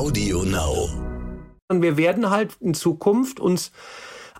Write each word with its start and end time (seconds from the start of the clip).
Audio 0.00 0.44
Now. 0.44 0.88
Und 1.68 1.82
wir 1.82 1.98
werden 1.98 2.30
halt 2.30 2.56
in 2.60 2.72
Zukunft 2.72 3.38
uns 3.38 3.70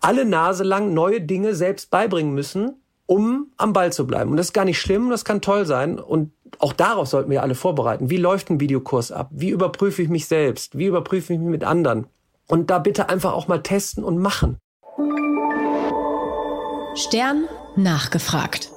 alle 0.01 0.25
Nase 0.25 0.65
lang 0.65 0.95
neue 0.95 1.21
Dinge 1.21 1.55
selbst 1.55 1.91
beibringen 1.91 2.33
müssen, 2.35 2.81
um 3.05 3.53
am 3.59 3.75
Ball 3.75 3.93
zu 3.93 4.07
bleiben. 4.07 4.31
Und 4.31 4.39
das 4.39 4.47
ist 4.47 4.53
gar 4.55 4.65
nicht 4.65 4.81
schlimm, 4.81 5.11
das 5.11 5.27
kann 5.27 5.43
toll 5.43 5.67
sein. 5.67 5.99
Und 5.99 6.33
auch 6.61 6.73
darauf 6.73 7.09
sollten 7.09 7.31
wir 7.31 7.43
alle 7.43 7.55
vorbereiten. 7.55 8.09
Wie 8.09 8.17
läuft 8.17 8.49
ein 8.49 8.59
Videokurs 8.59 9.13
ab? 9.13 9.29
Wie 9.33 9.51
überprüfe 9.51 10.01
ich 10.01 10.09
mich 10.09 10.25
selbst? 10.29 10.79
Wie 10.79 10.87
überprüfe 10.87 11.35
ich 11.35 11.39
mich 11.39 11.51
mit 11.51 11.65
anderen? 11.65 12.07
Und 12.49 12.71
da 12.71 12.79
bitte 12.79 13.11
einfach 13.11 13.35
auch 13.35 13.47
mal 13.47 13.63
testen 13.63 14.03
und 14.03 14.17
machen. 14.17 14.57
Stern 16.95 17.45
nachgefragt. 17.77 18.73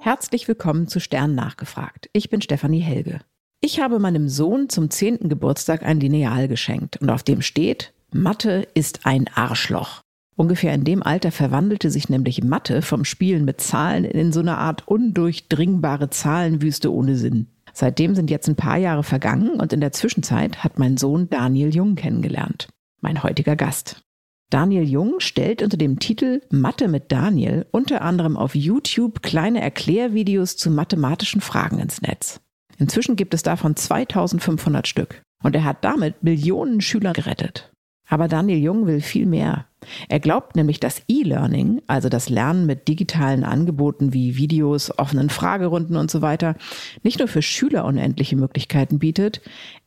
Herzlich 0.00 0.48
willkommen 0.48 0.88
zu 0.88 0.98
Stern 0.98 1.36
nachgefragt. 1.36 2.10
Ich 2.12 2.30
bin 2.30 2.42
Stefanie 2.42 2.80
Helge. 2.80 3.20
Ich 3.60 3.80
habe 3.80 3.98
meinem 3.98 4.28
Sohn 4.28 4.68
zum 4.68 4.90
10. 4.90 5.28
Geburtstag 5.28 5.82
ein 5.82 5.98
Lineal 5.98 6.46
geschenkt 6.46 6.98
und 6.98 7.10
auf 7.10 7.22
dem 7.22 7.42
steht, 7.42 7.92
Mathe 8.12 8.66
ist 8.74 9.06
ein 9.06 9.26
Arschloch. 9.34 10.02
Ungefähr 10.36 10.74
in 10.74 10.84
dem 10.84 11.02
Alter 11.02 11.32
verwandelte 11.32 11.90
sich 11.90 12.10
nämlich 12.10 12.44
Mathe 12.44 12.82
vom 12.82 13.04
Spielen 13.04 13.46
mit 13.46 13.60
Zahlen 13.60 14.04
in 14.04 14.32
so 14.32 14.40
eine 14.40 14.58
Art 14.58 14.86
undurchdringbare 14.86 16.10
Zahlenwüste 16.10 16.92
ohne 16.92 17.16
Sinn. 17.16 17.48
Seitdem 17.72 18.14
sind 18.14 18.30
jetzt 18.30 18.48
ein 18.48 18.56
paar 18.56 18.76
Jahre 18.76 19.02
vergangen 19.02 19.60
und 19.60 19.72
in 19.72 19.80
der 19.80 19.92
Zwischenzeit 19.92 20.62
hat 20.62 20.78
mein 20.78 20.98
Sohn 20.98 21.28
Daniel 21.30 21.74
Jung 21.74 21.94
kennengelernt. 21.94 22.68
Mein 23.00 23.22
heutiger 23.22 23.56
Gast. 23.56 24.02
Daniel 24.50 24.84
Jung 24.84 25.18
stellt 25.18 25.62
unter 25.62 25.76
dem 25.76 25.98
Titel 25.98 26.42
Mathe 26.50 26.88
mit 26.88 27.10
Daniel 27.10 27.66
unter 27.72 28.02
anderem 28.02 28.36
auf 28.36 28.54
YouTube 28.54 29.22
kleine 29.22 29.60
Erklärvideos 29.60 30.56
zu 30.56 30.70
mathematischen 30.70 31.40
Fragen 31.40 31.78
ins 31.78 32.00
Netz. 32.00 32.40
Inzwischen 32.78 33.16
gibt 33.16 33.34
es 33.34 33.42
davon 33.42 33.76
2500 33.76 34.86
Stück. 34.86 35.22
Und 35.42 35.54
er 35.54 35.64
hat 35.64 35.84
damit 35.84 36.22
Millionen 36.22 36.80
Schüler 36.80 37.12
gerettet. 37.12 37.70
Aber 38.08 38.28
Daniel 38.28 38.58
Jung 38.58 38.86
will 38.86 39.00
viel 39.00 39.26
mehr. 39.26 39.66
Er 40.08 40.20
glaubt 40.20 40.56
nämlich, 40.56 40.80
dass 40.80 41.02
E-Learning, 41.08 41.82
also 41.86 42.08
das 42.08 42.28
Lernen 42.28 42.66
mit 42.66 42.88
digitalen 42.88 43.44
Angeboten 43.44 44.12
wie 44.12 44.36
Videos, 44.36 44.96
offenen 44.98 45.28
Fragerunden 45.28 45.96
und 45.96 46.10
so 46.10 46.22
weiter, 46.22 46.56
nicht 47.02 47.18
nur 47.18 47.28
für 47.28 47.42
Schüler 47.42 47.84
unendliche 47.84 48.36
Möglichkeiten 48.36 48.98
bietet, 48.98 49.40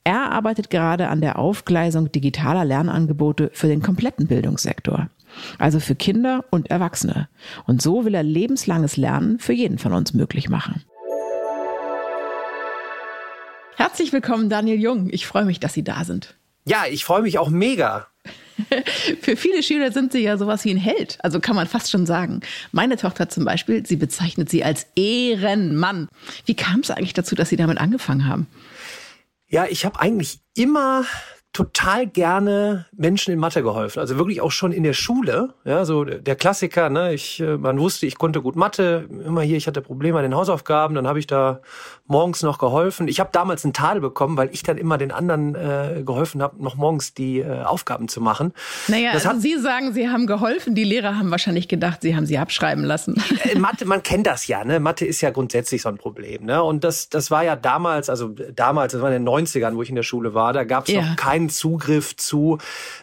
er 0.03 0.31
arbeitet 0.31 0.69
gerade 0.69 1.08
an 1.08 1.22
der 1.22 1.39
Aufgleisung 1.39 2.11
digitaler 2.11 2.66
Lernangebote 2.66 3.52
für 3.53 3.67
den 3.67 3.81
kompletten 3.81 4.28
Bildungssektor. 4.28 5.09
Also 5.58 5.80
für 5.80 5.95
Kinder 5.95 6.45
und 6.50 6.72
Erwachsene. 6.72 7.30
Und 7.67 7.81
so 7.81 8.03
will 8.03 8.16
er 8.16 8.23
lebenslanges 8.23 8.97
Lernen 8.97 9.39
für 9.39 9.53
jeden 9.53 9.78
von 9.78 9.94
uns 9.94 10.13
möglich 10.13 10.50
machen. 10.50 10.83
Herzlich 13.80 14.11
willkommen, 14.11 14.49
Daniel 14.49 14.77
Jung. 14.77 15.08
Ich 15.09 15.25
freue 15.25 15.45
mich, 15.45 15.61
dass 15.61 15.73
Sie 15.73 15.85
da 15.85 16.03
sind. 16.03 16.35
Ja, 16.66 16.83
ich 16.91 17.05
freue 17.05 17.22
mich 17.22 17.38
auch 17.38 17.47
mega. 17.47 18.08
Für 19.22 19.38
viele 19.38 19.63
Schüler 19.63 19.94
sind 19.94 20.11
sie 20.11 20.19
ja 20.19 20.38
sowas 20.38 20.66
wie 20.66 20.72
ein 20.72 20.77
Held, 20.77 21.17
also 21.23 21.39
kann 21.39 21.55
man 21.55 21.66
fast 21.66 21.89
schon 21.89 22.05
sagen. 22.05 22.41
Meine 22.73 22.97
Tochter 22.97 23.30
zum 23.30 23.45
Beispiel, 23.45 23.85
sie 23.85 23.95
bezeichnet 23.95 24.50
sie 24.50 24.66
als 24.66 24.85
Ehrenmann. 24.97 26.09
Wie 26.45 26.55
kam 26.55 26.81
es 26.81 26.91
eigentlich 26.91 27.13
dazu, 27.13 27.35
dass 27.35 27.47
Sie 27.47 27.55
damit 27.55 27.77
angefangen 27.77 28.27
haben? 28.27 28.47
Ja, 29.47 29.66
ich 29.66 29.85
habe 29.85 29.97
eigentlich 30.02 30.39
immer 30.57 31.05
total 31.53 32.05
gerne 32.05 32.86
Menschen 32.95 33.33
in 33.33 33.39
Mathe 33.39 33.64
geholfen. 33.64 34.00
Also 34.00 34.17
wirklich 34.17 34.39
auch 34.42 34.52
schon 34.52 34.72
in 34.72 34.83
der 34.83 34.94
Schule. 34.94 35.56
Ja, 35.66 35.83
so 35.83 36.03
der 36.03 36.36
Klassiker, 36.36 36.89
ne? 36.89 37.14
Ich, 37.14 37.39
äh, 37.39 37.58
man 37.58 37.80
wusste, 37.80 38.06
ich 38.06 38.17
konnte 38.17 38.41
gut 38.41 38.56
Mathe. 38.56 39.09
Immer 39.25 39.41
hier, 39.41 39.58
ich 39.58 39.67
hatte 39.67 39.81
Probleme 39.81 40.19
an 40.19 40.23
den 40.23 40.36
Hausaufgaben. 40.36 40.95
Dann 40.95 41.08
habe 41.08 41.19
ich 41.19 41.28
da 41.28 41.61
morgens 42.06 42.44
noch 42.44 42.59
geholfen. 42.59 43.08
Ich 43.08 43.19
habe 43.19 43.30
damals 43.31 43.64
einen 43.64 43.73
Tadel 43.73 44.02
bekommen, 44.02 44.38
weil 44.38 44.50
ich 44.52 44.64
dann 44.64 44.78
immer 44.78 44.97
den 44.97 45.11
anderen 45.11 45.56
äh, 45.56 46.03
geholfen 46.06 46.41
habe, 46.41 46.61
noch 46.61 46.75
morgens 46.75 47.14
die 47.14 47.39
äh, 47.39 47.63
Aufgaben 47.63 48.08
zu 48.08 48.22
machen. 48.22 48.53
Naja, 48.88 49.11
das 49.13 49.25
also 49.25 49.39
Sie 49.41 49.58
sagen, 49.58 49.94
Sie 49.94 50.09
haben 50.09 50.28
geholfen. 50.28 50.75
Die 50.75 50.84
Lehrer 50.84 51.17
haben 51.17 51.31
wahrscheinlich 51.31 51.67
gedacht, 51.67 52.02
Sie 52.02 52.16
haben 52.16 52.25
sie 52.25 52.38
abschreiben 52.38 52.84
lassen. 52.84 53.22
Äh, 53.44 53.57
Mathe, 53.57 53.85
man 53.85 54.03
kennt 54.03 54.28
das 54.28 54.47
ja. 54.47 54.63
Ne? 54.66 54.79
Mathe 54.79 55.06
ist 55.06 55.22
ja 55.22 55.29
grundsätzlich 55.29 55.81
so 55.81 55.90
ein 55.90 55.97
Problem. 55.97 56.46
Ne? 56.46 56.62
Und 56.62 56.84
das, 56.84 57.09
das 57.09 57.31
war 57.31 57.44
ja 57.44 57.56
damals, 57.56 58.09
also 58.09 58.29
damals, 58.53 58.94
das 58.94 59.02
war 59.02 59.12
in 59.12 59.23
den 59.23 59.29
90ern, 59.29 59.75
wo 59.75 59.81
ich 59.81 59.90
in 59.90 59.96
der 59.96 60.03
Schule 60.03 60.34
war, 60.34 60.52
da 60.52 60.63
gab 60.63 60.88
es 60.88 60.94
ja. 60.94 61.02
noch 61.02 61.16
keinen 61.39 61.50
Zugriff 61.50 62.16
zu, 62.17 62.57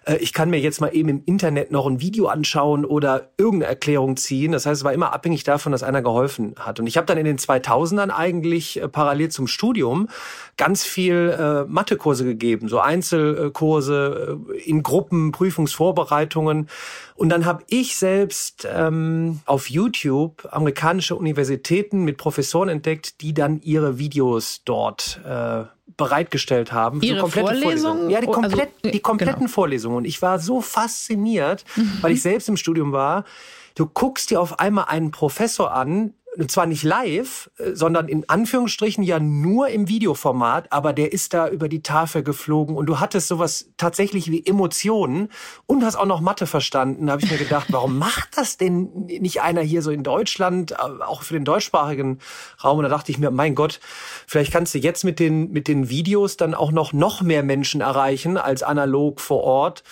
äh, 0.04 0.16
ich 0.16 0.32
kann 0.32 0.50
mir 0.50 0.60
jetzt 0.60 0.80
mal 0.80 0.94
eben 0.94 1.08
im 1.08 1.22
Internet 1.24 1.72
noch 1.72 1.86
ein 1.86 2.00
Video 2.00 2.26
anschauen 2.26 2.84
oder 2.84 3.30
irgendeine 3.38 3.70
Erklärung 3.70 4.16
ziehen. 4.16 4.52
Das 4.52 4.66
heißt, 4.66 4.80
es 4.80 4.84
war 4.84 4.92
immer 4.92 5.12
abhängig 5.12 5.44
davon, 5.44 5.72
dass 5.72 5.82
einer 5.82 6.02
geholfen 6.02 6.54
hat. 6.58 6.78
Und 6.78 6.86
ich 6.86 6.96
habe 6.96 7.06
dann 7.06 7.18
in 7.18 7.24
den 7.24 7.38
2000ern 7.38 8.10
eigentlich 8.10 8.80
äh, 8.80 8.88
parallel 8.88 9.30
zum 9.30 9.46
Studium 9.46 10.08
ganz 10.56 10.84
viel 10.84 11.34
äh, 11.38 11.64
Mathekurse 11.70 12.24
gegeben, 12.24 12.68
so 12.68 12.78
Einzelkurse 12.78 14.38
äh, 14.54 14.58
in 14.60 14.82
Gruppen, 14.82 15.32
Prüfungsvorbereitungen. 15.32 16.68
Und 17.16 17.30
dann 17.30 17.46
habe 17.46 17.64
ich 17.68 17.96
selbst 17.96 18.68
ähm, 18.70 19.40
auf 19.46 19.70
YouTube 19.70 20.46
amerikanische 20.50 21.16
Universitäten 21.16 22.04
mit 22.04 22.18
Professoren 22.18 22.68
entdeckt, 22.68 23.20
die 23.22 23.32
dann 23.32 23.60
ihre 23.62 23.98
Videos 23.98 24.62
dort 24.64 25.20
äh, 25.24 25.64
bereitgestellt 25.96 26.72
haben. 26.72 27.00
Ihre 27.00 27.20
so 27.20 27.28
Vorlesungen? 27.28 27.62
Vorlesungen? 27.62 28.10
Ja, 28.10 28.20
die, 28.20 28.26
komplett, 28.26 28.68
also, 28.68 28.70
die 28.84 28.90
genau. 28.90 29.02
kompletten 29.02 29.40
genau. 29.40 29.50
Vorlesungen. 29.50 29.96
Und 29.98 30.04
ich 30.04 30.20
war 30.20 30.38
so 30.38 30.60
fasziniert, 30.60 31.64
mhm. 31.74 31.98
weil 32.02 32.12
ich 32.12 32.22
selbst 32.22 32.48
im 32.48 32.56
Studium 32.56 32.92
war. 32.92 33.24
Du 33.74 33.86
guckst 33.86 34.30
dir 34.30 34.40
auf 34.40 34.58
einmal 34.58 34.86
einen 34.88 35.10
Professor 35.10 35.72
an, 35.72 36.12
und 36.38 36.50
zwar 36.50 36.66
nicht 36.66 36.82
live, 36.82 37.50
äh, 37.58 37.74
sondern 37.74 38.08
in 38.08 38.28
Anführungsstrichen 38.28 39.02
ja 39.02 39.18
nur 39.18 39.68
im 39.68 39.88
Videoformat, 39.88 40.72
aber 40.72 40.92
der 40.92 41.12
ist 41.12 41.34
da 41.34 41.48
über 41.48 41.68
die 41.68 41.82
Tafel 41.82 42.22
geflogen 42.22 42.76
und 42.76 42.86
du 42.86 43.00
hattest 43.00 43.28
sowas 43.28 43.70
tatsächlich 43.76 44.30
wie 44.30 44.44
Emotionen 44.44 45.28
und 45.66 45.84
hast 45.84 45.96
auch 45.96 46.06
noch 46.06 46.20
Mathe 46.20 46.46
verstanden. 46.46 47.06
Da 47.06 47.12
habe 47.12 47.24
ich 47.24 47.30
mir 47.30 47.38
gedacht, 47.38 47.68
warum 47.70 47.98
macht 48.06 48.36
das 48.36 48.56
denn 48.56 48.90
nicht 49.06 49.40
einer 49.40 49.62
hier 49.62 49.82
so 49.82 49.90
in 49.90 50.02
Deutschland, 50.02 50.72
äh, 50.72 50.74
auch 50.74 51.22
für 51.22 51.34
den 51.34 51.44
deutschsprachigen 51.44 52.18
Raum? 52.62 52.78
Und 52.78 52.84
da 52.84 52.88
dachte 52.88 53.10
ich 53.10 53.18
mir, 53.18 53.30
mein 53.30 53.54
Gott, 53.54 53.80
vielleicht 54.26 54.52
kannst 54.52 54.74
du 54.74 54.78
jetzt 54.78 55.04
mit 55.04 55.18
den, 55.18 55.52
mit 55.52 55.68
den 55.68 55.88
Videos 55.88 56.36
dann 56.36 56.54
auch 56.54 56.72
noch, 56.72 56.92
noch 56.92 57.22
mehr 57.22 57.42
Menschen 57.42 57.80
erreichen 57.80 58.36
als 58.36 58.62
analog 58.62 59.20
vor 59.20 59.42
Ort. 59.42 59.82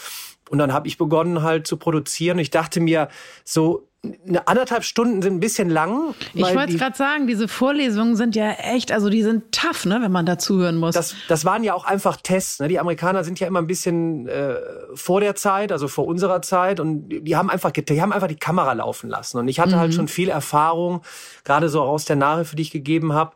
Und 0.50 0.59
dann 0.59 0.72
habe 0.72 0.88
ich 0.88 0.99
begonnen 0.99 1.43
halt 1.43 1.66
zu 1.66 1.78
produzieren. 1.78 2.38
Ich 2.38 2.50
dachte 2.50 2.81
mir, 2.81 3.09
so 3.44 3.88
eine 4.26 4.47
anderthalb 4.47 4.84
Stunden 4.84 5.22
sind 5.22 5.34
ein 5.34 5.41
bisschen 5.41 5.70
lang. 5.70 6.15
Ich 6.34 6.42
wollte 6.42 6.76
gerade 6.76 6.97
sagen, 6.97 7.26
diese 7.26 7.48
Vorlesungen 7.48 8.16
sind 8.16 8.37
ja 8.37 8.50
echt, 8.53 8.92
also 8.92 9.09
die 9.09 9.22
sind 9.22 9.53
tough, 9.53 9.84
ne, 9.87 10.00
wenn 10.00 10.12
man 10.12 10.26
da 10.26 10.38
zuhören 10.38 10.76
muss. 10.76 10.94
Das, 10.94 11.15
das 11.28 11.44
waren 11.44 11.65
ja 11.65 11.75
auch 11.75 11.84
einfach 11.84 12.16
Tests. 12.16 12.60
Ne? 12.60 12.69
Die 12.69 12.78
Amerikaner 12.78 13.25
sind 13.25 13.41
ja 13.41 13.47
immer 13.47 13.60
ein 13.60 13.66
bisschen 13.66 14.28
äh, 14.28 14.56
vor 14.94 15.20
der 15.20 15.34
Zeit, 15.34 15.72
also 15.72 15.88
vor 15.88 16.06
unserer 16.06 16.42
Zeit, 16.42 16.81
und 16.81 17.09
die 17.09 17.37
haben 17.37 17.50
einfach, 17.50 17.70
die 17.70 18.03
haben 18.03 18.12
einfach 18.12 18.28
die 18.28 18.37
Kamera 18.37 18.72
laufen 18.72 19.09
lassen. 19.09 19.38
Und 19.38 19.48
ich 19.48 19.60
hatte 19.60 19.72
halt 19.72 19.76
mhm. 19.76 19.81
halt 19.81 19.94
schon 19.94 20.09
viel 20.09 20.28
Erfahrung, 20.28 21.03
gerade 21.44 21.69
so 21.69 21.82
aus 21.82 22.04
der 22.04 22.16
Nachhilfe, 22.16 22.56
die 22.56 22.62
ich 22.62 22.71
gegeben 22.71 23.12
habe 23.12 23.32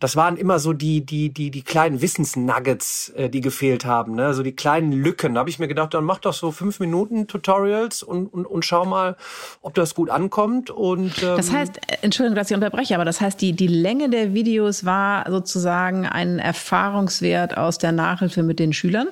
das 0.00 0.16
waren 0.16 0.38
immer 0.38 0.58
so 0.58 0.72
die, 0.72 1.04
die, 1.04 1.28
die, 1.28 1.50
die 1.50 1.62
kleinen 1.62 2.00
Wissensnuggets, 2.00 3.10
äh, 3.10 3.28
die 3.28 3.42
gefehlt 3.42 3.84
haben, 3.84 4.14
ne? 4.14 4.32
So 4.32 4.42
die 4.42 4.56
kleinen 4.56 4.92
Lücken. 4.92 5.34
Da 5.34 5.40
habe 5.40 5.50
ich 5.50 5.58
mir 5.58 5.68
gedacht, 5.68 5.92
dann 5.92 6.04
mach 6.04 6.18
doch 6.18 6.32
so 6.32 6.50
fünf 6.50 6.80
Minuten 6.80 7.26
Tutorials 7.26 8.02
und, 8.02 8.26
und, 8.32 8.46
und 8.46 8.64
schau 8.64 8.86
mal, 8.86 9.16
ob 9.60 9.74
das 9.74 9.94
gut 9.94 10.08
ankommt. 10.08 10.70
Und, 10.70 11.22
ähm 11.22 11.36
das 11.36 11.52
heißt, 11.52 11.76
äh, 11.76 11.96
Entschuldigung, 12.00 12.34
dass 12.34 12.50
ich 12.50 12.54
unterbreche, 12.54 12.94
aber 12.94 13.04
das 13.04 13.20
heißt, 13.20 13.40
die, 13.40 13.52
die 13.52 13.66
Länge 13.66 14.08
der 14.08 14.32
Videos 14.32 14.86
war 14.86 15.30
sozusagen 15.30 16.06
ein 16.06 16.38
Erfahrungswert 16.38 17.58
aus 17.58 17.76
der 17.76 17.92
Nachhilfe 17.92 18.42
mit 18.42 18.58
den 18.58 18.72
Schülern? 18.72 19.08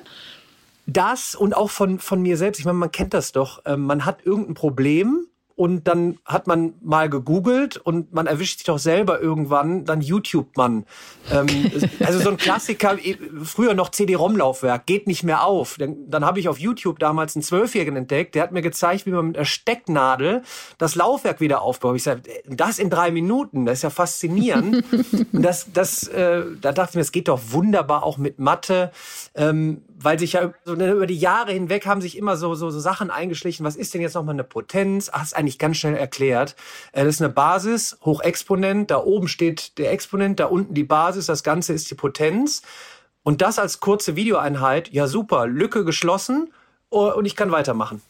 Das 0.87 1.35
und 1.35 1.55
auch 1.55 1.69
von, 1.69 1.99
von 1.99 2.19
mir 2.19 2.35
selbst. 2.35 2.57
Ich 2.57 2.65
meine, 2.65 2.79
man 2.79 2.91
kennt 2.91 3.13
das 3.13 3.31
doch. 3.31 3.61
Ähm, 3.65 3.81
man 3.81 4.05
hat 4.05 4.25
irgendein 4.25 4.55
Problem 4.55 5.27
und 5.59 5.89
dann 5.89 6.19
hat 6.23 6.47
man 6.47 6.75
mal 6.81 7.09
gegoogelt 7.09 7.75
und 7.75 8.13
man 8.13 8.27
erwischt 8.27 8.59
sich 8.59 8.65
doch 8.65 8.79
selber 8.79 9.19
irgendwann, 9.19 9.83
dann 9.83 9.99
YouTube 9.99 10.55
man. 10.55 10.85
Ähm, 11.29 11.47
also 11.99 12.21
so 12.21 12.29
ein 12.29 12.37
Klassiker, 12.37 12.97
früher 13.43 13.73
noch 13.73 13.89
CD-ROM-Laufwerk, 13.89 14.85
geht 14.85 15.05
nicht 15.05 15.23
mehr 15.23 15.43
auf. 15.43 15.75
Dann, 15.77 16.09
dann 16.09 16.23
habe 16.23 16.39
ich 16.39 16.47
auf 16.47 16.59
YouTube 16.59 16.97
damals 16.99 17.35
einen 17.35 17.43
Zwölfjährigen 17.43 17.97
entdeckt, 17.97 18.35
der 18.35 18.43
hat 18.43 18.53
mir 18.53 18.61
gezeigt, 18.61 19.05
wie 19.05 19.09
man 19.09 19.27
mit 19.27 19.35
einer 19.35 19.43
Stecknadel 19.43 20.43
das 20.77 20.95
Laufwerk 20.95 21.41
wieder 21.41 21.61
aufbaut. 21.61 21.97
Ich 21.97 22.03
sage, 22.03 22.21
das 22.47 22.79
in 22.79 22.89
drei 22.89 23.11
Minuten, 23.11 23.65
das 23.65 23.79
ist 23.79 23.83
ja 23.83 23.89
faszinierend. 23.89 24.85
und 25.33 25.41
das, 25.41 25.73
das, 25.73 26.07
äh, 26.07 26.41
da 26.61 26.71
dachte 26.71 26.91
ich 26.91 26.95
mir, 26.95 27.01
es 27.01 27.11
geht 27.11 27.27
doch 27.27 27.41
wunderbar 27.49 28.03
auch 28.03 28.17
mit 28.17 28.39
Mathe. 28.39 28.93
Ähm, 29.35 29.81
weil 30.01 30.17
sich 30.17 30.33
ja 30.33 30.53
so 30.63 30.73
über 30.73 31.07
die 31.07 31.17
Jahre 31.17 31.51
hinweg 31.51 31.85
haben 31.85 32.01
sich 32.01 32.17
immer 32.17 32.37
so, 32.37 32.55
so, 32.55 32.69
so 32.69 32.79
Sachen 32.79 33.11
eingeschlichen. 33.11 33.65
Was 33.65 33.75
ist 33.75 33.93
denn 33.93 34.01
jetzt 34.01 34.13
nochmal 34.13 34.35
eine 34.35 34.45
Potenz? 34.45 35.09
Ach, 35.11 35.23
ist 35.23 35.35
eigentlich 35.35 35.59
ganz 35.59 35.77
schnell 35.77 35.95
erklärt. 35.95 36.55
Äh, 36.93 37.03
das 37.03 37.15
ist 37.15 37.21
eine 37.21 37.33
Basis, 37.33 37.97
Hochexponent. 38.05 38.91
Da 38.91 39.03
oben 39.03 39.27
steht 39.27 39.77
der 39.77 39.91
Exponent, 39.91 40.39
da 40.39 40.45
unten 40.45 40.73
die 40.73 40.83
Basis. 40.83 41.25
Das 41.25 41.43
Ganze 41.43 41.73
ist 41.73 41.91
die 41.91 41.95
Potenz. 41.95 42.61
Und 43.23 43.41
das 43.41 43.59
als 43.59 43.81
kurze 43.81 44.15
Videoeinheit. 44.15 44.89
Ja, 44.93 45.07
super. 45.07 45.47
Lücke 45.47 45.83
geschlossen. 45.83 46.53
Oh, 46.89 47.11
und 47.11 47.25
ich 47.25 47.35
kann 47.35 47.51
weitermachen. 47.51 48.01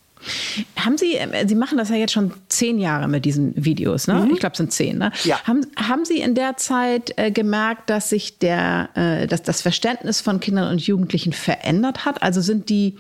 Haben 0.76 0.98
Sie, 0.98 1.16
äh, 1.16 1.48
Sie 1.48 1.56
machen 1.56 1.78
das 1.78 1.90
ja 1.90 1.96
jetzt 1.96 2.14
schon 2.14 2.34
zehn 2.50 2.80
Jahre 2.80 3.08
mit 3.08 3.26
diesen 3.26 3.54
Videos, 3.56 4.08
ne? 4.08 4.16
Mhm. 4.16 4.34
Ich 4.34 4.40
glaube, 4.40 4.54
es 4.54 4.58
sind 4.58 4.74
zehn, 4.74 4.98
ne? 4.98 5.12
Ja. 5.24 5.42
Haben, 5.46 5.66
haben 5.78 6.06
Sie 6.06 6.20
in 6.20 6.36
der 6.36 6.58
Zeit 6.58 7.14
äh, 7.18 7.32
gemerkt, 7.32 7.90
dass 7.90 8.10
sich 8.10 8.38
der, 8.40 8.90
äh, 8.96 9.28
dass 9.28 9.44
das 9.44 9.62
Verständnis 9.62 10.22
von 10.22 10.40
Kindern 10.40 10.72
und 10.72 10.82
Jugendlichen 10.82 11.34
verändert 11.34 12.06
hat? 12.06 12.22
Also 12.22 12.42
sind 12.42 12.70
die, 12.70 12.98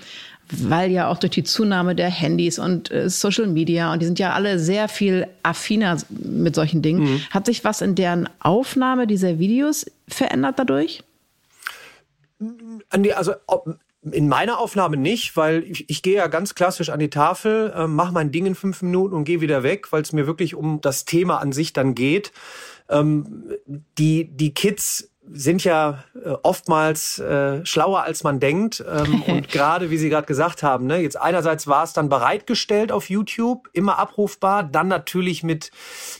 weil 0.49 0.91
ja 0.91 1.09
auch 1.09 1.17
durch 1.17 1.31
die 1.31 1.43
Zunahme 1.43 1.95
der 1.95 2.09
Handys 2.09 2.57
und 2.57 2.91
äh, 2.91 3.09
Social 3.09 3.47
Media 3.47 3.91
und 3.93 4.01
die 4.01 4.05
sind 4.05 4.19
ja 4.19 4.33
alle 4.33 4.57
sehr 4.57 4.87
viel 4.87 5.27
affiner 5.43 5.97
mit 6.09 6.55
solchen 6.55 6.81
Dingen, 6.81 7.03
mhm. 7.03 7.21
hat 7.29 7.45
sich 7.45 7.63
was 7.63 7.81
in 7.81 7.95
deren 7.95 8.29
Aufnahme 8.39 9.07
dieser 9.07 9.39
Videos 9.39 9.85
verändert 10.07 10.57
dadurch? 10.57 11.03
Also 12.89 13.33
in 14.01 14.29
meiner 14.29 14.59
Aufnahme 14.59 14.97
nicht, 14.97 15.35
weil 15.35 15.63
ich, 15.63 15.89
ich 15.89 16.01
gehe 16.01 16.15
ja 16.15 16.27
ganz 16.27 16.55
klassisch 16.55 16.89
an 16.89 16.99
die 16.99 17.09
Tafel, 17.09 17.73
äh, 17.75 17.87
mache 17.87 18.13
mein 18.13 18.31
Ding 18.31 18.45
in 18.45 18.55
fünf 18.55 18.81
Minuten 18.81 19.13
und 19.13 19.25
gehe 19.25 19.41
wieder 19.41 19.63
weg, 19.63 19.91
weil 19.91 20.01
es 20.01 20.13
mir 20.13 20.25
wirklich 20.25 20.55
um 20.55 20.79
das 20.81 21.05
Thema 21.05 21.37
an 21.37 21.51
sich 21.51 21.73
dann 21.73 21.95
geht. 21.95 22.31
Ähm, 22.89 23.51
die, 23.97 24.25
die 24.25 24.53
Kids 24.53 25.11
sind 25.31 25.63
ja 25.63 26.03
äh, 26.15 26.29
oftmals 26.43 27.19
äh, 27.19 27.65
schlauer 27.65 28.03
als 28.03 28.23
man 28.23 28.39
denkt 28.39 28.83
ähm, 28.87 29.23
und 29.27 29.49
gerade 29.49 29.89
wie 29.89 29.97
Sie 29.97 30.09
gerade 30.09 30.27
gesagt 30.27 30.63
haben, 30.63 30.87
ne, 30.87 30.97
jetzt 30.97 31.19
einerseits 31.19 31.67
war 31.67 31.83
es 31.83 31.93
dann 31.93 32.09
bereitgestellt 32.09 32.91
auf 32.91 33.09
YouTube, 33.09 33.69
immer 33.73 33.99
abrufbar, 33.99 34.63
dann 34.63 34.87
natürlich 34.87 35.43
mit 35.43 35.71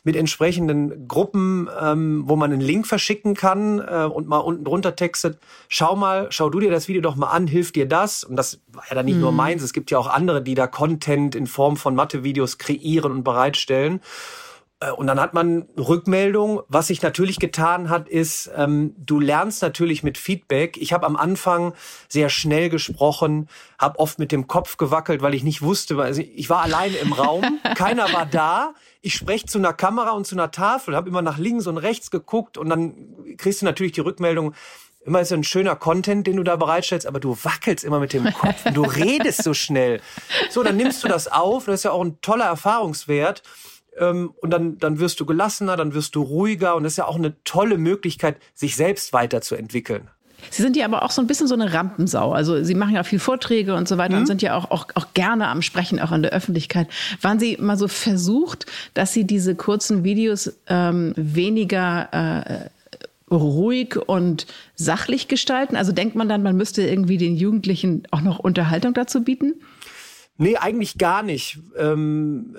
mit 0.04 0.16
entsprechenden 0.16 1.08
Gruppen, 1.08 1.70
ähm, 1.80 2.24
wo 2.26 2.36
man 2.36 2.52
einen 2.52 2.62
Link 2.62 2.88
verschicken 2.88 3.36
kann 3.36 3.80
äh, 3.80 4.06
und 4.06 4.28
mal 4.28 4.38
unten 4.38 4.64
drunter 4.64 4.96
textet, 4.96 5.40
schau 5.68 5.96
mal, 5.96 6.28
schau 6.32 6.50
du 6.50 6.60
dir 6.60 6.72
das 6.72 6.88
Video 6.88 7.02
doch 7.02 7.16
mal 7.16 7.28
an, 7.28 7.48
hilft 7.48 7.76
dir 7.76 7.88
das? 7.88 8.24
Und 8.24 8.36
das 8.36 8.62
war 8.72 8.84
ja 8.90 8.96
dann 8.96 9.06
nicht 9.06 9.16
mhm. 9.16 9.22
nur 9.22 9.32
meins, 9.32 9.64
es 9.64 9.74
gibt 9.74 9.92
ja 9.92 9.98
auch 9.98 10.08
andere, 10.08 10.42
die 10.42 10.56
da 10.56 10.68
Content 10.68 11.36
in 11.36 11.48
Form 11.48 11.78
von 11.78 11.96
Mathe-Videos 11.96 12.58
kreieren 12.58 13.12
und 13.12 13.24
bereitstellen. 13.24 14.02
Äh, 14.80 14.92
und 14.92 15.08
dann 15.08 15.20
hat 15.20 15.34
man 15.34 15.68
Rückmeldung. 15.78 16.62
Was 16.68 16.88
sich 16.88 17.02
natürlich 17.02 17.40
getan 17.40 17.90
hat, 17.90 18.10
ist, 18.10 18.50
ähm, 18.56 18.96
du 18.98 19.20
lernst 19.20 19.62
natürlich 19.62 20.04
mit 20.04 20.18
Feedback. 20.18 20.78
Ich 20.78 20.94
habe 20.94 21.06
am 21.06 21.16
Anfang 21.16 21.74
sehr 22.08 22.30
schnell 22.30 22.70
gesprochen, 22.70 23.50
habe 23.78 24.00
oft 24.00 24.20
mit 24.20 24.32
dem 24.32 24.48
Kopf 24.48 24.78
gewackelt, 24.78 25.22
weil 25.22 25.34
ich 25.34 25.44
nicht 25.44 25.62
wusste, 25.62 25.98
weil 25.98 26.18
ich 26.18 26.50
war 26.50 26.62
alleine 26.62 26.98
im 26.98 27.14
Raum, 27.14 27.60
keiner 27.76 28.12
war 28.14 28.26
da. 28.26 28.74
Ich 29.02 29.16
spreche 29.16 29.46
zu 29.46 29.58
einer 29.58 29.74
Kamera 29.74 30.12
und 30.12 30.28
zu 30.28 30.36
einer 30.36 30.52
Tafel, 30.52 30.96
habe 30.96 31.10
immer 31.10 31.22
nach 31.22 31.38
links 31.38 31.68
und 31.68 31.78
rechts 31.78 32.12
geguckt 32.12 32.58
und 32.58 32.70
dann 32.70 32.96
kriegst 33.38 33.62
du 33.62 33.66
natürlich 33.66 33.94
die 33.94 34.02
Rückmeldung, 34.02 34.54
immer 35.06 35.22
ist 35.22 35.32
ein 35.32 35.46
schöner 35.46 35.78
Content, 35.78 36.28
den 36.28 36.36
du 36.36 36.44
da 36.44 36.58
bereitstellst, 36.58 37.08
aber 37.08 37.22
du 37.22 37.38
wackelst 37.44 37.86
immer 37.86 38.02
mit 38.02 38.12
dem 38.12 38.26
Kopf 38.34 38.66
und 38.66 38.76
du 38.76 38.84
redest 38.84 39.44
so 39.44 39.54
schnell. 39.54 40.02
So, 40.50 40.64
dann 40.64 40.76
nimmst 40.76 41.02
du 41.04 41.08
das 41.08 41.30
auf, 41.30 41.66
das 41.66 41.76
ist 41.76 41.84
ja 41.84 41.92
auch 41.92 42.04
ein 42.04 42.20
toller 42.22 42.46
Erfahrungswert 42.46 43.42
ähm, 44.00 44.34
und 44.42 44.50
dann, 44.52 44.78
dann 44.78 45.00
wirst 45.00 45.20
du 45.20 45.26
gelassener, 45.26 45.78
dann 45.78 45.94
wirst 45.94 46.16
du 46.16 46.22
ruhiger 46.22 46.76
und 46.76 46.84
das 46.84 46.94
ist 46.94 46.98
ja 46.98 47.06
auch 47.06 47.18
eine 47.18 47.36
tolle 47.44 47.78
Möglichkeit, 47.78 48.38
sich 48.56 48.76
selbst 48.76 49.14
weiterzuentwickeln. 49.14 50.10
Sie 50.50 50.62
sind 50.62 50.78
ja 50.78 50.86
aber 50.86 51.04
auch 51.04 51.12
so 51.12 51.22
ein 51.22 51.28
bisschen 51.28 51.48
so 51.48 51.54
eine 51.54 51.74
Rampensau. 51.74 52.32
Also 52.32 52.64
Sie 52.64 52.76
machen 52.76 52.96
ja 52.96 53.04
viel 53.04 53.20
Vorträge 53.20 53.76
und 53.76 53.88
so 53.88 53.98
weiter 53.98 54.16
mhm. 54.16 54.22
und 54.22 54.26
sind 54.28 54.42
ja 54.42 54.56
auch, 54.56 54.72
auch, 54.72 54.88
auch 54.96 55.14
gerne 55.14 55.50
am 55.50 55.62
Sprechen, 55.62 56.00
auch 56.00 56.12
in 56.12 56.22
der 56.22 56.32
Öffentlichkeit. 56.32 56.88
Waren 57.22 57.40
Sie 57.40 57.58
mal 57.60 57.78
so 57.78 57.88
versucht, 57.88 58.66
dass 58.94 59.14
Sie 59.14 59.26
diese 59.26 59.56
kurzen 59.56 60.04
Videos 60.04 60.54
ähm, 60.68 61.14
weniger 61.16 62.08
äh, 62.12 62.70
ruhig 63.34 63.98
und 63.98 64.48
sachlich 64.76 65.28
gestalten? 65.28 65.76
Also 65.76 65.92
denkt 65.92 66.16
man 66.16 66.30
dann, 66.30 66.42
man 66.42 66.56
müsste 66.56 66.84
irgendwie 66.84 67.18
den 67.18 67.36
Jugendlichen 67.36 68.04
auch 68.12 68.22
noch 68.22 68.40
Unterhaltung 68.40 68.94
dazu 68.94 69.24
bieten? 69.24 69.56
Nee, 70.38 70.56
eigentlich 70.56 70.98
gar 70.98 71.22
nicht. 71.22 71.60
Ähm, 71.78 72.56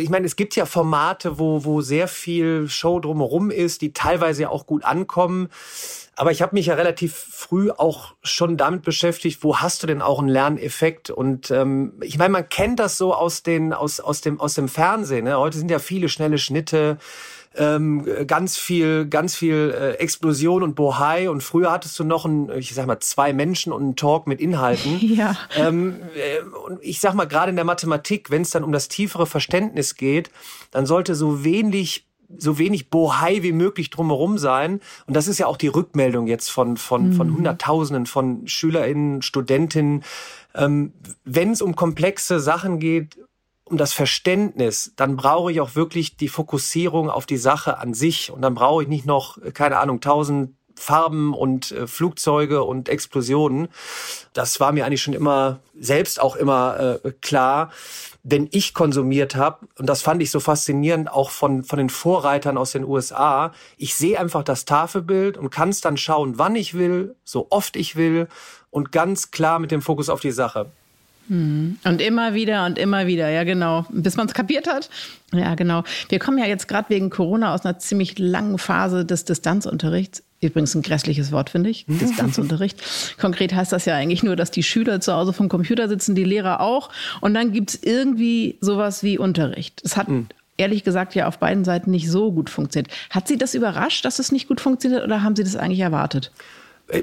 ich 0.00 0.10
meine, 0.10 0.26
es 0.26 0.36
gibt 0.36 0.56
ja 0.56 0.66
Formate, 0.66 1.38
wo, 1.38 1.64
wo 1.64 1.80
sehr 1.80 2.08
viel 2.08 2.68
Show 2.68 3.00
drumherum 3.00 3.50
ist, 3.50 3.82
die 3.82 3.92
teilweise 3.92 4.42
ja 4.42 4.48
auch 4.48 4.66
gut 4.66 4.84
ankommen. 4.84 5.48
Aber 6.16 6.32
ich 6.32 6.42
habe 6.42 6.54
mich 6.54 6.66
ja 6.66 6.74
relativ 6.74 7.14
früh 7.14 7.70
auch 7.70 8.14
schon 8.22 8.56
damit 8.56 8.82
beschäftigt, 8.82 9.42
wo 9.42 9.58
hast 9.58 9.82
du 9.82 9.86
denn 9.86 10.02
auch 10.02 10.18
einen 10.18 10.28
Lerneffekt? 10.28 11.08
Und 11.08 11.50
ähm, 11.50 11.94
ich 12.02 12.18
meine, 12.18 12.32
man 12.32 12.48
kennt 12.48 12.78
das 12.78 12.98
so 12.98 13.14
aus 13.14 13.42
den 13.42 13.72
aus 13.72 14.00
aus 14.00 14.20
dem 14.20 14.38
aus 14.40 14.54
dem 14.54 14.68
Fernsehen. 14.68 15.24
Ne? 15.24 15.38
Heute 15.38 15.56
sind 15.56 15.70
ja 15.70 15.78
viele 15.78 16.10
schnelle 16.10 16.36
Schnitte 16.36 16.98
ähm, 17.56 18.06
ganz 18.26 18.56
viel, 18.56 19.06
ganz 19.06 19.34
viel 19.34 19.74
äh, 19.76 19.90
Explosion 19.94 20.62
und 20.62 20.74
Bohai. 20.74 21.28
Und 21.28 21.42
früher 21.42 21.72
hattest 21.72 21.98
du 21.98 22.04
noch 22.04 22.24
ein, 22.24 22.50
ich 22.56 22.74
sag 22.74 22.86
mal, 22.86 23.00
zwei 23.00 23.32
Menschen 23.32 23.72
und 23.72 23.82
einen 23.82 23.96
Talk 23.96 24.26
mit 24.26 24.40
Inhalten. 24.40 24.98
Ja. 25.10 25.36
Ähm, 25.56 25.96
äh, 26.14 26.40
und 26.66 26.78
ich 26.82 27.00
sag 27.00 27.14
mal, 27.14 27.26
gerade 27.26 27.50
in 27.50 27.56
der 27.56 27.64
Mathematik, 27.64 28.30
wenn 28.30 28.42
es 28.42 28.50
dann 28.50 28.62
um 28.62 28.70
das 28.70 28.88
tiefere 28.88 29.26
Verständnis 29.26 29.96
geht, 29.96 30.30
dann 30.70 30.86
sollte 30.86 31.14
so 31.14 31.44
wenig 31.44 32.06
so 32.38 32.58
wenig 32.58 32.90
Bohai 32.90 33.42
wie 33.42 33.52
möglich 33.52 33.90
drumherum 33.90 34.38
sein. 34.38 34.80
Und 35.06 35.16
das 35.16 35.26
ist 35.26 35.38
ja 35.38 35.46
auch 35.46 35.56
die 35.56 35.68
Rückmeldung 35.68 36.28
jetzt 36.28 36.48
von, 36.48 36.76
von, 36.76 37.08
mhm. 37.08 37.12
von 37.14 37.34
Hunderttausenden 37.34 38.06
von 38.06 38.46
SchülerInnen, 38.46 39.22
Studentinnen. 39.22 40.04
Ähm, 40.54 40.92
Wenn 41.24 41.50
es 41.50 41.60
um 41.60 41.74
komplexe 41.74 42.38
Sachen 42.38 42.78
geht, 42.78 43.18
um 43.70 43.76
das 43.76 43.92
Verständnis, 43.92 44.92
dann 44.96 45.16
brauche 45.16 45.52
ich 45.52 45.60
auch 45.60 45.74
wirklich 45.74 46.16
die 46.16 46.28
Fokussierung 46.28 47.08
auf 47.08 47.26
die 47.26 47.36
Sache 47.36 47.78
an 47.78 47.94
sich. 47.94 48.30
Und 48.30 48.42
dann 48.42 48.54
brauche 48.54 48.82
ich 48.82 48.88
nicht 48.88 49.06
noch, 49.06 49.38
keine 49.54 49.78
Ahnung, 49.78 50.00
tausend 50.00 50.54
Farben 50.74 51.34
und 51.34 51.72
äh, 51.72 51.86
Flugzeuge 51.86 52.64
und 52.64 52.88
Explosionen. 52.88 53.68
Das 54.32 54.60
war 54.60 54.72
mir 54.72 54.86
eigentlich 54.86 55.02
schon 55.02 55.14
immer 55.14 55.60
selbst 55.78 56.20
auch 56.20 56.36
immer 56.36 57.00
äh, 57.04 57.12
klar, 57.20 57.70
wenn 58.22 58.48
ich 58.50 58.74
konsumiert 58.74 59.34
habe. 59.34 59.66
Und 59.78 59.86
das 59.86 60.02
fand 60.02 60.22
ich 60.22 60.30
so 60.30 60.40
faszinierend 60.40 61.10
auch 61.12 61.30
von, 61.30 61.64
von 61.64 61.78
den 61.78 61.90
Vorreitern 61.90 62.56
aus 62.56 62.72
den 62.72 62.84
USA. 62.84 63.52
Ich 63.76 63.94
sehe 63.94 64.18
einfach 64.18 64.42
das 64.42 64.64
Tafelbild 64.64 65.36
und 65.36 65.50
kann 65.50 65.68
es 65.68 65.80
dann 65.80 65.96
schauen, 65.96 66.38
wann 66.38 66.56
ich 66.56 66.74
will, 66.74 67.14
so 67.24 67.48
oft 67.50 67.76
ich 67.76 67.96
will 67.96 68.28
und 68.70 68.90
ganz 68.90 69.30
klar 69.30 69.58
mit 69.58 69.70
dem 69.70 69.82
Fokus 69.82 70.08
auf 70.08 70.20
die 70.20 70.32
Sache. 70.32 70.70
Mhm. 71.30 71.78
Und 71.84 72.02
immer 72.02 72.34
wieder 72.34 72.66
und 72.66 72.76
immer 72.76 73.06
wieder, 73.06 73.28
ja 73.30 73.44
genau, 73.44 73.86
bis 73.90 74.16
man 74.16 74.26
es 74.26 74.34
kapiert 74.34 74.66
hat. 74.66 74.90
Ja 75.32 75.54
genau. 75.54 75.84
Wir 76.08 76.18
kommen 76.18 76.38
ja 76.38 76.46
jetzt 76.46 76.66
gerade 76.66 76.90
wegen 76.90 77.08
Corona 77.08 77.54
aus 77.54 77.64
einer 77.64 77.78
ziemlich 77.78 78.18
langen 78.18 78.58
Phase 78.58 79.04
des 79.04 79.24
Distanzunterrichts. 79.26 80.24
Übrigens 80.40 80.74
ein 80.74 80.82
grässliches 80.82 81.30
Wort, 81.30 81.48
finde 81.50 81.70
ich, 81.70 81.84
Distanzunterricht. 81.88 82.82
Konkret 83.20 83.54
heißt 83.54 83.70
das 83.70 83.84
ja 83.84 83.94
eigentlich 83.94 84.24
nur, 84.24 84.34
dass 84.34 84.50
die 84.50 84.64
Schüler 84.64 85.00
zu 85.00 85.12
Hause 85.12 85.32
vom 85.32 85.48
Computer 85.48 85.88
sitzen, 85.88 86.16
die 86.16 86.24
Lehrer 86.24 86.60
auch. 86.60 86.90
Und 87.20 87.34
dann 87.34 87.52
gibt 87.52 87.70
es 87.70 87.82
irgendwie 87.84 88.58
sowas 88.60 89.04
wie 89.04 89.16
Unterricht. 89.16 89.80
Es 89.84 89.96
hat 89.96 90.08
mhm. 90.08 90.26
ehrlich 90.56 90.82
gesagt 90.82 91.14
ja 91.14 91.28
auf 91.28 91.38
beiden 91.38 91.64
Seiten 91.64 91.92
nicht 91.92 92.10
so 92.10 92.32
gut 92.32 92.50
funktioniert. 92.50 92.92
Hat 93.08 93.28
Sie 93.28 93.38
das 93.38 93.54
überrascht, 93.54 94.04
dass 94.04 94.18
es 94.18 94.32
nicht 94.32 94.48
gut 94.48 94.60
funktioniert 94.60 95.04
oder 95.04 95.22
haben 95.22 95.36
Sie 95.36 95.44
das 95.44 95.54
eigentlich 95.54 95.80
erwartet? 95.80 96.32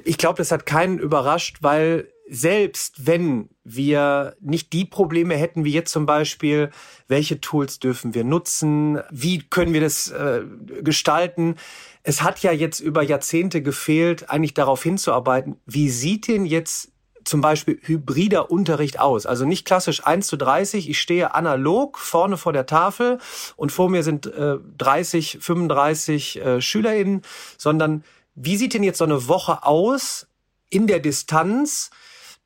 Ich 0.04 0.18
glaube, 0.18 0.40
das 0.40 0.52
hat 0.52 0.66
keinen 0.66 1.00
überrascht, 1.00 1.60
weil 1.62 2.08
selbst 2.30 3.08
wenn 3.08 3.50
wir 3.64 4.36
nicht 4.42 4.74
die 4.74 4.86
Probleme 4.86 5.36
hätten, 5.36 5.64
wie 5.64 5.72
jetzt 5.72 5.92
zum 5.92 6.06
Beispiel, 6.06 6.72
welche 7.08 7.40
Tools 7.40 7.80
dürfen 7.80 8.14
wir 8.14 8.24
nutzen, 8.24 9.00
wie 9.12 9.40
können 9.44 9.74
wir 9.74 9.82
das 9.82 10.10
äh, 10.10 10.42
gestalten, 10.82 11.56
es 12.04 12.22
hat 12.22 12.40
ja 12.40 12.52
jetzt 12.52 12.80
über 12.80 13.02
Jahrzehnte 13.02 13.62
gefehlt, 13.62 14.30
eigentlich 14.30 14.54
darauf 14.54 14.84
hinzuarbeiten, 14.84 15.58
wie 15.66 15.90
sieht 15.90 16.28
denn 16.28 16.46
jetzt 16.46 16.92
zum 17.28 17.42
Beispiel 17.42 17.80
hybrider 17.82 18.50
Unterricht 18.50 19.00
aus. 19.00 19.26
Also 19.26 19.46
nicht 19.46 19.66
klassisch 19.66 20.06
1 20.06 20.28
zu 20.28 20.38
30, 20.38 20.90
ich 20.90 21.00
stehe 21.00 21.36
analog 21.36 21.98
vorne 21.98 22.38
vor 22.38 22.54
der 22.54 22.66
Tafel 22.66 23.20
und 23.58 23.72
vor 23.72 23.90
mir 23.90 24.04
sind 24.04 24.26
äh, 24.28 24.58
30, 24.78 25.40
35 25.42 26.42
äh, 26.42 26.62
SchülerInnen, 26.62 27.22
sondern 27.58 28.04
wie 28.36 28.56
sieht 28.56 28.74
denn 28.74 28.84
jetzt 28.84 29.00
so 29.00 29.06
eine 29.06 29.28
Woche 29.28 29.64
aus 29.64 30.28
in 30.70 30.88
der 30.88 31.00
Distanz? 31.00 31.90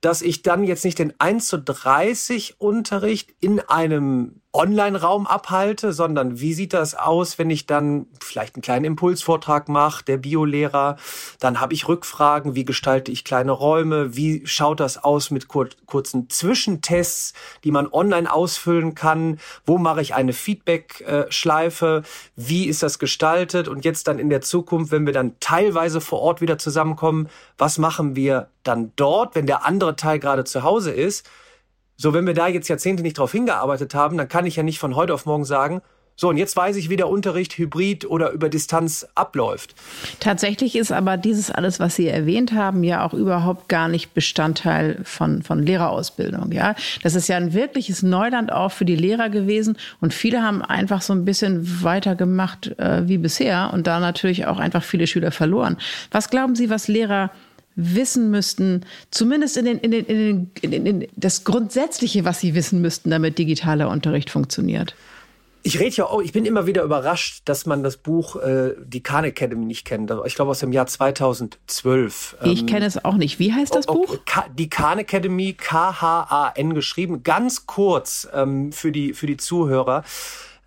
Dass 0.02 0.22
ich 0.22 0.42
dann 0.42 0.64
jetzt 0.64 0.84
nicht 0.84 1.00
den 1.00 1.14
1 1.20 1.48
zu 1.48 1.60
30 1.60 2.60
Unterricht 2.60 3.34
in 3.40 3.60
einem 3.60 4.41
Online-Raum 4.54 5.28
abhalte, 5.28 5.94
sondern 5.94 6.42
wie 6.42 6.54
sieht 6.54 6.74
das 6.74 6.94
aus, 6.94 7.38
wenn 7.38 7.50
ich 7.50 7.68
dann 7.68 8.08
vielleicht 8.20 8.56
einen 8.56 8.62
kleinen 8.62 8.84
Impulsvortrag 8.84 9.70
mache, 9.70 10.04
der 10.04 10.18
Biolehrer, 10.18 10.98
dann 11.40 11.62
habe 11.62 11.74
ich 11.74 11.88
Rückfragen, 11.88 12.54
wie 12.54 12.66
gestalte 12.66 13.14
ich 13.14 13.24
kleine 13.24 13.54
Räume, 13.54 14.16
wie 14.16 14.46
schaut 14.46 14.82
das 14.82 15.02
aus 15.02 15.32
mit 15.32 15.48
kur 15.48 15.70
kurzen 15.86 16.30
Zwischentests, 16.30 17.34
die 17.64 17.72
man 17.72 17.88
online 17.92 18.32
ausfüllen 18.32 18.94
kann, 18.94 19.40
wo 19.66 19.78
mache 19.78 20.02
ich 20.02 20.16
eine 20.16 20.34
Feedback-Schleife, 20.34 22.04
wie 22.36 22.66
ist 22.66 22.84
das 22.84 23.00
gestaltet? 23.00 23.70
Und 23.70 23.86
jetzt 23.86 24.10
dann 24.10 24.20
in 24.20 24.30
der 24.30 24.42
Zukunft, 24.42 24.92
wenn 24.92 25.06
wir 25.06 25.14
dann 25.14 25.36
teilweise 25.40 26.02
vor 26.02 26.20
Ort 26.20 26.42
wieder 26.42 26.58
zusammenkommen, 26.58 27.30
was 27.58 27.78
machen 27.78 28.18
wir 28.18 28.50
dann 28.64 28.92
dort, 28.98 29.36
wenn 29.36 29.48
der 29.48 29.66
andere 29.66 29.96
Teil 29.96 30.20
gerade 30.20 30.44
zu 30.44 30.64
Hause 30.64 30.92
ist, 30.92 31.26
so, 32.02 32.14
wenn 32.14 32.26
wir 32.26 32.34
da 32.34 32.48
jetzt 32.48 32.68
Jahrzehnte 32.68 33.04
nicht 33.04 33.20
drauf 33.20 33.32
hingearbeitet 33.32 33.94
haben, 33.94 34.18
dann 34.18 34.28
kann 34.28 34.48
ich 34.48 34.56
ja 34.56 34.64
nicht 34.64 34.80
von 34.80 34.96
heute 34.96 35.14
auf 35.14 35.28
morgen 35.28 35.46
sagen, 35.46 35.82
So, 36.22 36.30
und 36.30 36.38
jetzt 36.38 36.56
weiß 36.56 36.76
ich, 36.76 36.90
wie 36.90 36.98
der 36.98 37.10
Unterricht 37.10 37.58
hybrid 37.58 38.06
oder 38.06 38.32
über 38.32 38.50
Distanz 38.50 39.08
abläuft. 39.16 39.74
Tatsächlich 40.20 40.76
ist 40.76 40.92
aber 40.92 41.18
dieses 41.18 41.50
alles, 41.50 41.80
was 41.80 41.96
Sie 41.96 42.08
erwähnt 42.08 42.52
haben, 42.52 42.84
ja 42.84 43.04
auch 43.04 43.14
überhaupt 43.14 43.70
gar 43.70 43.88
nicht 43.88 44.14
Bestandteil 44.14 45.00
von, 45.04 45.42
von 45.42 45.64
Lehrerausbildung. 45.64 46.52
Ja, 46.52 46.76
das 47.02 47.16
ist 47.16 47.28
ja 47.28 47.38
ein 47.38 47.54
wirkliches 47.54 48.04
Neuland 48.04 48.52
auch 48.52 48.72
für 48.72 48.86
die 48.86 48.96
Lehrer 48.96 49.30
gewesen. 49.30 49.78
Und 50.00 50.14
viele 50.14 50.44
haben 50.44 50.62
einfach 50.62 51.02
so 51.02 51.14
ein 51.14 51.26
bisschen 51.26 51.84
weitergemacht 51.84 52.78
äh, 52.78 53.08
wie 53.08 53.18
bisher 53.18 53.72
und 53.74 53.88
da 53.88 54.00
natürlich 54.00 54.46
auch 54.46 54.60
einfach 54.60 54.84
viele 54.84 55.08
Schüler 55.08 55.32
verloren. 55.32 55.78
Was 56.12 56.30
glauben 56.30 56.56
Sie, 56.56 56.70
was 56.70 56.88
Lehrer 56.88 57.32
wissen 57.82 58.32
müssten, 58.32 58.86
zumindest 59.10 59.58
in, 59.58 59.66
den, 59.66 59.78
in, 59.80 59.92
den, 59.92 60.52
in, 60.62 60.72
den, 60.72 60.86
in, 60.86 61.08
das 61.16 61.44
Grundsätzliche, 61.44 62.26
was 62.26 62.40
sie 62.40 62.56
wissen 62.56 62.82
müssten, 62.82 63.10
damit 63.10 63.38
digitaler 63.38 63.90
Unterricht 63.90 64.30
funktioniert? 64.30 64.96
Ich 65.64 65.80
rede 65.80 65.96
ja 65.96 66.06
auch, 66.06 66.22
ich 66.22 66.32
bin 66.32 66.46
immer 66.46 66.66
wieder 66.66 66.82
überrascht, 66.82 67.44
dass 67.46 67.68
man 67.68 67.84
das 67.84 67.98
Buch 67.98 68.36
äh, 68.38 68.74
Die 68.84 69.04
Khan 69.04 69.26
Academy 69.26 69.66
nicht 69.66 69.86
kennt. 69.86 70.12
Ich 70.26 70.34
glaube 70.34 70.52
aus 70.52 70.60
dem 70.60 70.72
Jahr 70.72 70.88
2012. 70.88 72.38
Ich 72.44 72.62
ähm, 72.62 72.66
kenne 72.66 72.86
es 72.86 73.04
auch 73.04 73.16
nicht. 73.16 73.38
Wie 73.38 73.54
heißt 73.54 73.76
das 73.76 73.88
oh, 73.88 73.94
Buch? 73.94 74.18
Die 74.58 74.70
Khan 74.70 74.98
Academy, 74.98 75.54
K-H-A-N 75.54 76.74
geschrieben. 76.74 77.22
Ganz 77.22 77.68
kurz 77.68 78.28
ähm, 78.34 78.72
für, 78.72 78.92
die, 78.92 79.14
für 79.14 79.28
die 79.28 79.38
Zuhörer. 79.38 80.04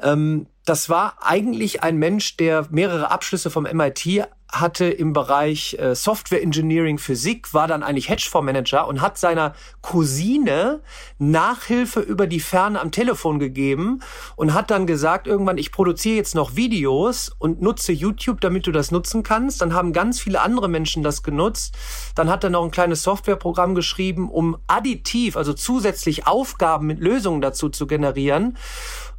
Ähm, 0.00 0.47
das 0.64 0.88
war 0.88 1.16
eigentlich 1.21 1.83
ein 1.83 1.97
Mensch, 1.99 2.37
der 2.37 2.66
mehrere 2.71 3.11
Abschlüsse 3.11 3.50
vom 3.50 3.64
MIT 3.64 4.26
hatte 4.61 4.87
im 4.87 5.13
Bereich 5.13 5.77
äh, 5.79 5.95
Software 5.95 6.43
Engineering 6.43 6.99
Physik, 6.99 7.53
war 7.55 7.67
dann 7.67 7.83
eigentlich 7.83 8.09
Hedgefondsmanager 8.09 8.87
und 8.87 9.01
hat 9.01 9.19
seiner 9.19 9.55
Cousine 9.83 10.81
Nachhilfe 11.19 12.01
über 12.01 12.27
die 12.27 12.41
Ferne 12.41 12.81
am 12.81 12.91
Telefon 12.91 13.39
gegeben 13.39 14.01
und 14.37 14.55
hat 14.55 14.71
dann 14.71 14.87
gesagt, 14.87 15.27
irgendwann, 15.27 15.59
ich 15.59 15.73
produziere 15.73 16.17
jetzt 16.17 16.35
noch 16.35 16.57
Videos 16.57 17.31
und 17.39 17.63
nutze 17.63 17.93
YouTube, 17.93 18.41
damit 18.41 18.67
du 18.67 18.73
das 18.73 18.91
nutzen 18.91 19.23
kannst. 19.23 19.61
Dann 19.61 19.75
haben 19.75 19.93
ganz 19.93 20.21
viele 20.21 20.41
andere 20.41 20.69
Menschen 20.69 21.03
das 21.03 21.23
genutzt. 21.23 21.77
Dann 22.15 22.29
hat 22.29 22.45
er 22.45 22.51
noch 22.51 22.65
ein 22.65 22.71
kleines 22.71 23.03
Softwareprogramm 23.03 23.75
geschrieben, 23.75 24.31
um 24.31 24.57
additiv, 24.67 25.37
also 25.37 25.53
zusätzlich 25.53 26.27
Aufgaben 26.27 26.87
mit 26.87 27.01
Lösungen 27.01 27.41
dazu 27.41 27.69
zu 27.69 27.87
generieren. 27.87 28.57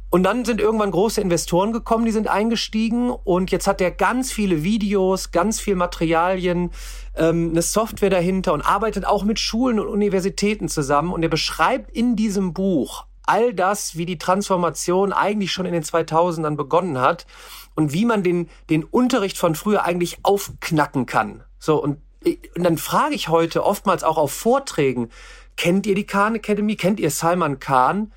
Und 0.08 0.22
dann 0.22 0.44
sind 0.44 0.60
irgendwann 0.60 0.92
große 0.92 1.20
Investoren 1.20 1.72
gekommen, 1.72 2.04
die 2.04 2.12
sind 2.12 2.28
eingestiegen 2.28 3.10
und 3.10 3.50
jetzt 3.50 3.66
hat 3.66 3.80
er 3.80 3.90
ganz 3.90 4.30
viele 4.30 4.62
Videos, 4.62 5.32
ganz 5.32 5.60
viel 5.60 5.74
Materialien, 5.74 6.70
ähm, 7.16 7.50
eine 7.50 7.62
Software 7.62 8.10
dahinter 8.10 8.52
und 8.52 8.62
arbeitet 8.62 9.04
auch 9.04 9.24
mit 9.24 9.40
Schulen 9.40 9.80
und 9.80 9.88
Universitäten 9.88 10.68
zusammen. 10.68 11.12
Und 11.12 11.22
er 11.22 11.28
beschreibt 11.28 11.90
in 11.90 12.14
diesem 12.14 12.54
Buch 12.54 13.04
all 13.26 13.52
das, 13.52 13.96
wie 13.96 14.06
die 14.06 14.18
Transformation 14.18 15.12
eigentlich 15.12 15.50
schon 15.50 15.66
in 15.66 15.72
den 15.72 15.82
2000ern 15.82 16.54
begonnen 16.54 17.00
hat 17.00 17.26
und 17.74 17.92
wie 17.92 18.04
man 18.04 18.22
den, 18.22 18.48
den 18.70 18.84
Unterricht 18.84 19.36
von 19.36 19.56
früher 19.56 19.84
eigentlich 19.84 20.18
aufknacken 20.22 21.06
kann. 21.06 21.42
So, 21.58 21.82
und, 21.82 21.98
und 22.24 22.62
dann 22.62 22.78
frage 22.78 23.16
ich 23.16 23.28
heute 23.28 23.64
oftmals 23.64 24.04
auch 24.04 24.18
auf 24.18 24.32
Vorträgen, 24.32 25.10
kennt 25.56 25.86
ihr 25.86 25.96
die 25.96 26.06
Khan 26.06 26.36
Academy? 26.36 26.76
Kennt 26.76 27.00
ihr 27.00 27.10
Salman 27.10 27.58
Khan? 27.58 28.12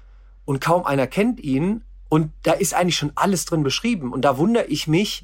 Und 0.50 0.62
kaum 0.62 0.84
einer 0.84 1.06
kennt 1.06 1.39
ihn. 1.39 1.84
Und 2.10 2.32
da 2.41 2.53
ist 2.53 2.74
eigentlich 2.74 2.96
schon 2.96 3.12
alles 3.13 3.46
drin 3.46 3.62
beschrieben. 3.62 4.12
Und 4.12 4.24
da 4.24 4.39
wundere 4.39 4.65
ich 4.65 4.88
mich, 4.88 5.22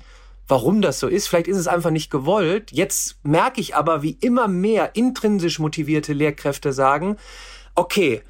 warum 0.48 0.84
das 0.84 1.00
so 1.00 1.08
ist. 1.08 1.28
Vielleicht 1.28 1.48
ist 1.48 1.58
es 1.58 1.68
einfach 1.68 1.90
nicht 1.90 2.12
gewollt. 2.12 2.72
Jetzt 2.72 3.18
merke 3.24 3.60
ich 3.60 3.76
aber, 3.76 4.04
wie 4.04 4.20
immer 4.22 4.48
mehr 4.48 4.96
intrinsisch 4.96 5.58
motivierte 5.58 6.14
Lehrkräfte 6.14 6.74
sagen, 6.74 7.18
okay, 7.74 8.22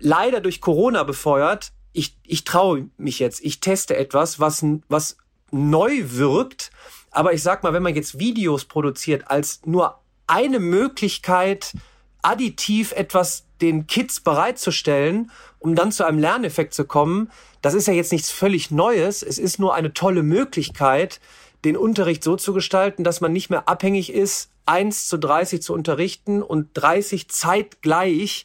leider 0.00 0.40
durch 0.40 0.62
Corona 0.62 1.02
befeuert, 1.02 1.72
ich, 1.92 2.16
ich 2.24 2.44
traue 2.44 2.88
mich 2.96 3.18
jetzt, 3.18 3.44
ich 3.44 3.60
teste 3.60 3.98
etwas, 3.98 4.40
was, 4.40 4.64
was 4.88 5.18
neu 5.50 6.00
wirkt. 6.02 6.70
Aber 7.10 7.34
ich 7.34 7.42
sag 7.42 7.62
mal, 7.62 7.74
wenn 7.74 7.82
man 7.82 7.94
jetzt 7.94 8.18
Videos 8.18 8.64
produziert 8.64 9.30
als 9.30 9.60
nur 9.66 9.98
eine 10.26 10.60
Möglichkeit, 10.60 11.74
additiv 12.22 12.92
etwas 12.92 13.44
den 13.60 13.86
Kids 13.86 14.20
bereitzustellen, 14.20 15.30
um 15.58 15.74
dann 15.74 15.92
zu 15.92 16.04
einem 16.04 16.18
Lerneffekt 16.18 16.74
zu 16.74 16.84
kommen, 16.84 17.30
das 17.62 17.74
ist 17.74 17.88
ja 17.88 17.94
jetzt 17.94 18.12
nichts 18.12 18.30
völlig 18.30 18.70
Neues. 18.70 19.22
Es 19.22 19.38
ist 19.38 19.58
nur 19.58 19.74
eine 19.74 19.92
tolle 19.92 20.22
Möglichkeit, 20.22 21.20
den 21.64 21.76
Unterricht 21.76 22.22
so 22.22 22.36
zu 22.36 22.52
gestalten, 22.52 23.04
dass 23.04 23.20
man 23.20 23.32
nicht 23.32 23.50
mehr 23.50 23.68
abhängig 23.68 24.12
ist, 24.12 24.50
eins 24.66 25.08
zu 25.08 25.16
30 25.16 25.62
zu 25.62 25.74
unterrichten 25.74 26.42
und 26.42 26.68
30 26.74 27.28
zeitgleich 27.28 28.44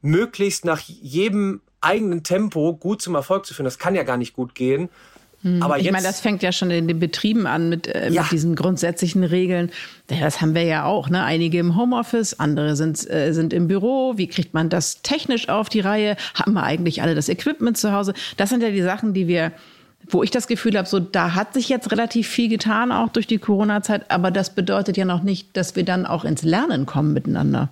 möglichst 0.00 0.64
nach 0.64 0.80
jedem 0.80 1.60
eigenen 1.80 2.22
Tempo 2.22 2.74
gut 2.74 3.02
zum 3.02 3.14
Erfolg 3.14 3.44
zu 3.44 3.54
führen. 3.54 3.64
Das 3.64 3.78
kann 3.78 3.94
ja 3.94 4.02
gar 4.02 4.16
nicht 4.16 4.34
gut 4.34 4.54
gehen. 4.54 4.88
Hm. 5.44 5.62
Aber 5.62 5.78
ich 5.78 5.90
meine, 5.92 6.04
das 6.04 6.20
fängt 6.20 6.42
ja 6.42 6.52
schon 6.52 6.70
in 6.70 6.88
den 6.88 6.98
Betrieben 6.98 7.46
an 7.46 7.68
mit, 7.68 7.86
äh, 7.86 8.10
ja. 8.10 8.22
mit 8.22 8.32
diesen 8.32 8.56
grundsätzlichen 8.56 9.22
Regeln. 9.22 9.70
Das 10.08 10.40
haben 10.40 10.54
wir 10.54 10.64
ja 10.64 10.86
auch. 10.86 11.10
Ne? 11.10 11.22
Einige 11.22 11.58
im 11.58 11.76
Homeoffice, 11.76 12.40
andere 12.40 12.76
sind, 12.76 13.08
äh, 13.10 13.32
sind 13.32 13.52
im 13.52 13.68
Büro. 13.68 14.14
Wie 14.16 14.26
kriegt 14.26 14.54
man 14.54 14.70
das 14.70 15.02
technisch 15.02 15.50
auf 15.50 15.68
die 15.68 15.80
Reihe? 15.80 16.16
Haben 16.32 16.54
wir 16.54 16.62
eigentlich 16.62 17.02
alle 17.02 17.14
das 17.14 17.28
Equipment 17.28 17.76
zu 17.76 17.92
Hause? 17.92 18.14
Das 18.38 18.48
sind 18.48 18.62
ja 18.62 18.70
die 18.70 18.82
Sachen, 18.82 19.12
die 19.12 19.28
wir 19.28 19.52
wo 20.06 20.22
ich 20.22 20.30
das 20.30 20.48
Gefühl 20.48 20.76
habe, 20.76 20.86
so 20.86 21.00
da 21.00 21.34
hat 21.34 21.54
sich 21.54 21.70
jetzt 21.70 21.90
relativ 21.90 22.28
viel 22.28 22.50
getan, 22.50 22.92
auch 22.92 23.08
durch 23.08 23.26
die 23.26 23.38
Corona-Zeit, 23.38 24.10
aber 24.10 24.30
das 24.30 24.54
bedeutet 24.54 24.98
ja 24.98 25.06
noch 25.06 25.22
nicht, 25.22 25.56
dass 25.56 25.76
wir 25.76 25.82
dann 25.82 26.04
auch 26.04 26.26
ins 26.26 26.42
Lernen 26.42 26.84
kommen 26.84 27.14
miteinander. 27.14 27.70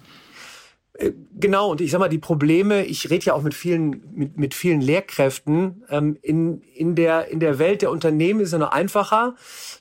Äh, 1.03 1.13
genau, 1.39 1.71
und 1.71 1.81
ich 1.81 1.91
sag 1.91 1.99
mal, 1.99 2.09
die 2.09 2.19
Probleme, 2.19 2.85
ich 2.85 3.11
rede 3.11 3.27
ja 3.27 3.35
auch 3.35 3.43
mit 3.43 3.55
vielen, 3.55 4.03
mit, 4.15 4.39
mit 4.39 4.55
vielen 4.55 4.81
Lehrkräften, 4.81 5.83
ähm, 5.91 6.17
in, 6.23 6.63
in, 6.75 6.95
der, 6.95 7.29
in 7.29 7.41
der 7.41 7.59
Welt 7.59 7.83
der 7.83 7.91
Unternehmen 7.91 8.41
ist 8.41 8.49
es 8.49 8.53
ja 8.53 8.59
noch 8.59 8.73
einfacher. 8.73 9.35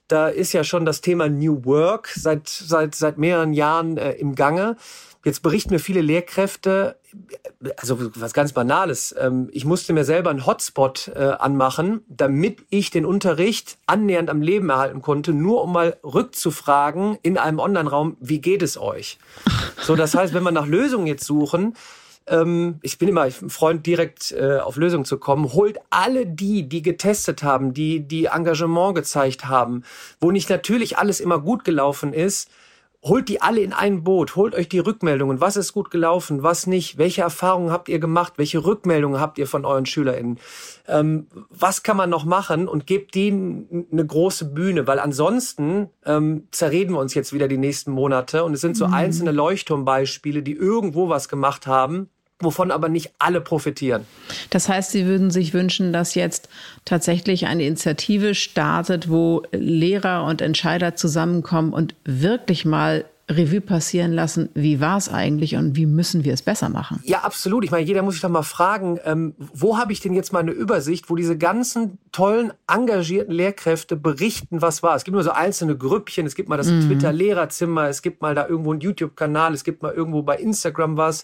Da 0.07 0.27
ist 0.27 0.53
ja 0.53 0.63
schon 0.63 0.85
das 0.85 1.01
Thema 1.01 1.29
New 1.29 1.65
Work 1.65 2.07
seit, 2.07 2.47
seit, 2.47 2.95
seit 2.95 3.17
mehreren 3.17 3.53
Jahren 3.53 3.97
äh, 3.97 4.13
im 4.13 4.35
Gange. 4.35 4.75
Jetzt 5.23 5.43
berichten 5.43 5.73
mir 5.73 5.79
viele 5.79 6.01
Lehrkräfte, 6.01 6.97
also 7.77 7.97
was 8.15 8.33
ganz 8.33 8.53
Banales. 8.53 9.15
Ähm, 9.17 9.49
ich 9.51 9.65
musste 9.65 9.93
mir 9.93 10.03
selber 10.03 10.29
einen 10.29 10.45
Hotspot 10.45 11.11
äh, 11.15 11.19
anmachen, 11.19 12.01
damit 12.07 12.63
ich 12.69 12.91
den 12.91 13.05
Unterricht 13.05 13.77
annähernd 13.85 14.29
am 14.29 14.41
Leben 14.41 14.69
erhalten 14.69 15.01
konnte, 15.01 15.33
nur 15.33 15.63
um 15.63 15.73
mal 15.73 15.97
rückzufragen 16.03 17.17
in 17.21 17.37
einem 17.37 17.59
Online-Raum, 17.59 18.17
wie 18.19 18.39
geht 18.39 18.61
es 18.61 18.77
euch? 18.77 19.17
So, 19.83 19.95
das 19.95 20.13
heißt, 20.13 20.35
wenn 20.35 20.43
wir 20.43 20.51
nach 20.51 20.67
Lösungen 20.67 21.07
jetzt 21.07 21.23
suchen, 21.25 21.75
ähm, 22.27 22.79
ich 22.81 22.97
bin 22.97 23.09
immer 23.09 23.23
ein 23.23 23.31
Freund, 23.31 23.85
direkt 23.85 24.31
äh, 24.31 24.59
auf 24.59 24.77
Lösungen 24.77 25.05
zu 25.05 25.17
kommen, 25.17 25.53
holt 25.53 25.79
alle 25.89 26.27
die, 26.27 26.69
die 26.69 26.83
getestet 26.83 27.41
haben, 27.41 27.73
die, 27.73 28.01
die 28.01 28.25
Engagement 28.25 28.95
gezeigt 28.95 29.45
haben, 29.45 29.83
wo 30.19 30.29
nicht 30.29 30.49
natürlich 30.49 30.99
alles 30.99 31.19
immer 31.19 31.39
gut 31.39 31.63
gelaufen 31.63 32.13
ist, 32.13 32.49
holt 33.03 33.29
die 33.29 33.41
alle 33.41 33.61
in 33.61 33.73
ein 33.73 34.03
Boot, 34.03 34.35
holt 34.35 34.53
euch 34.53 34.69
die 34.69 34.79
Rückmeldungen, 34.79 35.41
was 35.41 35.57
ist 35.57 35.73
gut 35.73 35.89
gelaufen, 35.89 36.43
was 36.43 36.67
nicht, 36.67 36.97
welche 36.97 37.21
Erfahrungen 37.21 37.71
habt 37.71 37.89
ihr 37.89 37.99
gemacht, 37.99 38.33
welche 38.37 38.63
Rückmeldungen 38.63 39.19
habt 39.19 39.39
ihr 39.39 39.47
von 39.47 39.65
euren 39.65 39.87
SchülerInnen, 39.87 40.39
ähm, 40.87 41.27
was 41.49 41.81
kann 41.81 41.97
man 41.97 42.11
noch 42.11 42.25
machen 42.25 42.67
und 42.67 42.85
gebt 42.85 43.15
denen 43.15 43.87
eine 43.91 44.05
große 44.05 44.45
Bühne, 44.45 44.85
weil 44.85 44.99
ansonsten 44.99 45.89
ähm, 46.05 46.47
zerreden 46.51 46.93
wir 46.93 46.99
uns 46.99 47.15
jetzt 47.15 47.33
wieder 47.33 47.47
die 47.47 47.57
nächsten 47.57 47.91
Monate 47.91 48.43
und 48.43 48.53
es 48.53 48.61
sind 48.61 48.77
so 48.77 48.87
mhm. 48.87 48.93
einzelne 48.93 49.31
Leuchtturmbeispiele, 49.31 50.43
die 50.43 50.53
irgendwo 50.53 51.09
was 51.09 51.27
gemacht 51.27 51.65
haben, 51.65 52.09
wovon 52.43 52.71
aber 52.71 52.89
nicht 52.89 53.11
alle 53.19 53.41
profitieren. 53.41 54.05
Das 54.49 54.69
heißt, 54.69 54.91
Sie 54.91 55.05
würden 55.05 55.31
sich 55.31 55.53
wünschen, 55.53 55.93
dass 55.93 56.15
jetzt 56.15 56.49
tatsächlich 56.85 57.47
eine 57.47 57.63
Initiative 57.63 58.35
startet, 58.35 59.09
wo 59.09 59.43
Lehrer 59.51 60.25
und 60.25 60.41
Entscheider 60.41 60.95
zusammenkommen 60.95 61.73
und 61.73 61.95
wirklich 62.05 62.65
mal 62.65 63.05
Revue 63.31 63.61
passieren 63.61 64.11
lassen, 64.11 64.49
wie 64.53 64.79
war 64.79 64.97
es 64.97 65.09
eigentlich 65.09 65.55
und 65.55 65.75
wie 65.75 65.85
müssen 65.85 66.23
wir 66.23 66.33
es 66.33 66.41
besser 66.41 66.69
machen? 66.69 67.01
Ja, 67.03 67.19
absolut. 67.19 67.63
Ich 67.63 67.71
meine, 67.71 67.85
jeder 67.85 68.01
muss 68.01 68.15
sich 68.15 68.21
doch 68.21 68.29
mal 68.29 68.43
fragen, 68.43 68.99
ähm, 69.05 69.33
wo 69.37 69.77
habe 69.77 69.93
ich 69.93 70.01
denn 70.01 70.13
jetzt 70.13 70.33
mal 70.33 70.39
eine 70.39 70.51
Übersicht, 70.51 71.09
wo 71.09 71.15
diese 71.15 71.37
ganzen 71.37 71.97
tollen, 72.11 72.51
engagierten 72.67 73.31
Lehrkräfte 73.31 73.95
berichten, 73.95 74.61
was 74.61 74.83
war. 74.83 74.95
Es 74.95 75.03
gibt 75.03 75.13
nur 75.13 75.23
so 75.23 75.31
einzelne 75.31 75.77
Grüppchen, 75.77 76.25
es 76.25 76.35
gibt 76.35 76.49
mal 76.49 76.57
das 76.57 76.67
mhm. 76.67 76.87
Twitter-Lehrerzimmer, 76.87 77.87
es 77.87 78.01
gibt 78.01 78.21
mal 78.21 78.35
da 78.35 78.47
irgendwo 78.47 78.71
einen 78.71 78.81
YouTube-Kanal, 78.81 79.53
es 79.53 79.63
gibt 79.63 79.81
mal 79.81 79.93
irgendwo 79.93 80.21
bei 80.23 80.37
Instagram 80.37 80.97
was. 80.97 81.23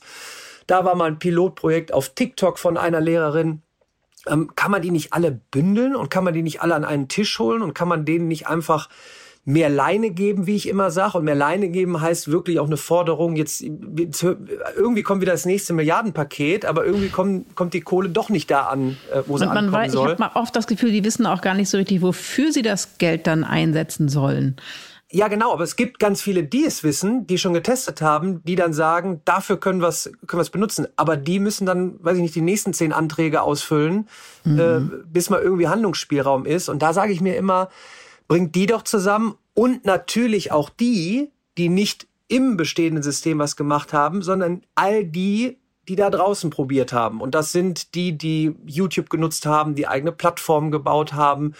Da 0.67 0.85
war 0.85 0.95
mal 0.95 1.05
ein 1.05 1.19
Pilotprojekt 1.19 1.93
auf 1.93 2.09
TikTok 2.09 2.59
von 2.59 2.77
einer 2.77 3.01
Lehrerin. 3.01 3.61
Ähm, 4.27 4.51
kann 4.55 4.71
man 4.71 4.81
die 4.81 4.91
nicht 4.91 5.13
alle 5.13 5.31
bündeln 5.31 5.95
und 5.95 6.09
kann 6.09 6.23
man 6.23 6.33
die 6.33 6.43
nicht 6.43 6.61
alle 6.61 6.75
an 6.75 6.85
einen 6.85 7.07
Tisch 7.07 7.39
holen 7.39 7.61
und 7.61 7.73
kann 7.73 7.87
man 7.87 8.05
denen 8.05 8.27
nicht 8.27 8.47
einfach 8.47 8.89
mehr 9.47 9.69
Leine 9.69 10.09
geben, 10.09 10.45
wie 10.45 10.57
ich 10.57 10.67
immer 10.67 10.91
sage. 10.91 11.17
Und 11.17 11.23
mehr 11.23 11.33
Leine 11.33 11.69
geben 11.69 12.01
heißt 12.01 12.29
wirklich 12.29 12.59
auch 12.59 12.67
eine 12.67 12.75
Forderung. 12.75 13.37
Jetzt 13.37 13.61
irgendwie 13.63 15.03
kommt 15.03 15.21
wieder 15.21 15.31
das 15.31 15.45
nächste 15.45 15.71
Milliardenpaket, 15.71 16.65
aber 16.65 16.85
irgendwie 16.85 17.07
kommt, 17.07 17.55
kommt 17.55 17.73
die 17.73 17.79
Kohle 17.79 18.09
doch 18.09 18.27
nicht 18.27 18.51
da 18.51 18.63
an, 18.63 18.97
äh, 19.13 19.21
wo 19.25 19.37
sie 19.37 19.45
und 19.45 19.49
man 19.49 19.57
ankommen 19.59 19.71
weiß, 19.71 19.93
soll. 19.93 20.11
Ich 20.11 20.19
habe 20.19 20.35
oft 20.35 20.53
das 20.53 20.67
Gefühl, 20.67 20.91
die 20.91 21.05
wissen 21.05 21.25
auch 21.25 21.39
gar 21.39 21.53
nicht 21.53 21.69
so 21.69 21.77
richtig, 21.77 22.01
wofür 22.01 22.51
sie 22.51 22.61
das 22.61 22.97
Geld 22.97 23.25
dann 23.25 23.45
einsetzen 23.45 24.09
sollen. 24.09 24.57
Ja, 25.09 25.29
genau, 25.29 25.53
aber 25.53 25.63
es 25.63 25.77
gibt 25.77 25.99
ganz 25.99 26.21
viele, 26.21 26.43
die 26.43 26.65
es 26.65 26.83
wissen, 26.83 27.27
die 27.27 27.37
schon 27.37 27.53
getestet 27.53 28.01
haben, 28.01 28.43
die 28.43 28.55
dann 28.55 28.73
sagen, 28.73 29.21
dafür 29.23 29.57
können 29.57 29.79
wir 29.79 29.87
es 29.87 30.11
können 30.27 30.39
wir's 30.39 30.49
benutzen. 30.49 30.87
Aber 30.97 31.15
die 31.15 31.39
müssen 31.39 31.65
dann, 31.65 31.95
weiß 32.03 32.17
ich 32.17 32.21
nicht, 32.21 32.35
die 32.35 32.41
nächsten 32.41 32.73
zehn 32.73 32.91
Anträge 32.91 33.41
ausfüllen, 33.41 34.09
mhm. 34.43 34.59
äh, 34.59 34.79
bis 35.05 35.29
mal 35.29 35.41
irgendwie 35.41 35.69
Handlungsspielraum 35.69 36.45
ist. 36.45 36.67
Und 36.67 36.81
da 36.81 36.91
sage 36.91 37.13
ich 37.13 37.21
mir 37.21 37.37
immer, 37.37 37.69
bringt 38.27 38.53
die 38.55 38.65
doch 38.65 38.81
zusammen 38.81 39.35
und 39.53 39.85
natürlich 39.85 40.51
auch 40.51 40.69
die, 40.69 41.31
die 41.57 41.69
nicht 41.69 42.07
im 42.27 42.57
bestehenden 42.57 43.01
System 43.01 43.39
was 43.39 43.55
gemacht 43.55 43.93
haben, 43.93 44.21
sondern 44.21 44.63
all 44.75 45.05
die, 45.05 45.57
die 45.87 45.95
da 45.95 46.09
draußen 46.09 46.49
probiert 46.49 46.91
haben. 46.91 47.21
Und 47.21 47.33
das 47.33 47.53
sind 47.53 47.95
die, 47.95 48.17
die 48.17 48.55
YouTube 48.65 49.09
genutzt 49.09 49.45
haben, 49.45 49.75
die 49.75 49.87
eigene 49.87 50.11
Plattformen 50.11 50.69
gebaut 50.69 51.13
haben, 51.13 51.53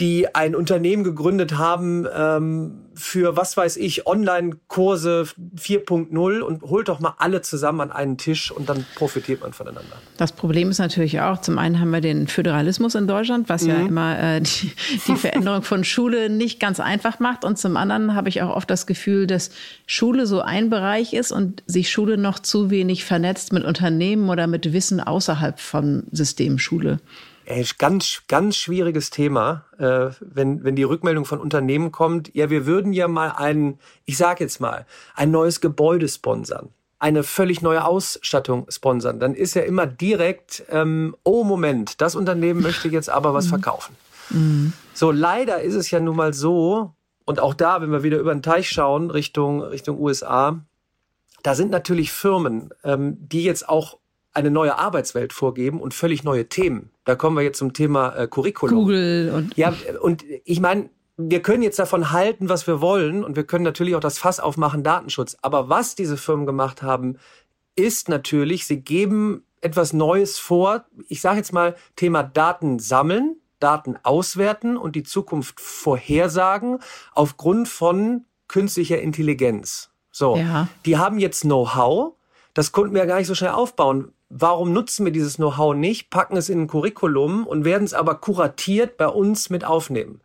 die 0.00 0.34
ein 0.34 0.56
Unternehmen 0.56 1.04
gegründet 1.04 1.56
haben 1.56 2.04
ähm, 2.12 2.80
für, 2.94 3.36
was 3.36 3.56
weiß 3.56 3.76
ich, 3.76 4.08
Online-Kurse 4.08 5.26
4.0 5.56 6.40
und 6.40 6.62
holt 6.62 6.88
doch 6.88 6.98
mal 6.98 7.14
alle 7.18 7.42
zusammen 7.42 7.80
an 7.80 7.92
einen 7.92 8.18
Tisch 8.18 8.50
und 8.50 8.68
dann 8.68 8.84
profitiert 8.96 9.42
man 9.42 9.52
voneinander. 9.52 9.96
Das 10.16 10.32
Problem 10.32 10.70
ist 10.70 10.78
natürlich 10.78 11.20
auch, 11.20 11.40
zum 11.40 11.58
einen 11.58 11.78
haben 11.78 11.90
wir 11.90 12.00
den 12.00 12.26
Föderalismus 12.26 12.96
in 12.96 13.06
Deutschland, 13.06 13.48
was 13.48 13.62
mhm. 13.62 13.68
ja 13.68 13.76
immer 13.86 14.18
äh, 14.18 14.40
die, 14.40 14.72
die 15.06 15.14
Veränderung 15.14 15.62
von 15.62 15.84
Schule 15.84 16.28
nicht 16.28 16.58
ganz 16.58 16.80
einfach 16.80 17.20
macht. 17.20 17.44
Und 17.44 17.56
zum 17.56 17.76
anderen 17.76 18.16
habe 18.16 18.28
ich 18.28 18.42
auch 18.42 18.54
oft 18.54 18.68
das 18.68 18.88
Gefühl, 18.88 19.28
dass 19.28 19.50
Schule 19.86 20.26
so 20.26 20.40
ein 20.40 20.70
Bereich 20.70 21.12
ist 21.12 21.30
und 21.30 21.62
sich 21.66 21.90
Schule 21.90 22.18
noch 22.18 22.40
zu 22.40 22.68
wenig 22.68 23.04
vernetzt 23.04 23.52
mit 23.52 23.64
Unternehmen 23.64 24.28
oder 24.28 24.48
mit 24.48 24.72
Wissen 24.72 25.00
außerhalb 25.00 25.60
von 25.60 26.04
System 26.10 26.58
Schule. 26.58 26.98
Ey, 27.46 27.66
ganz, 27.78 28.22
ganz 28.26 28.56
schwieriges 28.56 29.10
Thema, 29.10 29.64
äh, 29.78 30.10
wenn, 30.20 30.64
wenn 30.64 30.76
die 30.76 30.82
Rückmeldung 30.82 31.24
von 31.24 31.40
Unternehmen 31.40 31.92
kommt, 31.92 32.34
ja, 32.34 32.48
wir 32.48 32.64
würden 32.64 32.92
ja 32.92 33.06
mal 33.06 33.34
ein, 33.36 33.78
ich 34.06 34.16
sag 34.16 34.40
jetzt 34.40 34.60
mal, 34.60 34.86
ein 35.14 35.30
neues 35.30 35.60
Gebäude 35.60 36.08
sponsern, 36.08 36.70
eine 36.98 37.22
völlig 37.22 37.60
neue 37.60 37.84
Ausstattung 37.84 38.66
sponsern, 38.70 39.20
dann 39.20 39.34
ist 39.34 39.54
ja 39.54 39.62
immer 39.62 39.86
direkt, 39.86 40.64
ähm, 40.70 41.14
oh 41.22 41.44
Moment, 41.44 42.00
das 42.00 42.14
Unternehmen 42.14 42.62
möchte 42.62 42.88
jetzt 42.88 43.10
aber 43.10 43.34
was 43.34 43.46
mhm. 43.46 43.50
verkaufen. 43.50 43.96
Mhm. 44.30 44.72
So, 44.94 45.10
leider 45.10 45.60
ist 45.60 45.74
es 45.74 45.90
ja 45.90 46.00
nun 46.00 46.16
mal 46.16 46.32
so, 46.32 46.94
und 47.26 47.40
auch 47.40 47.54
da, 47.54 47.82
wenn 47.82 47.92
wir 47.92 48.02
wieder 48.02 48.18
über 48.18 48.32
den 48.32 48.42
Teich 48.42 48.68
schauen, 48.70 49.10
Richtung, 49.10 49.60
Richtung 49.60 50.00
USA, 50.00 50.60
da 51.42 51.54
sind 51.54 51.70
natürlich 51.70 52.10
Firmen, 52.10 52.70
ähm, 52.84 53.16
die 53.20 53.44
jetzt 53.44 53.68
auch 53.68 53.98
eine 54.34 54.50
neue 54.50 54.76
Arbeitswelt 54.76 55.32
vorgeben 55.32 55.80
und 55.80 55.94
völlig 55.94 56.24
neue 56.24 56.48
Themen. 56.48 56.90
Da 57.04 57.14
kommen 57.14 57.36
wir 57.36 57.42
jetzt 57.42 57.58
zum 57.58 57.72
Thema 57.72 58.14
äh, 58.16 58.26
Curriculum. 58.26 58.80
Google 58.80 59.32
und 59.34 59.56
ja 59.56 59.72
und 60.00 60.24
ich 60.44 60.60
meine, 60.60 60.90
wir 61.16 61.42
können 61.42 61.62
jetzt 61.62 61.78
davon 61.78 62.10
halten, 62.10 62.48
was 62.48 62.66
wir 62.66 62.80
wollen 62.80 63.22
und 63.22 63.36
wir 63.36 63.44
können 63.44 63.64
natürlich 63.64 63.94
auch 63.94 64.00
das 64.00 64.18
Fass 64.18 64.40
aufmachen 64.40 64.82
Datenschutz. 64.82 65.36
Aber 65.42 65.68
was 65.68 65.94
diese 65.94 66.16
Firmen 66.16 66.46
gemacht 66.46 66.82
haben, 66.82 67.18
ist 67.76 68.08
natürlich, 68.08 68.66
sie 68.66 68.80
geben 68.80 69.44
etwas 69.60 69.92
Neues 69.92 70.38
vor. 70.38 70.84
Ich 71.08 71.20
sage 71.20 71.38
jetzt 71.38 71.52
mal 71.52 71.76
Thema 71.96 72.22
Daten 72.22 72.78
sammeln, 72.78 73.36
Daten 73.60 73.96
auswerten 74.02 74.76
und 74.76 74.96
die 74.96 75.04
Zukunft 75.04 75.60
vorhersagen 75.60 76.80
aufgrund 77.14 77.68
von 77.68 78.24
künstlicher 78.48 79.00
Intelligenz. 79.00 79.90
So, 80.10 80.36
ja. 80.36 80.68
die 80.84 80.98
haben 80.98 81.18
jetzt 81.18 81.42
Know-how. 81.42 82.14
Das 82.52 82.72
konnten 82.72 82.94
wir 82.94 83.00
ja 83.00 83.06
gar 83.06 83.18
nicht 83.18 83.26
so 83.26 83.34
schnell 83.34 83.50
aufbauen 83.50 84.12
warum 84.28 84.72
nutzen 84.72 85.04
wir 85.04 85.12
dieses 85.12 85.36
Know-how 85.36 85.74
nicht, 85.74 86.10
packen 86.10 86.36
es 86.36 86.48
in 86.48 86.62
ein 86.62 86.66
Curriculum 86.66 87.46
und 87.46 87.64
werden 87.64 87.84
es 87.84 87.94
aber 87.94 88.16
kuratiert 88.16 88.96
bei 88.96 89.08
uns 89.08 89.50
mit 89.50 89.64
aufnehmen. 89.64 90.20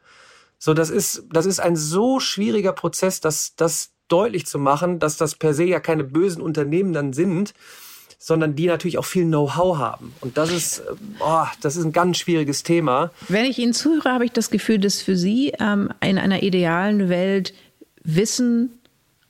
So, 0.58 0.74
das 0.74 0.90
ist, 0.90 1.24
das 1.32 1.46
ist 1.46 1.60
ein 1.60 1.76
so 1.76 2.20
schwieriger 2.20 2.74
Prozess, 2.74 3.22
dass 3.22 3.56
das 3.56 3.92
deutlich 4.10 4.46
zu 4.46 4.60
machen, 4.60 5.00
dass 5.00 5.18
das 5.18 5.36
per 5.36 5.54
se 5.54 5.64
ja 5.64 5.80
keine 5.80 6.04
bösen 6.04 6.42
Unternehmen 6.42 6.94
dann 6.94 7.14
sind, 7.14 7.54
sondern 8.18 8.56
die 8.56 8.68
natürlich 8.68 8.98
auch 8.98 9.06
viel 9.06 9.24
Know-how 9.24 9.78
haben. 9.78 10.14
Und 10.20 10.38
das 10.38 10.52
ist, 10.52 10.84
oh, 11.20 11.46
das 11.62 11.78
ist 11.78 11.86
ein 11.86 11.94
ganz 11.94 12.18
schwieriges 12.18 12.64
Thema. 12.64 13.12
Wenn 13.30 13.46
ich 13.46 13.58
Ihnen 13.58 13.74
zuhöre, 13.74 14.12
habe 14.12 14.26
ich 14.26 14.32
das 14.32 14.50
Gefühl, 14.50 14.80
dass 14.80 15.02
für 15.02 15.16
Sie 15.16 15.54
ähm, 15.60 15.94
in 16.02 16.18
einer 16.18 16.44
idealen 16.44 17.08
Welt 17.08 17.54
Wissen 18.04 18.79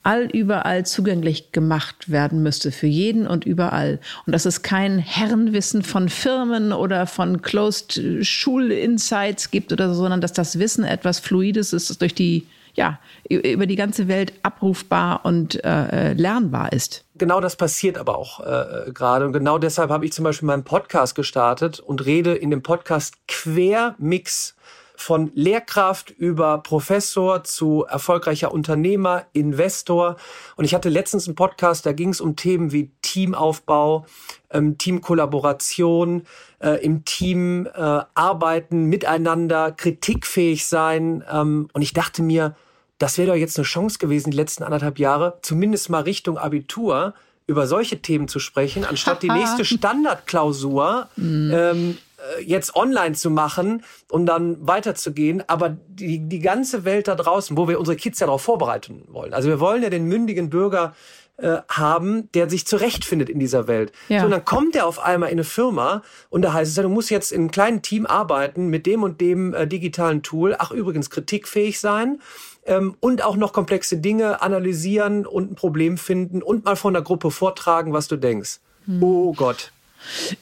allüberall 0.09 0.87
zugänglich 0.87 1.51
gemacht 1.51 2.09
werden 2.09 2.41
müsste 2.41 2.71
für 2.71 2.87
jeden 2.87 3.27
und 3.27 3.45
überall. 3.45 3.99
Und 4.25 4.33
dass 4.33 4.45
es 4.47 4.63
kein 4.63 4.97
Herrenwissen 4.97 5.83
von 5.83 6.09
Firmen 6.09 6.73
oder 6.73 7.05
von 7.05 7.43
Closed 7.43 8.01
Schul-Insights 8.25 9.51
gibt 9.51 9.71
oder 9.71 9.89
so, 9.89 10.01
sondern 10.01 10.19
dass 10.19 10.33
das 10.33 10.57
Wissen 10.57 10.83
etwas 10.83 11.19
Fluides 11.19 11.73
ist, 11.73 11.91
das 11.91 11.99
durch 11.99 12.15
die 12.15 12.47
ja, 12.73 12.97
über 13.29 13.67
die 13.67 13.75
ganze 13.75 14.07
Welt 14.07 14.33
abrufbar 14.41 15.25
und 15.25 15.63
äh, 15.63 16.13
lernbar 16.13 16.71
ist. 16.71 17.03
Genau 17.15 17.41
das 17.41 17.55
passiert 17.55 17.97
aber 17.97 18.17
auch 18.17 18.39
äh, 18.39 18.91
gerade. 18.91 19.25
Und 19.25 19.33
genau 19.33 19.59
deshalb 19.59 19.91
habe 19.91 20.05
ich 20.05 20.13
zum 20.13 20.23
Beispiel 20.23 20.47
meinen 20.47 20.63
Podcast 20.63 21.13
gestartet 21.13 21.79
und 21.79 22.05
rede 22.05 22.33
in 22.33 22.49
dem 22.49 22.63
Podcast 22.63 23.15
Quermix 23.27 24.55
von 24.99 25.31
Lehrkraft 25.33 26.09
über 26.11 26.57
Professor 26.57 27.43
zu 27.45 27.85
erfolgreicher 27.87 28.51
Unternehmer, 28.51 29.25
Investor. 29.31 30.17
Und 30.57 30.65
ich 30.65 30.75
hatte 30.75 30.89
letztens 30.89 31.27
einen 31.27 31.35
Podcast, 31.35 31.85
da 31.85 31.93
ging 31.93 32.09
es 32.09 32.19
um 32.19 32.35
Themen 32.35 32.73
wie 32.73 32.91
Teamaufbau, 33.01 34.05
ähm, 34.51 34.77
Teamkollaboration, 34.77 36.23
äh, 36.59 36.83
im 36.83 37.05
Team 37.05 37.65
äh, 37.65 37.79
arbeiten, 38.13 38.85
miteinander, 38.85 39.71
kritikfähig 39.71 40.67
sein. 40.67 41.23
Ähm, 41.31 41.69
und 41.71 41.81
ich 41.81 41.93
dachte 41.93 42.21
mir, 42.21 42.55
das 42.97 43.17
wäre 43.17 43.29
doch 43.29 43.35
jetzt 43.35 43.57
eine 43.57 43.65
Chance 43.65 43.99
gewesen, 43.99 44.31
die 44.31 44.37
letzten 44.37 44.63
anderthalb 44.63 44.99
Jahre, 44.99 45.37
zumindest 45.41 45.89
mal 45.89 46.01
Richtung 46.01 46.37
Abitur, 46.37 47.13
über 47.47 47.65
solche 47.65 48.01
Themen 48.01 48.27
zu 48.27 48.39
sprechen, 48.39 48.83
anstatt 48.83 49.23
die 49.23 49.29
nächste 49.31 49.63
Standardklausur 49.63 51.07
mm. 51.15 51.51
ähm, 51.51 51.91
äh, 51.91 52.08
jetzt 52.43 52.75
online 52.75 53.15
zu 53.15 53.29
machen 53.29 53.83
und 54.09 54.25
dann 54.25 54.67
weiterzugehen, 54.67 55.43
aber 55.47 55.77
die, 55.87 56.19
die 56.19 56.39
ganze 56.39 56.85
Welt 56.85 57.07
da 57.07 57.15
draußen, 57.15 57.57
wo 57.57 57.67
wir 57.67 57.79
unsere 57.79 57.97
Kids 57.97 58.19
ja 58.19 58.27
darauf 58.27 58.41
vorbereiten 58.41 59.03
wollen. 59.07 59.33
Also 59.33 59.49
wir 59.49 59.59
wollen 59.59 59.83
ja 59.83 59.89
den 59.89 60.05
mündigen 60.05 60.49
Bürger 60.49 60.93
äh, 61.37 61.61
haben, 61.69 62.29
der 62.33 62.49
sich 62.49 62.67
zurechtfindet 62.67 63.29
in 63.29 63.39
dieser 63.39 63.67
Welt. 63.67 63.93
Ja. 64.09 64.19
So, 64.19 64.25
und 64.25 64.31
dann 64.31 64.43
kommt 64.43 64.75
er 64.75 64.85
auf 64.85 64.99
einmal 64.99 65.29
in 65.29 65.35
eine 65.35 65.45
Firma 65.45 66.03
und 66.29 66.41
da 66.41 66.51
heißt 66.51 66.69
es, 66.69 66.83
du 66.83 66.89
musst 66.89 67.09
jetzt 67.09 67.31
in 67.31 67.41
einem 67.41 67.51
kleinen 67.51 67.81
Team 67.81 68.05
arbeiten 68.05 68.67
mit 68.67 68.85
dem 68.85 69.03
und 69.03 69.21
dem 69.21 69.53
äh, 69.53 69.65
digitalen 69.65 70.21
Tool. 70.21 70.55
Ach, 70.59 70.71
übrigens 70.71 71.09
kritikfähig 71.09 71.79
sein 71.79 72.19
ähm, 72.65 72.95
und 72.99 73.23
auch 73.23 73.37
noch 73.37 73.53
komplexe 73.53 73.97
Dinge 73.97 74.41
analysieren 74.41 75.25
und 75.25 75.51
ein 75.51 75.55
Problem 75.55 75.97
finden 75.97 76.43
und 76.43 76.65
mal 76.65 76.75
von 76.75 76.93
der 76.93 77.03
Gruppe 77.03 77.31
vortragen, 77.31 77.93
was 77.93 78.09
du 78.09 78.17
denkst. 78.17 78.59
Hm. 78.85 79.01
Oh 79.01 79.33
Gott. 79.33 79.71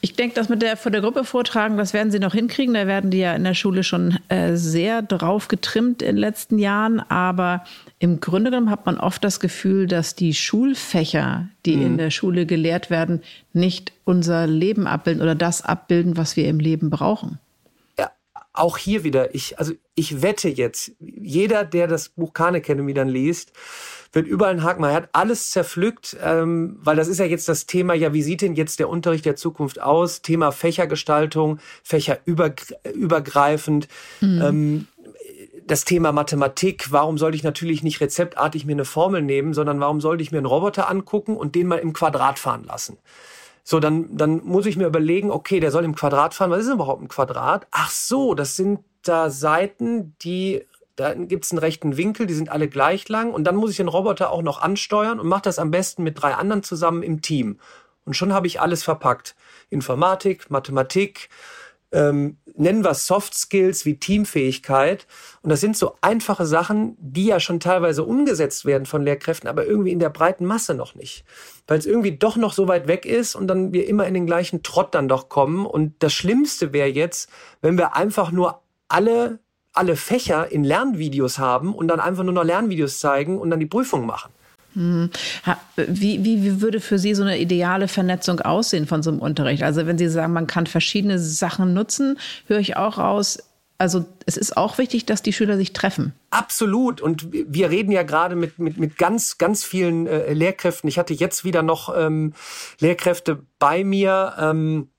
Ich 0.02 0.14
denke, 0.16 0.36
das 0.36 0.50
mit 0.50 0.62
der 0.62 0.78
vor 0.78 0.92
der 0.92 1.02
Gruppe 1.02 1.24
vortragen, 1.24 1.78
das 1.78 1.94
werden 1.94 2.12
sie 2.12 2.20
noch 2.20 2.34
hinkriegen. 2.34 2.74
Da 2.74 2.88
werden 2.88 3.12
die 3.12 3.20
ja 3.20 3.34
in 3.34 3.44
der 3.44 3.54
Schule 3.54 3.84
schon 3.84 4.18
äh, 4.30 4.56
sehr 4.56 5.02
drauf 5.02 5.48
getrimmt 5.48 6.02
in 6.02 6.16
den 6.16 6.18
letzten 6.18 6.60
Jahren. 6.60 7.00
Aber 7.00 7.64
im 8.00 8.20
Grunde 8.20 8.52
genommen 8.52 8.70
hat 8.70 8.86
man 8.86 8.98
oft 8.98 9.24
das 9.24 9.40
Gefühl, 9.40 9.88
dass 9.88 10.16
die 10.16 10.34
Schulfächer, 10.34 11.50
die 11.66 11.78
mhm. 11.78 11.86
in 11.86 11.98
der 11.98 12.12
Schule 12.12 12.46
gelehrt 12.46 12.90
werden, 12.90 13.24
nicht 13.54 13.92
unser 14.04 14.48
Leben 14.48 14.88
abbilden 14.88 15.22
oder 15.22 15.36
das 15.36 15.62
abbilden, 15.62 16.18
was 16.18 16.36
wir 16.36 16.48
im 16.48 16.60
Leben 16.60 16.90
brauchen. 16.90 17.40
Ja, 17.98 18.12
auch 18.54 18.78
hier 18.78 19.04
wieder, 19.04 19.34
ich, 19.34 19.58
also 19.60 19.74
ich 19.96 20.22
wette 20.22 20.50
jetzt, 20.50 20.92
jeder, 21.00 21.66
der 21.66 21.88
das 21.88 22.10
Buch 22.10 22.34
Khan 22.34 22.56
Academy 22.56 22.94
dann 22.94 23.10
liest, 23.10 23.52
wird 24.12 24.28
überall 24.28 24.54
ein 24.54 24.64
Haken. 24.64 24.82
Man 24.82 24.94
hat 24.94 25.10
alles 25.14 25.52
zerpflückt, 25.52 26.18
ähm, 26.24 26.78
weil 26.82 26.96
das 26.96 27.08
ist 27.08 27.20
ja 27.20 27.26
jetzt 27.26 27.50
das 27.50 27.66
Thema, 27.66 27.94
ja, 27.94 28.14
wie 28.14 28.24
sieht 28.24 28.42
denn 28.42 28.56
jetzt 28.56 28.80
der 28.80 28.90
Unterricht 28.90 29.26
der 29.26 29.36
Zukunft 29.36 29.82
aus? 29.82 30.22
Thema 30.22 30.52
Fächergestaltung, 30.52 31.60
fächerübergreifend. 31.84 33.88
Mhm. 34.22 34.42
Ähm, 34.42 34.88
das 35.66 35.84
Thema 35.84 36.14
Mathematik, 36.14 36.92
warum 36.92 37.18
sollte 37.18 37.36
ich 37.36 37.44
natürlich 37.44 37.84
nicht 37.84 38.00
rezeptartig 38.00 38.66
mir 38.66 38.72
eine 38.72 38.86
Formel 38.86 39.22
nehmen, 39.22 39.54
sondern 39.54 39.80
warum 39.80 40.00
sollte 40.00 40.24
ich 40.24 40.32
mir 40.32 40.38
einen 40.38 40.46
Roboter 40.46 40.90
angucken 40.90 41.36
und 41.36 41.56
den 41.56 41.68
mal 41.68 41.80
im 41.80 41.94
Quadrat 41.94 42.40
fahren 42.40 42.64
lassen? 42.64 42.98
So, 43.64 43.82
dann, 43.82 44.16
dann 44.16 44.46
muss 44.46 44.66
ich 44.66 44.78
mir 44.78 44.88
überlegen, 44.88 45.30
okay, 45.30 45.60
der 45.60 45.72
soll 45.72 45.84
im 45.84 45.94
Quadrat 45.94 46.34
fahren. 46.34 46.52
Was 46.52 46.60
ist 46.60 46.68
denn 46.68 46.76
überhaupt 46.76 47.02
ein 47.02 47.10
Quadrat? 47.10 47.68
Ach 47.72 47.92
so, 47.92 48.34
das 48.34 48.56
sind 48.56 48.80
da 49.04 49.30
Seiten, 49.30 50.16
die 50.22 50.64
da 50.98 51.14
gibt's 51.14 51.52
einen 51.52 51.60
rechten 51.60 51.96
Winkel, 51.96 52.26
die 52.26 52.34
sind 52.34 52.50
alle 52.50 52.68
gleich 52.68 53.08
lang 53.08 53.32
und 53.32 53.46
dann 53.46 53.56
muss 53.56 53.72
ich 53.72 53.78
den 53.78 53.88
Roboter 53.88 54.32
auch 54.32 54.42
noch 54.42 54.62
ansteuern 54.62 55.20
und 55.20 55.28
mache 55.28 55.44
das 55.44 55.60
am 55.60 55.72
besten 55.72 56.04
mit 56.04 56.22
drei 56.22 56.34
anderen 56.34 56.64
zusammen 56.64 57.04
im 57.04 57.22
Team. 57.22 57.60
Und 58.04 58.16
schon 58.16 58.34
habe 58.34 58.48
ich 58.48 58.60
alles 58.60 58.84
verpackt. 58.84 59.36
Informatik, 59.70 60.50
Mathematik, 60.50 61.30
ähm, 61.92 62.38
nennen 62.56 62.84
wir 62.84 62.96
Soft 62.96 63.34
Skills 63.36 63.86
wie 63.86 64.00
Teamfähigkeit. 64.00 65.06
Und 65.42 65.52
das 65.52 65.62
sind 65.62 65.78
so 65.78 65.96
einfache 66.02 66.46
Sachen, 66.46 66.98
die 67.00 67.28
ja 67.28 67.40
schon 67.40 67.60
teilweise 67.60 68.04
umgesetzt 68.04 68.66
werden 68.66 68.86
von 68.86 69.04
Lehrkräften, 69.04 69.48
aber 69.48 69.66
irgendwie 69.66 69.92
in 69.92 70.00
der 70.00 70.10
breiten 70.10 70.46
Masse 70.46 70.74
noch 70.74 70.96
nicht. 70.96 71.24
Weil 71.68 71.78
es 71.78 71.86
irgendwie 71.86 72.18
doch 72.18 72.36
noch 72.38 72.54
so 72.54 72.68
weit 72.68 72.88
weg 72.88 73.06
ist 73.06 73.36
und 73.36 73.48
dann 73.48 73.72
wir 73.72 73.88
immer 73.88 74.08
in 74.08 74.16
den 74.16 74.26
gleichen 74.26 74.64
Trott 74.64 74.96
dann 74.96 75.08
doch 75.08 75.30
kommen. 75.30 75.66
Und 75.66 75.94
das 76.00 76.14
Schlimmste 76.14 76.74
wäre 76.74 76.90
jetzt, 76.90 77.30
wenn 77.62 77.78
wir 77.78 77.96
einfach 77.96 78.32
nur 78.32 78.62
alle 78.88 79.40
alle 79.78 79.96
Fächer 79.96 80.52
in 80.52 80.64
Lernvideos 80.64 81.40
haben 81.40 81.74
und 81.74 81.88
dann 81.88 82.00
einfach 82.00 82.24
nur 82.24 82.34
noch 82.34 82.44
Lernvideos 82.44 83.00
zeigen 83.00 83.38
und 83.38 83.50
dann 83.50 83.60
die 83.60 83.66
Prüfung 83.66 84.06
machen. 84.06 84.32
Hm. 84.74 85.10
Wie, 85.76 86.24
wie, 86.24 86.44
wie 86.44 86.62
würde 86.62 86.80
für 86.80 87.00
Sie 87.00 87.16
so 87.16 87.24
eine 87.24 87.40
ideale 87.40 87.88
Vernetzung 87.88 88.42
aussehen 88.42 88.86
von 88.86 89.02
so 89.02 89.10
einem 89.10 89.20
Unterricht? 89.20 89.64
Also 89.64 89.88
wenn 89.88 89.98
Sie 89.98 90.08
sagen, 90.08 90.34
man 90.34 90.46
kann 90.46 90.68
verschiedene 90.68 91.18
Sachen 91.18 91.74
nutzen, 91.74 92.20
höre 92.48 92.60
ich 92.60 92.78
auch 92.78 92.98
raus, 92.98 93.40
also 93.80 94.06
es 94.26 94.38
ist 94.38 94.58
auch 94.58 94.78
wichtig, 94.78 95.06
dass 95.06 95.22
die 95.22 95.34
Schüler 95.34 95.58
sich 95.58 95.74
treffen. 95.74 96.14
Absolut. 96.32 97.00
Und 97.00 97.28
wir 97.32 97.70
reden 97.70 97.92
ja 97.92 98.04
gerade 98.04 98.36
mit, 98.36 98.58
mit, 98.60 98.78
mit 98.78 98.98
ganz, 98.98 99.38
ganz 99.38 99.64
vielen 99.64 100.08
äh, 100.08 100.34
Lehrkräften. 100.34 100.88
Ich 100.88 100.98
hatte 100.98 101.14
jetzt 101.14 101.44
wieder 101.44 101.62
noch 101.62 101.96
ähm, 101.96 102.34
Lehrkräfte 102.80 103.44
bei 103.60 103.84
mir. 103.84 104.34
Ähm, 104.40 104.90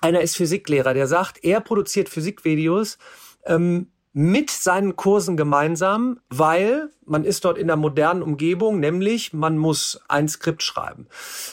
einer 0.00 0.20
ist 0.20 0.36
Physiklehrer, 0.36 0.94
der 0.94 1.06
sagt, 1.06 1.44
er 1.44 1.60
produziert 1.60 2.08
Physikvideos 2.08 2.98
ähm, 3.46 3.88
mit 4.14 4.48
seinen 4.48 4.94
Kursen 4.94 5.36
gemeinsam, 5.36 6.20
weil 6.30 6.88
man 7.06 7.24
ist 7.24 7.44
dort 7.44 7.58
in 7.58 7.66
der 7.66 7.76
modernen 7.76 8.22
Umgebung, 8.22 8.80
nämlich 8.80 9.32
man 9.32 9.58
muss 9.58 10.00
ein 10.08 10.28
Skript 10.28 10.62
schreiben. 10.62 11.06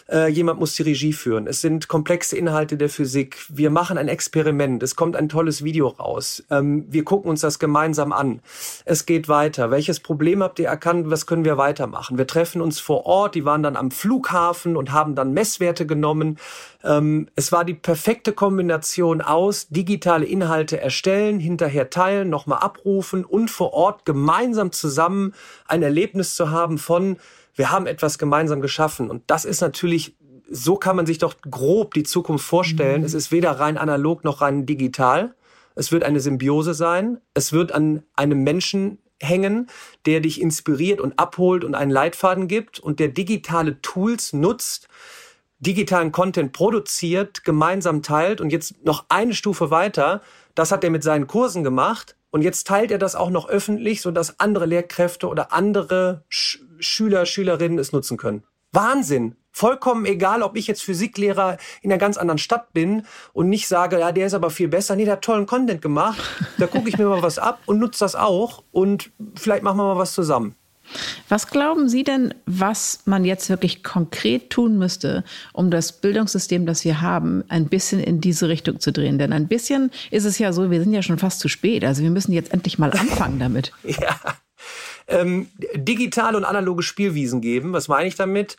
Äh, 0.09 0.29
jemand 0.29 0.59
muss 0.59 0.75
die 0.75 0.83
Regie 0.83 1.13
führen. 1.13 1.47
Es 1.47 1.61
sind 1.61 1.87
komplexe 1.87 2.37
Inhalte 2.37 2.77
der 2.77 2.89
Physik. 2.89 3.45
Wir 3.49 3.69
machen 3.69 3.97
ein 3.97 4.07
Experiment. 4.07 4.81
Es 4.83 4.95
kommt 4.95 5.15
ein 5.15 5.27
tolles 5.27 5.63
Video 5.63 5.87
raus. 5.87 6.43
Ähm, 6.49 6.85
wir 6.89 7.03
gucken 7.03 7.29
uns 7.29 7.41
das 7.41 7.59
gemeinsam 7.59 8.13
an. 8.13 8.41
Es 8.85 9.05
geht 9.05 9.27
weiter. 9.27 9.71
Welches 9.71 9.99
Problem 9.99 10.41
habt 10.43 10.59
ihr 10.59 10.67
erkannt? 10.67 11.09
Was 11.09 11.25
können 11.25 11.45
wir 11.45 11.57
weitermachen? 11.57 12.17
Wir 12.17 12.27
treffen 12.27 12.61
uns 12.61 12.79
vor 12.79 13.05
Ort. 13.05 13.35
Die 13.35 13.43
waren 13.43 13.63
dann 13.63 13.75
am 13.75 13.91
Flughafen 13.91 14.77
und 14.77 14.91
haben 14.91 15.15
dann 15.15 15.33
Messwerte 15.33 15.85
genommen. 15.85 16.37
Ähm, 16.83 17.27
es 17.35 17.51
war 17.51 17.65
die 17.65 17.73
perfekte 17.73 18.33
Kombination 18.33 19.21
aus 19.21 19.67
digitale 19.69 20.25
Inhalte 20.25 20.79
erstellen, 20.79 21.39
hinterher 21.39 21.89
teilen, 21.89 22.29
nochmal 22.51 22.65
abrufen 22.65 23.25
und 23.25 23.49
vor 23.49 23.73
Ort 23.73 24.05
gemeinsam 24.05 24.71
zusammen 24.71 25.33
ein 25.67 25.83
Erlebnis 25.83 26.35
zu 26.35 26.51
haben 26.51 26.77
von, 26.77 27.17
wir 27.55 27.71
haben 27.71 27.87
etwas 27.87 28.17
gemeinsam 28.17 28.61
geschaffen. 28.61 29.09
Und 29.09 29.23
das 29.27 29.45
ist 29.45 29.61
natürlich, 29.61 30.15
so 30.49 30.75
kann 30.75 30.95
man 30.95 31.05
sich 31.05 31.17
doch 31.17 31.35
grob 31.41 31.93
die 31.93 32.03
Zukunft 32.03 32.45
vorstellen. 32.45 33.01
Mhm. 33.01 33.05
Es 33.05 33.13
ist 33.13 33.31
weder 33.31 33.51
rein 33.51 33.77
analog 33.77 34.23
noch 34.23 34.41
rein 34.41 34.65
digital. 34.65 35.33
Es 35.75 35.91
wird 35.91 36.03
eine 36.03 36.19
Symbiose 36.19 36.73
sein. 36.73 37.19
Es 37.33 37.53
wird 37.53 37.71
an 37.71 38.03
einem 38.15 38.43
Menschen 38.43 38.99
hängen, 39.21 39.67
der 40.05 40.19
dich 40.19 40.41
inspiriert 40.41 40.99
und 40.99 41.19
abholt 41.19 41.63
und 41.63 41.75
einen 41.75 41.91
Leitfaden 41.91 42.47
gibt 42.47 42.79
und 42.79 42.99
der 42.99 43.07
digitale 43.07 43.79
Tools 43.81 44.33
nutzt, 44.33 44.87
digitalen 45.59 46.11
Content 46.11 46.53
produziert, 46.53 47.43
gemeinsam 47.43 48.01
teilt 48.01 48.41
und 48.41 48.51
jetzt 48.51 48.83
noch 48.83 49.05
eine 49.09 49.35
Stufe 49.35 49.69
weiter. 49.69 50.21
Das 50.55 50.71
hat 50.71 50.83
er 50.83 50.89
mit 50.89 51.03
seinen 51.03 51.27
Kursen 51.27 51.63
gemacht. 51.63 52.15
Und 52.29 52.43
jetzt 52.43 52.65
teilt 52.65 52.91
er 52.91 52.97
das 52.97 53.15
auch 53.15 53.29
noch 53.29 53.49
öffentlich, 53.49 54.01
sodass 54.01 54.39
andere 54.39 54.65
Lehrkräfte 54.65 55.27
oder 55.27 55.51
andere 55.51 56.23
Sch 56.29 56.59
Schüler, 56.79 57.25
Schülerinnen 57.25 57.77
es 57.77 57.91
nutzen 57.91 58.17
können. 58.17 58.43
Wahnsinn! 58.71 59.35
Vollkommen 59.53 60.05
egal, 60.05 60.43
ob 60.43 60.55
ich 60.55 60.65
jetzt 60.67 60.81
Physiklehrer 60.81 61.57
in 61.81 61.91
einer 61.91 61.99
ganz 61.99 62.17
anderen 62.17 62.37
Stadt 62.37 62.71
bin 62.71 63.05
und 63.33 63.49
nicht 63.49 63.67
sage, 63.67 63.99
ja, 63.99 64.13
der 64.13 64.27
ist 64.27 64.33
aber 64.33 64.49
viel 64.49 64.69
besser. 64.69 64.95
Nee, 64.95 65.03
der 65.03 65.13
hat 65.13 65.23
tollen 65.23 65.45
Content 65.45 65.81
gemacht. 65.81 66.21
Da 66.57 66.67
gucke 66.67 66.87
ich 66.87 66.97
mir 66.97 67.05
mal 67.05 67.21
was 67.21 67.37
ab 67.37 67.59
und 67.65 67.79
nutze 67.79 67.99
das 67.99 68.15
auch 68.15 68.63
und 68.71 69.11
vielleicht 69.35 69.63
machen 69.63 69.77
wir 69.77 69.83
mal 69.83 69.97
was 69.97 70.13
zusammen. 70.13 70.55
Was 71.29 71.47
glauben 71.47 71.89
Sie 71.89 72.03
denn, 72.03 72.33
was 72.45 73.01
man 73.05 73.25
jetzt 73.25 73.49
wirklich 73.49 73.83
konkret 73.83 74.49
tun 74.49 74.77
müsste, 74.77 75.23
um 75.53 75.71
das 75.71 75.93
Bildungssystem, 75.93 76.65
das 76.65 76.83
wir 76.85 77.01
haben, 77.01 77.43
ein 77.47 77.67
bisschen 77.67 77.99
in 77.99 78.21
diese 78.21 78.49
Richtung 78.49 78.79
zu 78.79 78.91
drehen? 78.91 79.17
Denn 79.17 79.33
ein 79.33 79.47
bisschen 79.47 79.91
ist 80.09 80.25
es 80.25 80.39
ja 80.39 80.53
so, 80.53 80.71
wir 80.71 80.81
sind 80.83 80.93
ja 80.93 81.01
schon 81.01 81.17
fast 81.19 81.39
zu 81.39 81.47
spät. 81.47 81.83
Also 81.83 82.03
wir 82.03 82.09
müssen 82.09 82.33
jetzt 82.33 82.53
endlich 82.53 82.79
mal 82.79 82.91
anfangen 82.91 83.39
damit. 83.39 83.71
ja. 83.83 84.19
Ähm, 85.07 85.47
digitale 85.75 86.37
und 86.37 86.45
analoge 86.45 86.83
Spielwiesen 86.83 87.41
geben. 87.41 87.73
Was 87.73 87.87
meine 87.87 88.07
ich 88.07 88.15
damit? 88.15 88.57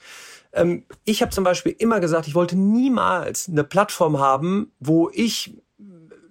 Ähm, 0.52 0.84
ich 1.04 1.22
habe 1.22 1.32
zum 1.32 1.44
Beispiel 1.44 1.74
immer 1.78 2.00
gesagt, 2.00 2.26
ich 2.26 2.34
wollte 2.34 2.56
niemals 2.56 3.48
eine 3.48 3.64
Plattform 3.64 4.18
haben, 4.18 4.72
wo 4.80 5.10
ich 5.12 5.54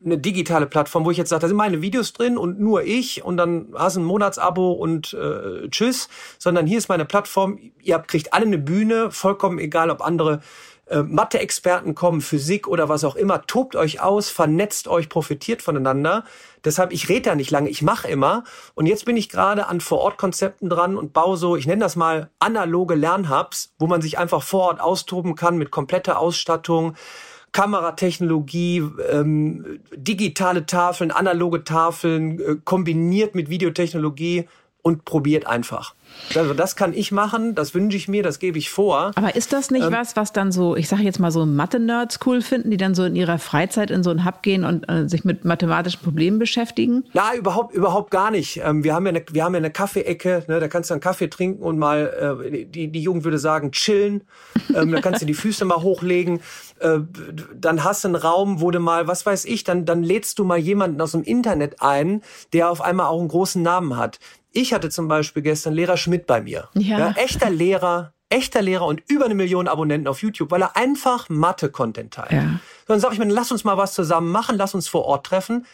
eine 0.04 0.18
digitale 0.18 0.66
Plattform, 0.66 1.06
wo 1.06 1.12
ich 1.12 1.18
jetzt 1.18 1.30
sage, 1.30 1.42
da 1.42 1.48
sind 1.48 1.58
meine 1.58 1.82
Videos 1.82 2.14
drin 2.14 2.38
und 2.38 2.60
nur 2.60 2.84
ich 2.84 3.24
und 3.24 3.38
dann 3.38 3.74
hast 3.76 3.96
du 3.96 4.02
ein 4.02 4.06
Monatsabo 4.06 4.72
und 4.72 5.14
äh, 5.14 5.70
tschüss, 5.70 6.10
sondern 6.40 6.66
hier 6.66 6.78
ist 6.78 6.90
meine 6.90 7.06
Plattform, 7.06 7.60
ihr 7.82 7.96
habt, 7.96 8.08
kriegt 8.08 8.34
alle 8.34 8.46
eine 8.46 8.58
Bühne, 8.58 9.12
vollkommen 9.12 9.60
egal, 9.60 9.90
ob 9.92 10.02
andere 10.02 10.42
äh, 10.92 11.04
Mathe-Experten 11.04 11.96
kommen, 11.96 12.22
Physik 12.22 12.68
oder 12.68 12.90
was 12.90 13.04
auch 13.04 13.16
immer, 13.16 13.46
tobt 13.46 13.76
euch 13.76 14.02
aus, 14.02 14.30
vernetzt 14.30 14.88
euch, 14.88 15.08
profitiert 15.08 15.62
voneinander. 15.62 16.26
Deshalb, 16.66 16.92
ich 16.92 17.08
rede 17.08 17.30
da 17.30 17.36
nicht 17.36 17.50
lange, 17.50 17.70
ich 17.70 17.82
mache 17.82 18.10
immer. 18.10 18.44
Und 18.76 18.88
jetzt 18.88 19.06
bin 19.06 19.16
ich 19.16 19.30
gerade 19.30 19.68
an 19.68 19.80
Vor-Ort-Konzepten 19.80 20.70
dran 20.70 20.98
und 20.98 21.14
baue 21.14 21.38
so, 21.38 21.56
ich 21.56 21.66
nenne 21.66 21.82
das 21.82 21.96
mal 21.96 22.30
analoge 22.40 22.96
Lernhubs, 22.96 23.74
wo 23.80 23.88
man 23.88 24.02
sich 24.02 24.18
einfach 24.18 24.44
vor 24.44 24.64
Ort 24.64 24.82
austoben 24.82 25.36
kann 25.36 25.58
mit 25.58 25.72
kompletter 25.72 26.20
Ausstattung, 26.20 26.96
Kameratechnologie, 27.52 28.84
ähm, 29.12 29.80
digitale 29.96 30.66
Tafeln, 30.66 31.12
analoge 31.12 31.64
Tafeln, 31.64 32.40
äh, 32.40 32.56
kombiniert 32.64 33.36
mit 33.36 33.50
Videotechnologie 33.50 34.48
und 34.82 35.06
probiert 35.06 35.48
einfach. 35.48 35.94
Also 36.36 36.54
das 36.54 36.76
kann 36.76 36.93
ich 36.93 37.12
machen, 37.12 37.56
das 37.56 37.74
wünsche 37.74 37.97
ich 37.97 38.08
mir, 38.08 38.24
das 38.24 38.39
gebe 38.39 38.58
ich 38.58 38.69
vor. 38.69 39.12
Aber 39.15 39.36
ist 39.36 39.54
das 39.54 39.71
nicht 39.71 39.86
ähm, 39.86 39.91
was, 39.91 40.15
was 40.15 40.34
dann 40.34 40.52
so, 40.52 40.76
ich 40.76 40.88
sage 40.88 41.04
jetzt 41.04 41.19
mal 41.19 41.32
so 41.32 41.45
Mathe-Nerds 41.45 42.19
cool 42.26 42.41
finden, 42.41 42.71
die 42.71 42.78
dann 42.78 42.95
so 42.95 43.04
in 43.04 43.15
ihrer 43.15 43.39
Freizeit 43.39 43.91
in 43.91 44.04
so 44.04 44.10
einen 44.10 44.26
Hub 44.26 44.41
gehen 44.41 44.63
und 44.63 44.89
äh, 44.89 45.08
sich 45.08 45.26
mit 45.26 45.45
mathematischen 45.45 46.02
Problemen 46.02 46.39
beschäftigen? 46.39 47.04
Na, 47.13 47.36
überhaupt, 47.36 47.74
überhaupt 47.74 48.12
gar 48.12 48.32
nicht. 48.32 48.62
Ähm, 48.63 48.84
wir 48.84 48.93
haben 48.93 49.06
ja 49.06 49.10
eine, 49.10 49.24
wir 49.32 49.43
haben 49.43 49.54
ja 49.54 49.60
eine 49.60 49.71
Kaffeeecke, 49.71 50.45
ne, 50.47 50.60
da 50.60 50.67
kannst 50.67 50.89
du 50.89 50.93
einen 50.93 51.02
Kaffee 51.02 51.28
trinken 51.28 51.63
und 51.63 51.78
mal, 51.78 52.39
äh, 52.43 52.65
die, 52.65 52.88
die 52.91 53.02
Jugend 53.02 53.24
würde 53.24 53.39
sagen, 53.39 53.71
chillen. 53.71 54.24
Ähm, 54.74 54.91
da 54.91 55.02
kannst 55.02 55.21
du 55.21 55.26
die 55.26 55.34
Füße 55.34 55.65
mal 55.65 55.82
hochlegen. 55.82 56.39
Äh, 56.80 57.00
dann 57.56 57.84
hast 57.84 58.04
du 58.04 58.10
einen 58.10 58.15
Raum, 58.15 58.62
wo 58.62 58.71
du 58.71 58.80
mal, 58.80 59.08
was 59.08 59.26
weiß 59.26 59.45
ich, 59.45 59.63
dann, 59.63 59.86
dann 59.86 60.04
lädst 60.04 60.39
du 60.39 60.43
mal 60.43 60.58
jemanden 60.58 61.02
aus 61.02 61.12
dem 61.12 61.24
Internet 61.24 61.82
ein, 61.82 62.21
der 62.54 62.69
auf 62.69 62.82
einmal 62.82 63.08
auch 63.08 63.19
einen 63.19 63.28
großen 63.28 63.62
Namen 63.62 63.97
hat. 63.97 64.19
Ich 64.52 64.74
hatte 64.74 64.90
zum 64.90 65.08
Beispiel 65.08 65.42
gestern 65.42 65.74
Lehrer 65.74 65.98
Schmidt 65.98 66.28
bei 66.28 66.42
mir. 66.42 66.70
Ja. 66.74 67.00
ja 67.00 67.12
echter 67.12 67.50
Lehrer, 67.50 68.14
echter 68.30 68.62
Lehrer 68.62 68.86
und 68.86 69.02
über 69.08 69.26
eine 69.26 69.36
Million 69.36 69.68
Abonnenten 69.68 70.08
auf 70.08 70.22
YouTube, 70.22 70.52
weil 70.52 70.62
er 70.62 70.76
einfach 70.76 71.30
Mathe-Content 71.30 72.14
teilt. 72.14 72.32
Ja. 72.32 72.60
Dann 72.88 73.00
sage 73.00 73.14
ich 73.14 73.20
mir, 73.20 73.26
lass 73.26 73.52
uns 73.52 73.64
mal 73.64 73.78
was 73.78 73.94
zusammen 73.94 74.32
machen, 74.32 74.58
lass 74.58 74.76
uns 74.76 74.88
vor 74.88 75.06
Ort 75.06 75.26
treffen 75.26 75.66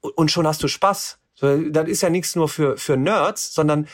und 0.00 0.30
schon 0.30 0.46
hast 0.46 0.62
du 0.62 0.68
Spaß. 0.68 1.18
Das 1.40 1.88
ist 1.88 2.00
ja 2.00 2.10
nichts 2.10 2.34
nur 2.34 2.48
für, 2.48 2.76
für 2.76 2.96
Nerds, 2.96 3.52
sondern 3.52 3.88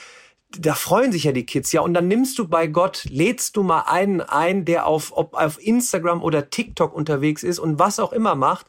da 0.59 0.75
freuen 0.75 1.13
sich 1.13 1.25
ja 1.25 1.33
die 1.33 1.47
Kids, 1.47 1.73
ja. 1.73 1.81
Und 1.81 1.95
dann 1.95 2.09
nimmst 2.09 2.39
du 2.39 2.49
bei 2.49 2.67
Gott, 2.67 3.07
lädst 3.09 3.57
du 3.57 3.63
mal 3.63 3.83
einen 3.83 4.21
ein, 4.21 4.65
der 4.65 4.87
auf, 4.87 5.17
ob 5.17 5.35
auf 5.35 5.65
Instagram 5.65 6.23
oder 6.23 6.51
TikTok 6.51 6.95
unterwegs 6.95 7.43
ist 7.43 7.59
und 7.59 7.79
was 7.79 7.99
auch 7.99 8.13
immer 8.13 8.35
macht 8.35 8.67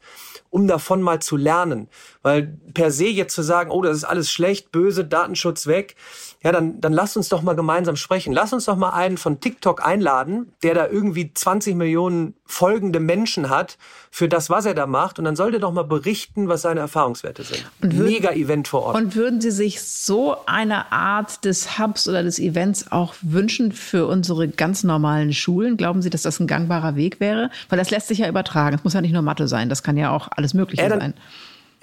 um 0.54 0.67
davon 0.67 1.02
mal 1.02 1.19
zu 1.19 1.36
lernen. 1.36 1.88
Weil 2.22 2.56
per 2.76 2.91
se 2.91 3.08
jetzt 3.08 3.34
zu 3.34 3.41
sagen, 3.41 3.72
oh, 3.72 3.82
das 3.82 3.98
ist 3.98 4.04
alles 4.04 4.32
schlecht, 4.32 4.72
böse, 4.72 5.04
Datenschutz 5.04 5.65
weg, 5.65 5.96
ja, 6.43 6.51
dann, 6.51 6.82
dann 6.82 6.91
lass 6.91 7.15
uns 7.15 7.29
doch 7.29 7.41
mal 7.41 7.56
gemeinsam 7.56 7.95
sprechen. 7.95 8.34
Lass 8.34 8.51
uns 8.51 8.65
doch 8.65 8.75
mal 8.75 8.89
einen 8.89 9.17
von 9.17 9.39
TikTok 9.39 9.86
einladen, 9.86 10.51
der 10.62 10.73
da 10.73 10.88
irgendwie 10.88 11.34
20 11.34 11.75
Millionen 11.75 12.34
folgende 12.45 12.99
Menschen 12.99 13.49
hat 13.49 13.77
für 14.12 14.27
das, 14.27 14.49
was 14.49 14.65
er 14.65 14.73
da 14.73 14.86
macht. 14.86 15.19
Und 15.19 15.25
dann 15.25 15.38
soll 15.38 15.51
der 15.51 15.62
doch 15.62 15.71
mal 15.71 15.86
berichten, 15.86 16.49
was 16.49 16.63
seine 16.63 16.82
Erfahrungswerte 16.82 17.43
sind. 17.43 17.65
Würden, 17.79 18.06
Mega 18.06 18.32
Event 18.32 18.67
vor 18.67 18.84
Ort. 18.84 18.97
Und 18.97 19.15
würden 19.15 19.39
Sie 19.39 19.51
sich 19.51 19.82
so 19.82 20.36
eine 20.45 20.91
Art 20.91 21.45
des 21.45 21.79
Hubs 21.79 22.10
oder 22.10 22.23
des 22.23 22.39
Events 22.39 22.91
auch 22.91 23.15
wünschen 23.21 23.71
für 23.71 24.06
unsere 24.08 24.49
ganz 24.49 24.84
normalen 24.84 25.32
Schulen? 25.32 25.77
Glauben 25.77 26.01
Sie, 26.01 26.10
dass 26.10 26.23
das 26.23 26.41
ein 26.41 26.47
gangbarer 26.47 26.97
Weg 26.97 27.21
wäre? 27.21 27.51
Weil 27.69 27.79
das 27.79 27.89
lässt 27.89 28.10
sich 28.10 28.17
ja 28.17 28.27
übertragen. 28.27 28.75
Es 28.75 28.84
muss 28.84 28.93
ja 28.93 29.01
nicht 29.01 29.13
nur 29.13 29.21
Mathe 29.21 29.47
sein. 29.47 29.69
Das 29.69 29.82
kann 29.82 29.95
ja 29.95 30.12
auch 30.12 30.27
alles 30.36 30.53
Mögliche 30.53 30.84
ja, 30.84 30.89
sein 30.89 31.13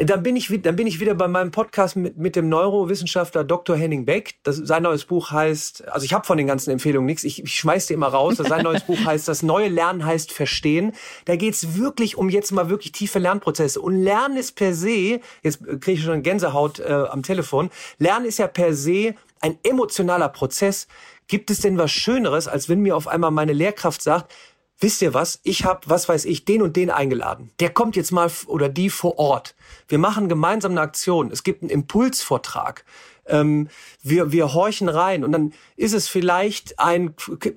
dann 0.03 0.23
bin 0.23 0.35
ich, 0.35 0.51
dann 0.63 0.77
bin 0.77 0.87
ich 0.87 0.99
wieder 0.99 1.15
bei 1.15 1.29
meinem 1.29 1.51
Podcast 1.51 1.95
mit, 1.95 2.17
mit 2.17 2.35
dem 2.35 2.49
Neurowissenschaftler 2.49 3.45
Dr. 3.45 3.77
Henning 3.77 4.07
Beck. 4.07 4.37
Das, 4.45 4.57
sein 4.57 4.85
neues 4.85 5.05
Buch 5.05 5.31
heißt, 5.31 5.89
also 5.89 6.05
ich 6.05 6.15
habe 6.15 6.27
von 6.27 6.39
den 6.39 6.47
ganzen 6.47 6.71
Empfehlungen 6.71 7.07
nichts, 7.07 7.23
ich, 7.23 7.43
ich 7.43 7.55
schmeiß 7.55 7.87
die 7.87 7.95
immer 7.95 8.09
raus. 8.09 8.37
Sein 8.39 8.63
neues 8.63 8.83
Buch 8.85 8.99
heißt, 9.05 9.29
das 9.29 9.43
neue 9.43 9.69
Lernen 9.69 10.05
heißt 10.05 10.33
Verstehen. 10.33 10.93
Da 11.27 11.37
geht's 11.37 11.77
wirklich 11.77 12.17
um 12.17 12.31
jetzt 12.31 12.51
mal 12.51 12.71
wirklich 12.71 12.93
tiefe 12.93 13.19
Lernprozesse. 13.19 13.81
Und 13.81 14.03
Lernen 14.03 14.39
ist 14.39 14.57
per 14.57 14.75
se, 14.75 15.21
jetzt 15.43 15.63
kriege 15.65 15.93
ich 15.93 16.03
schon 16.03 16.23
Gänsehaut 16.23 16.81
äh, 16.81 16.93
am 16.93 17.23
Telefon, 17.23 17.71
Lernen 17.99 18.25
ist 18.25 18.39
ja 18.39 18.47
per 18.47 18.75
se 18.75 19.15
ein 19.41 19.59
emotionaler 19.63 20.29
Prozess. 20.29 20.87
Gibt 21.29 21.51
es 21.51 21.61
denn 21.61 21.79
was 21.79 21.93
Schöneres, 21.93 22.49
als 22.49 22.69
wenn 22.69 22.81
mir 22.81 22.97
auf 22.97 23.07
einmal 23.07 23.31
meine 23.31 23.53
Lehrkraft 23.53 24.03
sagt, 24.03 24.33
wisst 24.81 25.03
ihr 25.03 25.15
was, 25.15 25.41
ich 25.43 25.65
habe, 25.65 25.81
was 25.87 26.09
weiß 26.09 26.25
ich, 26.25 26.45
den 26.45 26.63
und 26.63 26.77
den 26.77 26.91
eingeladen. 26.91 27.51
Der 27.61 27.71
kommt 27.71 27.97
jetzt 27.97 28.11
mal 28.11 28.31
oder 28.47 28.69
die 28.69 28.91
vor 28.91 29.19
Ort. 29.19 29.55
Wir 29.89 29.99
machen 29.99 30.29
gemeinsam 30.29 30.73
eine 30.73 30.81
Aktion. 30.81 31.31
Es 31.31 31.45
gibt 31.45 31.63
einen 31.63 31.71
Impulsvortrag. 31.71 32.85
Ähm, 33.31 33.69
wir, 34.03 34.33
wir 34.33 34.55
horchen 34.55 34.89
rein 34.89 35.25
und 35.25 35.33
dann 35.33 35.53
ist 35.77 35.93
es 35.93 36.09
vielleicht 36.09 36.79
ein, 36.79 37.15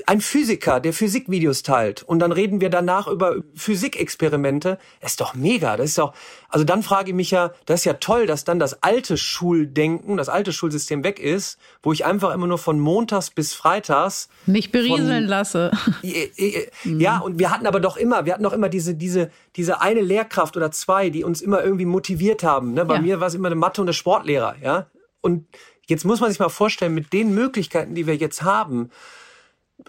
ein 0.08 0.22
Physiker, 0.22 0.80
der 0.80 0.94
Physikvideos 0.94 1.64
teilt 1.64 2.04
und 2.04 2.20
dann 2.20 2.32
reden 2.32 2.60
wir 2.60 2.70
danach 2.70 3.08
über 3.08 3.38
Physikexperimente. 3.56 4.78
Das 5.00 5.12
ist 5.12 5.22
doch 5.22 5.36
mega. 5.36 5.78
Das 5.78 5.90
ist 5.90 5.98
doch, 5.98 6.14
also 6.50 6.66
dann 6.66 6.84
frage 6.84 7.10
ich 7.10 7.16
mich 7.16 7.32
ja, 7.32 7.52
das 7.66 7.82
ist 7.82 7.86
ja 7.86 7.94
toll, 7.94 8.26
dass 8.28 8.44
dann 8.44 8.60
das 8.60 8.84
alte 8.84 9.18
Schuldenken, 9.18 10.18
das 10.18 10.30
alte 10.30 10.52
Schulsystem 10.52 11.04
weg 11.04 11.20
ist, 11.20 11.58
wo 11.82 11.94
ich 11.94 12.06
einfach 12.06 12.34
immer 12.34 12.48
nur 12.48 12.58
von 12.58 12.80
montags 12.80 13.30
bis 13.30 13.54
freitags 13.54 14.30
mich 14.46 14.72
berieseln 14.72 15.24
von, 15.24 15.30
lasse. 15.30 15.72
Ja, 16.84 17.20
und 17.20 17.40
wir 17.40 17.52
hatten 17.52 17.68
aber 17.68 17.80
doch 17.80 17.98
immer, 17.98 18.26
wir 18.26 18.34
hatten 18.34 18.44
doch 18.44 18.54
immer 18.54 18.70
diese, 18.70 18.96
diese, 18.96 19.32
diese 19.56 19.82
eine 19.82 20.02
Lehrkraft 20.02 20.58
oder 20.58 20.72
zwei, 20.72 21.10
die 21.10 21.24
uns 21.24 21.42
immer 21.42 21.64
irgendwie 21.64 21.86
motiviert 21.86 22.44
haben. 22.44 22.74
Ne? 22.74 22.86
Bei 22.86 22.96
ja. 22.96 23.02
mir 23.02 23.20
war 23.20 23.28
es 23.28 23.36
immer 23.36 23.48
eine 23.48 23.56
Mathe- 23.56 23.82
und 23.82 23.88
eine 23.88 23.94
Sportlehrer, 23.94 24.56
ja. 24.62 24.88
Und 25.24 25.48
jetzt 25.88 26.04
muss 26.04 26.20
man 26.20 26.30
sich 26.30 26.40
mal 26.40 26.50
vorstellen, 26.50 26.94
mit 26.94 27.14
den 27.14 27.34
Möglichkeiten, 27.34 27.96
die 27.96 28.06
wir 28.06 28.16
jetzt 28.16 28.44
haben, 28.44 28.90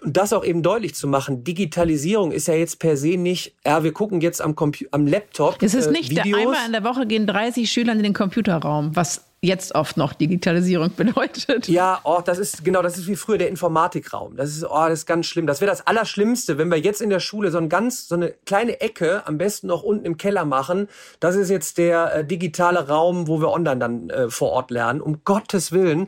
und 0.01 0.17
das 0.17 0.33
auch 0.33 0.43
eben 0.43 0.63
deutlich 0.63 0.95
zu 0.95 1.07
machen, 1.07 1.43
Digitalisierung 1.43 2.31
ist 2.31 2.47
ja 2.47 2.55
jetzt 2.55 2.79
per 2.79 2.97
se 2.97 3.17
nicht, 3.17 3.55
ja, 3.65 3.83
wir 3.83 3.93
gucken 3.93 4.19
jetzt 4.21 4.41
am, 4.41 4.55
Compu 4.55 4.85
am 4.91 5.07
Laptop. 5.07 5.61
Es 5.61 5.73
ist 5.73 5.91
nicht, 5.91 6.11
äh, 6.11 6.23
Videos. 6.23 6.39
einmal 6.39 6.65
in 6.65 6.71
der 6.71 6.83
Woche 6.83 7.05
gehen 7.05 7.27
30 7.27 7.69
Schüler 7.69 7.93
in 7.93 8.03
den 8.03 8.13
Computerraum, 8.13 8.95
was 8.95 9.25
jetzt 9.45 9.75
oft 9.75 9.97
noch 9.97 10.13
Digitalisierung 10.13 10.93
bedeutet. 10.97 11.67
Ja, 11.67 11.99
oh, 12.03 12.21
das 12.23 12.37
ist 12.37 12.65
genau, 12.65 12.81
das 12.81 12.97
ist 12.97 13.07
wie 13.07 13.15
früher 13.15 13.37
der 13.37 13.49
Informatikraum. 13.49 14.35
Das 14.35 14.49
ist, 14.49 14.63
oh, 14.63 14.85
das 14.87 14.99
ist 14.99 15.05
ganz 15.05 15.25
schlimm. 15.27 15.47
Das 15.47 15.61
wäre 15.61 15.71
das 15.71 15.85
Allerschlimmste, 15.87 16.57
wenn 16.57 16.69
wir 16.69 16.79
jetzt 16.79 17.01
in 17.01 17.09
der 17.09 17.19
Schule 17.19 17.51
so 17.51 17.57
ein 17.57 17.69
ganz, 17.69 18.07
so 18.07 18.15
eine 18.15 18.33
kleine 18.45 18.81
Ecke, 18.81 19.25
am 19.27 19.37
besten 19.37 19.67
noch 19.67 19.83
unten 19.83 20.05
im 20.05 20.17
Keller 20.17 20.45
machen. 20.45 20.87
Das 21.19 21.35
ist 21.35 21.49
jetzt 21.49 21.77
der 21.77 22.15
äh, 22.15 22.25
digitale 22.25 22.87
Raum, 22.87 23.27
wo 23.27 23.39
wir 23.39 23.51
online 23.51 23.79
dann 23.79 24.09
äh, 24.09 24.29
vor 24.29 24.51
Ort 24.51 24.71
lernen. 24.71 25.01
Um 25.01 25.23
Gottes 25.23 25.71
Willen. 25.71 26.07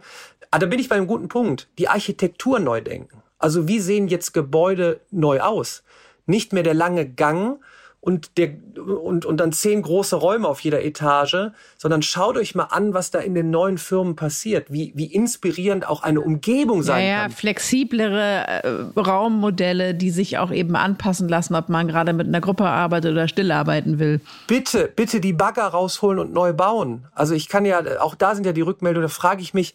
Ah, 0.52 0.60
da 0.60 0.66
bin 0.66 0.80
ich 0.80 0.90
bei 0.90 0.96
einem 0.96 1.08
guten 1.08 1.28
Punkt. 1.28 1.68
Die 1.78 1.90
Architektur 1.90 2.60
neu 2.60 2.82
denken. 2.82 3.22
Also 3.40 3.68
wie 3.68 3.80
sehen 3.80 4.08
jetzt 4.08 4.34
Gebäude 4.34 5.00
neu 5.12 5.42
aus? 5.42 5.84
Nicht 6.26 6.54
mehr 6.54 6.64
der 6.64 6.74
lange 6.74 7.08
Gang 7.08 7.60
und, 8.00 8.38
der, 8.38 8.52
und, 8.78 9.26
und 9.26 9.38
dann 9.38 9.52
zehn 9.52 9.82
große 9.82 10.16
Räume 10.16 10.48
auf 10.48 10.62
jeder 10.62 10.84
Etage, 10.84 11.52
sondern 11.78 12.02
schaut 12.02 12.38
euch 12.38 12.56
mal 12.56 12.66
an, 12.66 12.94
was 12.94 13.12
da 13.12 13.20
in 13.20 13.34
den 13.34 13.50
neuen 13.50 13.78
Firmen 13.78 14.16
passiert, 14.16 14.72
wie, 14.72 14.94
wie 14.96 15.08
inspirierend 15.08 15.88
auch 15.88 16.04
eine 16.04 16.22
Umgebung 16.22 16.84
sein 16.84 17.04
ja, 17.04 17.10
ja, 17.10 17.22
kann. 17.24 17.32
flexiblere 17.32 18.64
äh, 18.64 19.00
Raummodelle, 19.00 19.94
die 19.94 20.12
sich 20.12 20.38
auch 20.38 20.52
eben 20.52 20.76
anpassen 20.76 21.28
lassen, 21.28 21.56
ob 21.56 21.70
man 21.70 21.88
gerade 21.88 22.14
mit 22.14 22.28
einer 22.28 22.40
Gruppe 22.40 22.66
arbeitet 22.66 23.12
oder 23.12 23.28
still 23.28 23.52
arbeiten 23.52 24.00
will. 24.00 24.22
Bitte, 24.48 24.90
bitte 24.96 25.20
die 25.20 25.34
Bagger 25.34 25.66
rausholen 25.66 26.20
und 26.20 26.34
neu 26.34 26.54
bauen. 26.54 27.08
Also 27.14 27.34
ich 27.34 27.50
kann 27.50 27.66
ja, 27.66 27.82
auch 28.00 28.16
da 28.16 28.36
sind 28.36 28.46
ja 28.46 28.54
die 28.54 28.62
Rückmeldungen, 28.62 29.08
da 29.10 29.14
frage 29.14 29.42
ich 29.42 29.54
mich, 29.54 29.74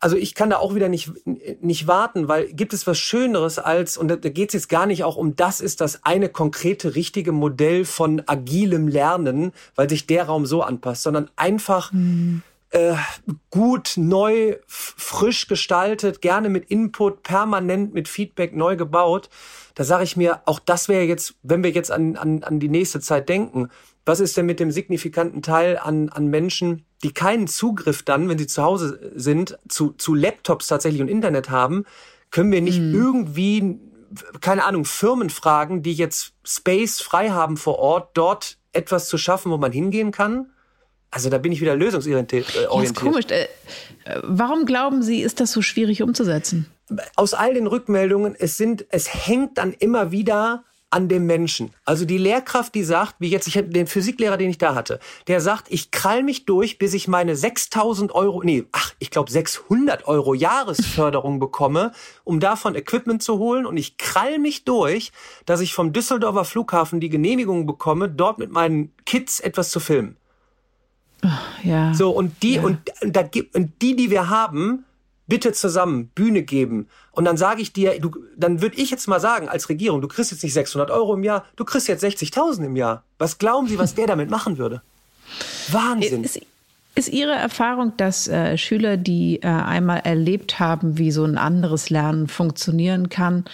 also 0.00 0.16
ich 0.16 0.34
kann 0.34 0.50
da 0.50 0.58
auch 0.58 0.74
wieder 0.74 0.88
nicht, 0.88 1.12
nicht 1.62 1.86
warten, 1.86 2.28
weil 2.28 2.52
gibt 2.52 2.72
es 2.72 2.86
was 2.86 2.98
Schöneres 2.98 3.58
als, 3.58 3.96
und 3.96 4.08
da, 4.08 4.16
da 4.16 4.28
geht 4.28 4.50
es 4.50 4.54
jetzt 4.54 4.68
gar 4.68 4.86
nicht 4.86 5.04
auch 5.04 5.16
um, 5.16 5.36
das 5.36 5.60
ist 5.60 5.80
das 5.80 6.04
eine 6.04 6.28
konkrete, 6.28 6.94
richtige 6.94 7.32
Modell 7.32 7.84
von 7.84 8.22
agilem 8.26 8.88
Lernen, 8.88 9.52
weil 9.74 9.88
sich 9.88 10.06
der 10.06 10.24
Raum 10.24 10.46
so 10.46 10.62
anpasst, 10.62 11.02
sondern 11.02 11.30
einfach 11.36 11.92
mhm. 11.92 12.42
äh, 12.70 12.94
gut, 13.50 13.94
neu, 13.96 14.56
frisch 14.66 15.46
gestaltet, 15.46 16.20
gerne 16.20 16.48
mit 16.48 16.70
Input, 16.70 17.22
permanent 17.22 17.94
mit 17.94 18.08
Feedback 18.08 18.54
neu 18.54 18.76
gebaut. 18.76 19.30
Da 19.74 19.84
sage 19.84 20.04
ich 20.04 20.16
mir, 20.16 20.42
auch 20.44 20.60
das 20.60 20.88
wäre 20.88 21.04
jetzt, 21.04 21.34
wenn 21.42 21.64
wir 21.64 21.70
jetzt 21.70 21.90
an, 21.90 22.16
an, 22.16 22.44
an 22.44 22.60
die 22.60 22.68
nächste 22.68 23.00
Zeit 23.00 23.28
denken, 23.28 23.70
was 24.06 24.20
ist 24.20 24.36
denn 24.36 24.46
mit 24.46 24.60
dem 24.60 24.70
signifikanten 24.70 25.42
Teil 25.42 25.78
an, 25.78 26.08
an 26.10 26.26
Menschen, 26.26 26.84
die 27.02 27.12
keinen 27.12 27.46
Zugriff 27.46 28.02
dann, 28.02 28.28
wenn 28.28 28.38
sie 28.38 28.46
zu 28.46 28.62
Hause 28.62 29.12
sind, 29.14 29.58
zu, 29.68 29.90
zu 29.92 30.14
Laptops 30.14 30.66
tatsächlich 30.66 31.00
und 31.00 31.08
Internet 31.08 31.50
haben, 31.50 31.84
können 32.30 32.52
wir 32.52 32.60
nicht 32.60 32.80
mhm. 32.80 32.94
irgendwie, 32.94 33.78
keine 34.40 34.64
Ahnung, 34.64 34.84
Firmen 34.84 35.30
fragen, 35.30 35.82
die 35.82 35.94
jetzt 35.94 36.32
Space 36.44 37.00
frei 37.00 37.30
haben 37.30 37.56
vor 37.56 37.78
Ort, 37.78 38.10
dort 38.14 38.58
etwas 38.72 39.08
zu 39.08 39.18
schaffen, 39.18 39.52
wo 39.52 39.56
man 39.56 39.72
hingehen 39.72 40.10
kann? 40.10 40.50
Also 41.10 41.30
da 41.30 41.38
bin 41.38 41.52
ich 41.52 41.60
wieder 41.60 41.76
lösungsorientiert. 41.76 42.56
Äh, 42.56 42.64
ja, 42.64 42.82
ist 42.82 42.96
komisch. 42.96 43.26
Äh, 43.28 43.46
warum 44.22 44.66
glauben 44.66 45.02
Sie, 45.02 45.22
ist 45.22 45.38
das 45.38 45.52
so 45.52 45.62
schwierig 45.62 46.02
umzusetzen? 46.02 46.66
Aus 47.14 47.34
all 47.34 47.54
den 47.54 47.68
Rückmeldungen, 47.68 48.34
es 48.36 48.56
sind, 48.56 48.84
es 48.90 49.26
hängt 49.26 49.58
dann 49.58 49.72
immer 49.72 50.10
wieder 50.10 50.64
an 50.94 51.08
dem 51.08 51.26
Menschen. 51.26 51.72
Also 51.84 52.04
die 52.04 52.18
Lehrkraft, 52.18 52.72
die 52.74 52.84
sagt, 52.84 53.16
wie 53.18 53.28
jetzt, 53.28 53.48
ich 53.48 53.58
habe 53.58 53.68
den 53.68 53.88
Physiklehrer, 53.88 54.36
den 54.36 54.48
ich 54.48 54.58
da 54.58 54.76
hatte, 54.76 55.00
der 55.26 55.40
sagt, 55.40 55.66
ich 55.68 55.90
krall 55.90 56.22
mich 56.22 56.46
durch, 56.46 56.78
bis 56.78 56.94
ich 56.94 57.08
meine 57.08 57.34
6000 57.34 58.14
Euro, 58.14 58.42
nee, 58.44 58.64
ach, 58.70 58.92
ich 59.00 59.10
glaube 59.10 59.28
600 59.28 60.06
Euro 60.06 60.34
Jahresförderung 60.34 61.40
bekomme, 61.40 61.90
um 62.22 62.38
davon 62.38 62.76
Equipment 62.76 63.24
zu 63.24 63.38
holen 63.38 63.66
und 63.66 63.76
ich 63.76 63.98
krall 63.98 64.38
mich 64.38 64.64
durch, 64.64 65.10
dass 65.46 65.60
ich 65.60 65.74
vom 65.74 65.92
Düsseldorfer 65.92 66.44
Flughafen 66.44 67.00
die 67.00 67.10
Genehmigung 67.10 67.66
bekomme, 67.66 68.08
dort 68.08 68.38
mit 68.38 68.52
meinen 68.52 68.92
Kids 69.04 69.40
etwas 69.40 69.70
zu 69.70 69.80
filmen. 69.80 70.16
Ja. 71.64 71.92
So, 71.92 72.10
und 72.10 72.40
die, 72.44 72.54
ja. 72.54 72.62
und, 72.62 72.78
und, 73.02 73.16
da, 73.16 73.28
und 73.54 73.82
die, 73.82 73.96
die 73.96 74.10
wir 74.10 74.28
haben, 74.28 74.84
bitte 75.26 75.52
zusammen 75.52 76.08
Bühne 76.08 76.42
geben. 76.42 76.88
Und 77.12 77.24
dann 77.24 77.36
sage 77.36 77.62
ich 77.62 77.72
dir, 77.72 77.98
du, 78.00 78.10
dann 78.36 78.60
würde 78.60 78.76
ich 78.76 78.90
jetzt 78.90 79.08
mal 79.08 79.20
sagen, 79.20 79.48
als 79.48 79.68
Regierung, 79.68 80.00
du 80.00 80.08
kriegst 80.08 80.30
jetzt 80.30 80.42
nicht 80.42 80.52
600 80.52 80.90
Euro 80.90 81.14
im 81.14 81.24
Jahr, 81.24 81.44
du 81.56 81.64
kriegst 81.64 81.88
jetzt 81.88 82.04
60.000 82.04 82.64
im 82.64 82.76
Jahr. 82.76 83.04
Was 83.18 83.38
glauben 83.38 83.68
Sie, 83.68 83.78
was 83.78 83.94
der 83.94 84.06
damit 84.06 84.30
machen 84.30 84.58
würde? 84.58 84.82
Wahnsinn. 85.70 86.24
Ist, 86.24 86.40
ist 86.94 87.08
Ihre 87.08 87.32
Erfahrung, 87.32 87.96
dass 87.96 88.28
äh, 88.28 88.58
Schüler, 88.58 88.96
die 88.96 89.40
äh, 89.42 89.46
einmal 89.46 90.00
erlebt 90.00 90.60
haben, 90.60 90.98
wie 90.98 91.10
so 91.10 91.24
ein 91.24 91.38
anderes 91.38 91.90
Lernen 91.90 92.28
funktionieren 92.28 93.08
kann, 93.08 93.44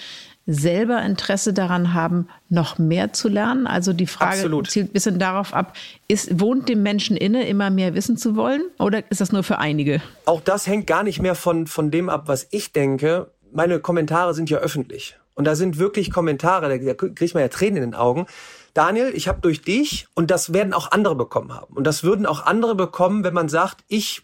selber 0.53 1.03
Interesse 1.03 1.53
daran 1.53 1.95
haben, 1.95 2.29
noch 2.49 2.79
mehr 2.79 3.13
zu 3.13 3.29
lernen? 3.29 3.67
Also 3.67 3.93
die 3.93 4.07
Frage 4.07 4.37
Absolut. 4.37 4.71
zielt 4.71 4.91
ein 4.91 4.93
bisschen 4.93 5.19
darauf 5.19 5.55
ab, 5.55 5.75
ist, 6.09 6.41
wohnt 6.41 6.69
dem 6.69 6.83
Menschen 6.83 7.17
inne, 7.17 7.47
immer 7.47 7.71
mehr 7.71 7.95
wissen 7.95 8.17
zu 8.17 8.37
wollen 8.37 8.63
oder 8.79 9.11
ist 9.11 9.21
das 9.21 9.33
nur 9.33 9.43
für 9.43 9.59
einige? 9.59 10.03
Auch 10.27 10.41
das 10.41 10.67
hängt 10.67 10.87
gar 10.87 11.03
nicht 11.03 11.21
mehr 11.23 11.35
von, 11.35 11.67
von 11.67 11.91
dem 11.91 12.09
ab, 12.09 12.25
was 12.27 12.47
ich 12.51 12.73
denke. 12.73 13.31
Meine 13.53 13.81
Kommentare 13.81 14.35
sind 14.35 14.51
ja 14.51 14.59
öffentlich. 14.59 15.17
Und 15.35 15.45
da 15.45 15.55
sind 15.55 15.79
wirklich 15.79 16.11
Kommentare, 16.11 16.79
da, 16.79 16.95
kriegt 16.95 17.35
man 17.35 17.43
ja 17.43 17.49
Tränen 17.49 17.77
in 17.77 17.83
den 17.91 17.95
Augen. 17.95 18.27
Daniel, 18.75 19.13
ich 19.15 19.27
habe 19.27 19.41
durch 19.41 19.63
dich, 19.63 20.07
und 20.15 20.31
das 20.31 20.53
werden 20.53 20.75
auch 20.75 20.91
andere 20.91 21.17
bekommen 21.17 21.53
haben. 21.55 21.75
Und 21.75 21.85
das 21.85 22.05
würden 22.05 22.27
auch 22.27 22.45
andere 22.45 22.75
bekommen, 22.75 23.25
wenn 23.25 23.35
man 23.35 23.49
sagt, 23.49 23.79
ich 23.89 24.23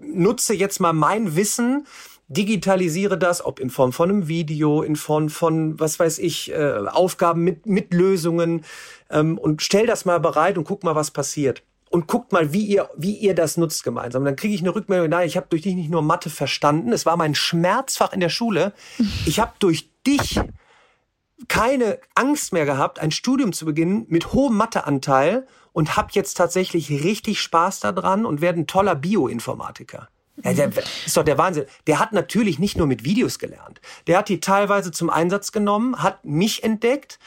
nutze 0.00 0.54
jetzt 0.54 0.80
mal 0.80 0.92
mein 0.92 1.36
Wissen, 1.36 1.86
digitalisiere 2.28 3.18
das, 3.18 3.44
ob 3.44 3.60
in 3.60 3.70
Form 3.70 3.92
von 3.92 4.10
einem 4.10 4.28
Video, 4.28 4.82
in 4.82 4.96
Form 4.96 5.28
von, 5.28 5.78
was 5.78 5.98
weiß 5.98 6.18
ich, 6.18 6.52
äh, 6.52 6.86
Aufgaben 6.88 7.42
mit, 7.42 7.66
mit 7.66 7.94
Lösungen 7.94 8.64
ähm, 9.10 9.38
und 9.38 9.62
stell 9.62 9.86
das 9.86 10.04
mal 10.04 10.18
bereit 10.18 10.58
und 10.58 10.64
guck 10.64 10.82
mal, 10.82 10.94
was 10.94 11.10
passiert. 11.10 11.62
Und 11.88 12.08
guckt 12.08 12.32
mal, 12.32 12.52
wie 12.52 12.64
ihr, 12.66 12.90
wie 12.96 13.16
ihr 13.16 13.34
das 13.34 13.56
nutzt 13.56 13.84
gemeinsam. 13.84 14.24
Dann 14.24 14.34
kriege 14.34 14.54
ich 14.54 14.60
eine 14.60 14.74
Rückmeldung, 14.74 15.08
nein, 15.08 15.28
ich 15.28 15.36
habe 15.36 15.46
durch 15.48 15.62
dich 15.62 15.76
nicht 15.76 15.88
nur 15.90 16.02
Mathe 16.02 16.30
verstanden, 16.30 16.92
es 16.92 17.06
war 17.06 17.16
mein 17.16 17.36
Schmerzfach 17.36 18.12
in 18.12 18.20
der 18.20 18.28
Schule. 18.28 18.72
Ich 19.24 19.38
habe 19.38 19.52
durch 19.60 19.88
dich 20.04 20.40
keine 21.48 22.00
Angst 22.14 22.52
mehr 22.52 22.64
gehabt, 22.64 22.98
ein 22.98 23.12
Studium 23.12 23.52
zu 23.52 23.66
beginnen 23.66 24.04
mit 24.08 24.32
hohem 24.32 24.56
Matheanteil 24.56 25.46
und 25.72 25.96
habe 25.96 26.08
jetzt 26.12 26.36
tatsächlich 26.36 26.90
richtig 27.04 27.40
Spaß 27.40 27.80
daran 27.80 28.26
und 28.26 28.40
werde 28.40 28.60
ein 28.60 28.66
toller 28.66 28.96
Bioinformatiker. 28.96 30.08
Ja, 30.44 30.52
der 30.52 30.70
ist 31.06 31.16
doch 31.16 31.24
der 31.24 31.38
Wahnsinn. 31.38 31.64
Der 31.86 31.98
hat 31.98 32.12
natürlich 32.12 32.58
nicht 32.58 32.76
nur 32.76 32.86
mit 32.86 33.04
Videos 33.04 33.38
gelernt. 33.38 33.80
Der 34.06 34.18
hat 34.18 34.28
die 34.28 34.40
teilweise 34.40 34.92
zum 34.92 35.10
Einsatz 35.10 35.52
genommen, 35.52 36.02
hat 36.02 36.24
mich 36.24 36.62
entdeckt 36.62 37.18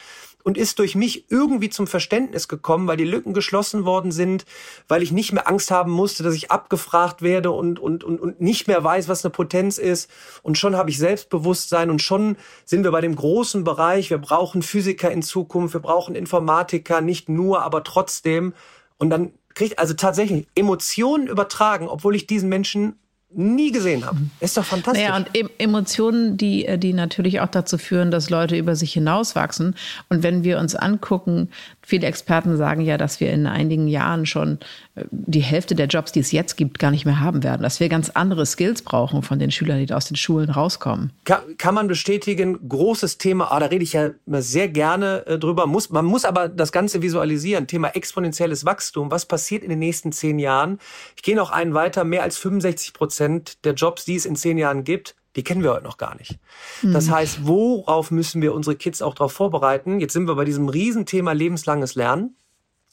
und 0.42 0.56
ist 0.56 0.78
durch 0.78 0.94
mich 0.94 1.30
irgendwie 1.30 1.68
zum 1.68 1.86
Verständnis 1.86 2.48
gekommen, 2.48 2.88
weil 2.88 2.96
die 2.96 3.04
Lücken 3.04 3.34
geschlossen 3.34 3.84
worden 3.84 4.12
sind, 4.12 4.44
weil 4.88 5.02
ich 5.02 5.12
nicht 5.12 5.32
mehr 5.32 5.48
Angst 5.48 5.70
haben 5.70 5.90
musste, 5.90 6.22
dass 6.22 6.34
ich 6.34 6.50
abgefragt 6.50 7.22
werde 7.22 7.50
und, 7.50 7.78
und, 7.78 8.04
und, 8.04 8.20
und 8.20 8.40
nicht 8.40 8.66
mehr 8.66 8.82
weiß, 8.82 9.08
was 9.08 9.24
eine 9.24 9.32
Potenz 9.32 9.78
ist. 9.78 10.10
Und 10.42 10.56
schon 10.56 10.76
habe 10.76 10.90
ich 10.90 10.98
Selbstbewusstsein 10.98 11.90
und 11.90 12.00
schon 12.00 12.36
sind 12.64 12.84
wir 12.84 12.90
bei 12.90 13.00
dem 13.00 13.16
großen 13.16 13.64
Bereich. 13.64 14.10
Wir 14.10 14.18
brauchen 14.18 14.62
Physiker 14.62 15.10
in 15.10 15.22
Zukunft, 15.22 15.74
wir 15.74 15.80
brauchen 15.80 16.14
Informatiker, 16.14 17.00
nicht 17.00 17.28
nur, 17.28 17.62
aber 17.62 17.84
trotzdem. 17.84 18.54
Und 18.98 19.10
dann 19.10 19.32
kriegt 19.54 19.78
also 19.78 19.94
tatsächlich 19.94 20.46
Emotionen 20.54 21.26
übertragen, 21.26 21.88
obwohl 21.88 22.14
ich 22.14 22.26
diesen 22.26 22.48
Menschen 22.48 22.94
nie 23.32 23.70
gesehen 23.70 24.04
habe. 24.04 24.18
Ist 24.40 24.56
doch 24.56 24.64
fantastisch. 24.64 25.04
Ja, 25.04 25.16
und 25.16 25.28
Emotionen, 25.58 26.36
die, 26.36 26.66
äh, 26.66 26.78
die 26.78 26.92
natürlich 26.92 27.40
auch 27.40 27.48
dazu 27.48 27.78
führen, 27.78 28.10
dass 28.10 28.28
Leute 28.28 28.56
über 28.56 28.74
sich 28.74 28.92
hinauswachsen. 28.92 29.76
Und 30.08 30.22
wenn 30.22 30.42
wir 30.42 30.58
uns 30.58 30.74
angucken, 30.74 31.50
viele 31.90 32.06
Experten 32.06 32.56
sagen 32.56 32.80
ja, 32.80 32.96
dass 32.96 33.20
wir 33.20 33.30
in 33.30 33.46
einigen 33.46 33.86
Jahren 33.86 34.24
schon 34.24 34.58
äh, 34.94 35.04
die 35.10 35.40
Hälfte 35.40 35.74
der 35.74 35.86
Jobs, 35.86 36.12
die 36.12 36.20
es 36.20 36.32
jetzt 36.32 36.56
gibt, 36.56 36.78
gar 36.78 36.90
nicht 36.90 37.04
mehr 37.04 37.20
haben 37.20 37.42
werden. 37.42 37.62
Dass 37.62 37.80
wir 37.80 37.90
ganz 37.90 38.08
andere 38.08 38.46
Skills 38.46 38.80
brauchen 38.80 39.22
von 39.22 39.38
den 39.38 39.50
Schülern, 39.50 39.84
die 39.84 39.92
aus 39.92 40.06
den 40.06 40.16
Schulen 40.16 40.48
rauskommen. 40.48 41.12
Kann, 41.24 41.40
kann 41.58 41.74
man 41.74 41.86
bestätigen, 41.86 42.66
großes 42.66 43.18
Thema, 43.18 43.52
ah, 43.52 43.60
da 43.60 43.66
rede 43.66 43.84
ich 43.84 43.92
ja 43.92 44.10
immer 44.26 44.40
sehr 44.40 44.68
gerne 44.68 45.26
äh, 45.26 45.38
drüber. 45.38 45.66
Muss, 45.66 45.90
man 45.90 46.06
muss 46.06 46.24
aber 46.24 46.48
das 46.48 46.72
Ganze 46.72 47.02
visualisieren. 47.02 47.66
Thema 47.66 47.88
exponentielles 47.88 48.64
Wachstum. 48.64 49.10
Was 49.10 49.26
passiert 49.26 49.62
in 49.62 49.68
den 49.68 49.78
nächsten 49.78 50.12
zehn 50.12 50.38
Jahren? 50.38 50.78
Ich 51.16 51.22
gehe 51.22 51.36
noch 51.36 51.50
einen 51.50 51.74
weiter. 51.74 52.04
Mehr 52.04 52.22
als 52.22 52.38
65 52.38 52.94
Prozent 52.94 53.10
Prozent 53.10 53.64
der 53.64 53.74
Jobs, 53.74 54.04
die 54.04 54.14
es 54.14 54.24
in 54.24 54.36
zehn 54.36 54.56
Jahren 54.56 54.84
gibt, 54.84 55.16
die 55.36 55.44
kennen 55.44 55.62
wir 55.62 55.72
heute 55.72 55.84
noch 55.84 55.96
gar 55.96 56.16
nicht. 56.16 56.38
Mhm. 56.82 56.92
Das 56.92 57.10
heißt, 57.10 57.46
worauf 57.46 58.10
müssen 58.10 58.42
wir 58.42 58.54
unsere 58.54 58.76
Kids 58.76 59.02
auch 59.02 59.14
darauf 59.14 59.32
vorbereiten? 59.32 60.00
Jetzt 60.00 60.12
sind 60.12 60.26
wir 60.26 60.34
bei 60.34 60.44
diesem 60.44 60.68
Riesenthema 60.68 61.32
lebenslanges 61.32 61.94
Lernen. 61.94 62.36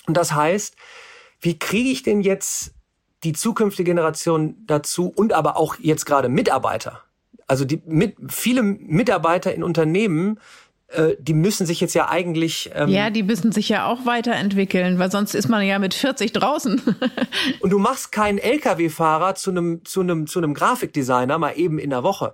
Und 0.06 0.15
das 0.15 0.34
heißt, 0.34 0.76
wie 1.41 1.58
kriege 1.58 1.89
ich 1.89 2.04
denn 2.04 2.21
jetzt 2.21 2.73
die 3.23 3.34
zukünftige 3.34 3.91
Generation 3.91 4.56
dazu 4.65 5.12
und 5.13 5.34
aber 5.34 5.58
auch 5.58 5.76
jetzt 5.80 6.06
gerade 6.06 6.30
Mitarbeiter? 6.30 7.02
Also 7.47 7.65
die 7.65 7.82
mit, 7.86 8.15
viele 8.30 8.62
Mitarbeiter 8.62 9.54
in 9.54 9.63
Unternehmen 9.63 10.39
die 11.19 11.34
müssen 11.34 11.65
sich 11.65 11.82
jetzt 11.82 11.93
ja 11.95 12.10
eigentlich. 12.10 12.71
Ähm, 12.73 12.88
ja, 12.88 13.10
die 13.10 13.23
müssen 13.23 13.52
sich 13.52 13.67
ja 13.67 13.88
auch 13.88 14.06
weiterentwickeln, 14.06 15.00
weil 15.00 15.12
sonst 15.12 15.36
ist 15.36 15.50
man 15.50 15.65
ja 15.65 15.80
mit 15.80 15.93
40 15.93 16.32
draußen. 16.32 16.82
und 17.60 17.69
du 17.71 17.78
machst 17.78 18.12
keinen 18.13 18.38
Lkw-Fahrer 18.38 19.36
zu 19.36 19.52
einem, 19.52 19.84
zu 19.84 20.00
einem, 20.00 20.28
zu 20.28 20.39
einem 20.39 20.54
Grafikdesigner 20.54 21.38
mal 21.38 21.58
eben 21.58 21.78
in 21.78 21.89
der 21.89 22.04
Woche. 22.04 22.34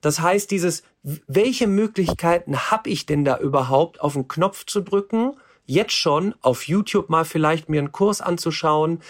Das 0.00 0.20
heißt, 0.20 0.50
dieses, 0.50 0.82
welche 1.02 1.68
Möglichkeiten 1.68 2.70
habe 2.70 2.90
ich 2.90 3.06
denn 3.06 3.24
da 3.24 3.38
überhaupt, 3.38 4.00
auf 4.00 4.14
den 4.14 4.26
Knopf 4.26 4.66
zu 4.66 4.80
drücken? 4.80 5.34
Jetzt 5.64 5.94
schon 5.94 6.34
auf 6.40 6.66
YouTube 6.66 7.08
mal 7.08 7.24
vielleicht 7.24 7.68
mir 7.68 7.78
einen 7.78 7.92
Kurs 7.92 8.20
anzuschauen, 8.20 9.00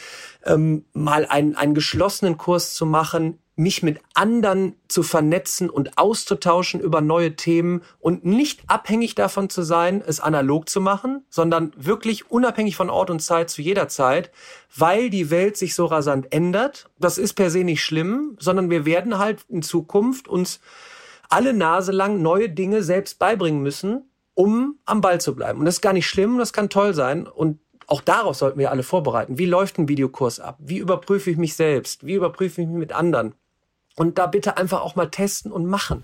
ähm, 0.45 0.85
mal 0.93 1.25
einen, 1.25 1.57
einen 1.57 1.73
geschlossenen 1.73 2.37
Kurs 2.37 2.75
zu 2.75 2.85
machen, 2.85 3.39
mich 3.55 3.83
mit 3.83 4.01
anderen 4.15 4.77
zu 4.88 5.03
vernetzen 5.03 5.69
und 5.69 5.99
auszutauschen 5.99 6.81
über 6.81 7.01
neue 7.01 7.37
Themen 7.37 7.83
und 7.99 8.25
nicht 8.25 8.62
abhängig 8.67 9.15
davon 9.15 9.51
zu 9.51 9.62
sein, 9.62 10.03
es 10.05 10.21
analog 10.21 10.69
zu 10.69 10.81
machen, 10.81 11.25
sondern 11.29 11.73
wirklich 11.77 12.31
unabhängig 12.31 12.77
von 12.77 12.88
Ort 12.88 13.11
und 13.11 13.21
Zeit 13.21 13.51
zu 13.51 13.61
jeder 13.61 13.88
Zeit, 13.88 14.31
weil 14.75 15.11
die 15.11 15.31
Welt 15.31 15.57
sich 15.57 15.75
so 15.75 15.85
rasant 15.85 16.33
ändert. 16.33 16.88
Das 16.99 17.19
ist 17.19 17.35
per 17.35 17.51
se 17.51 17.65
nicht 17.65 17.85
schlimm, 17.85 18.37
sondern 18.38 18.71
wir 18.71 18.87
werden 18.87 19.19
halt 19.19 19.45
in 19.49 19.62
Zukunft 19.62 20.29
uns 20.29 20.61
alle 21.29 21.53
Nase 21.53 21.93
lang 21.93 22.23
neue 22.23 22.49
Dinge 22.49 22.83
selbst 22.83 23.19
beibringen 23.19 23.62
müssen, 23.62 24.11
um 24.35 24.79
am 24.87 25.03
Ball 25.03 25.21
zu 25.21 25.35
bleiben. 25.35 25.59
Und 25.59 25.67
das 25.67 25.77
ist 25.77 25.83
gar 25.83 25.93
nicht 25.93 26.07
schlimm, 26.07 26.38
das 26.38 26.55
kann 26.55 26.71
toll 26.71 26.95
sein 26.95 27.27
und 27.27 27.59
auch 27.87 28.01
darauf 28.01 28.37
sollten 28.37 28.59
wir 28.59 28.71
alle 28.71 28.83
vorbereiten. 28.83 29.38
Wie 29.38 29.47
läuft 29.47 29.79
ein 29.79 29.88
Videokurs 29.88 30.41
ab? 30.41 30.57
Wie 30.61 30.79
überprüfe 30.79 31.31
ich 31.31 31.37
mich 31.37 31.55
selbst? 31.55 32.07
Wie 32.07 32.15
überprüfe 32.15 32.62
ich 32.62 32.69
mich 32.69 32.79
mit 32.79 32.93
anderen? 32.93 33.35
Und 33.97 34.19
da 34.19 34.27
bitte 34.27 34.57
einfach 34.57 34.81
auch 34.81 34.97
mal 34.97 35.11
testen 35.11 35.53
und 35.53 35.67
machen. 35.67 36.03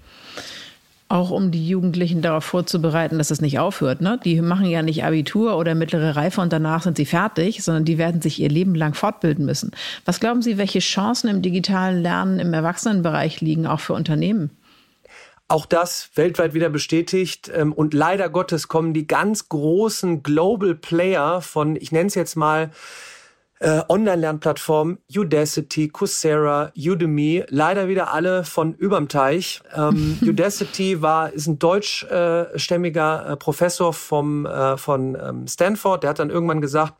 Auch 1.10 1.30
um 1.30 1.50
die 1.50 1.66
Jugendlichen 1.66 2.20
darauf 2.20 2.44
vorzubereiten, 2.44 3.16
dass 3.16 3.30
es 3.30 3.40
nicht 3.40 3.58
aufhört. 3.58 4.02
Ne? 4.02 4.20
Die 4.22 4.42
machen 4.42 4.66
ja 4.66 4.82
nicht 4.82 5.04
Abitur 5.04 5.56
oder 5.56 5.74
mittlere 5.74 6.16
Reife 6.16 6.42
und 6.42 6.52
danach 6.52 6.82
sind 6.82 6.98
sie 6.98 7.06
fertig, 7.06 7.64
sondern 7.64 7.86
die 7.86 7.96
werden 7.96 8.20
sich 8.20 8.40
ihr 8.40 8.50
Leben 8.50 8.74
lang 8.74 8.92
fortbilden 8.92 9.46
müssen. 9.46 9.70
Was 10.04 10.20
glauben 10.20 10.42
Sie, 10.42 10.58
welche 10.58 10.80
Chancen 10.80 11.28
im 11.28 11.40
digitalen 11.40 12.02
Lernen 12.02 12.38
im 12.40 12.52
Erwachsenenbereich 12.52 13.40
liegen, 13.40 13.66
auch 13.66 13.80
für 13.80 13.94
Unternehmen? 13.94 14.50
Auch 15.50 15.64
das 15.64 16.10
weltweit 16.14 16.52
wieder 16.52 16.68
bestätigt. 16.68 17.50
Ähm, 17.54 17.72
und 17.72 17.94
leider 17.94 18.28
Gottes 18.28 18.68
kommen 18.68 18.92
die 18.92 19.06
ganz 19.06 19.48
großen 19.48 20.22
Global 20.22 20.74
Player 20.74 21.40
von, 21.40 21.76
ich 21.76 21.90
nenne 21.90 22.08
es 22.08 22.14
jetzt 22.16 22.36
mal, 22.36 22.70
äh, 23.60 23.82
Online-Lernplattformen, 23.88 24.98
Udacity, 25.14 25.88
Coursera, 25.88 26.72
Udemy, 26.76 27.44
leider 27.48 27.88
wieder 27.88 28.12
alle 28.12 28.44
von 28.44 28.74
überm 28.74 29.08
Teich. 29.08 29.60
Ähm, 29.74 30.18
Udacity 30.22 31.02
war, 31.02 31.32
ist 31.32 31.46
ein 31.46 31.58
deutschstämmiger 31.58 33.30
äh, 33.30 33.36
Professor 33.36 33.92
vom, 33.92 34.46
äh, 34.46 34.76
von 34.76 35.16
ähm, 35.20 35.46
Stanford, 35.46 36.02
der 36.02 36.10
hat 36.10 36.18
dann 36.18 36.30
irgendwann 36.30 36.60
gesagt, 36.60 36.94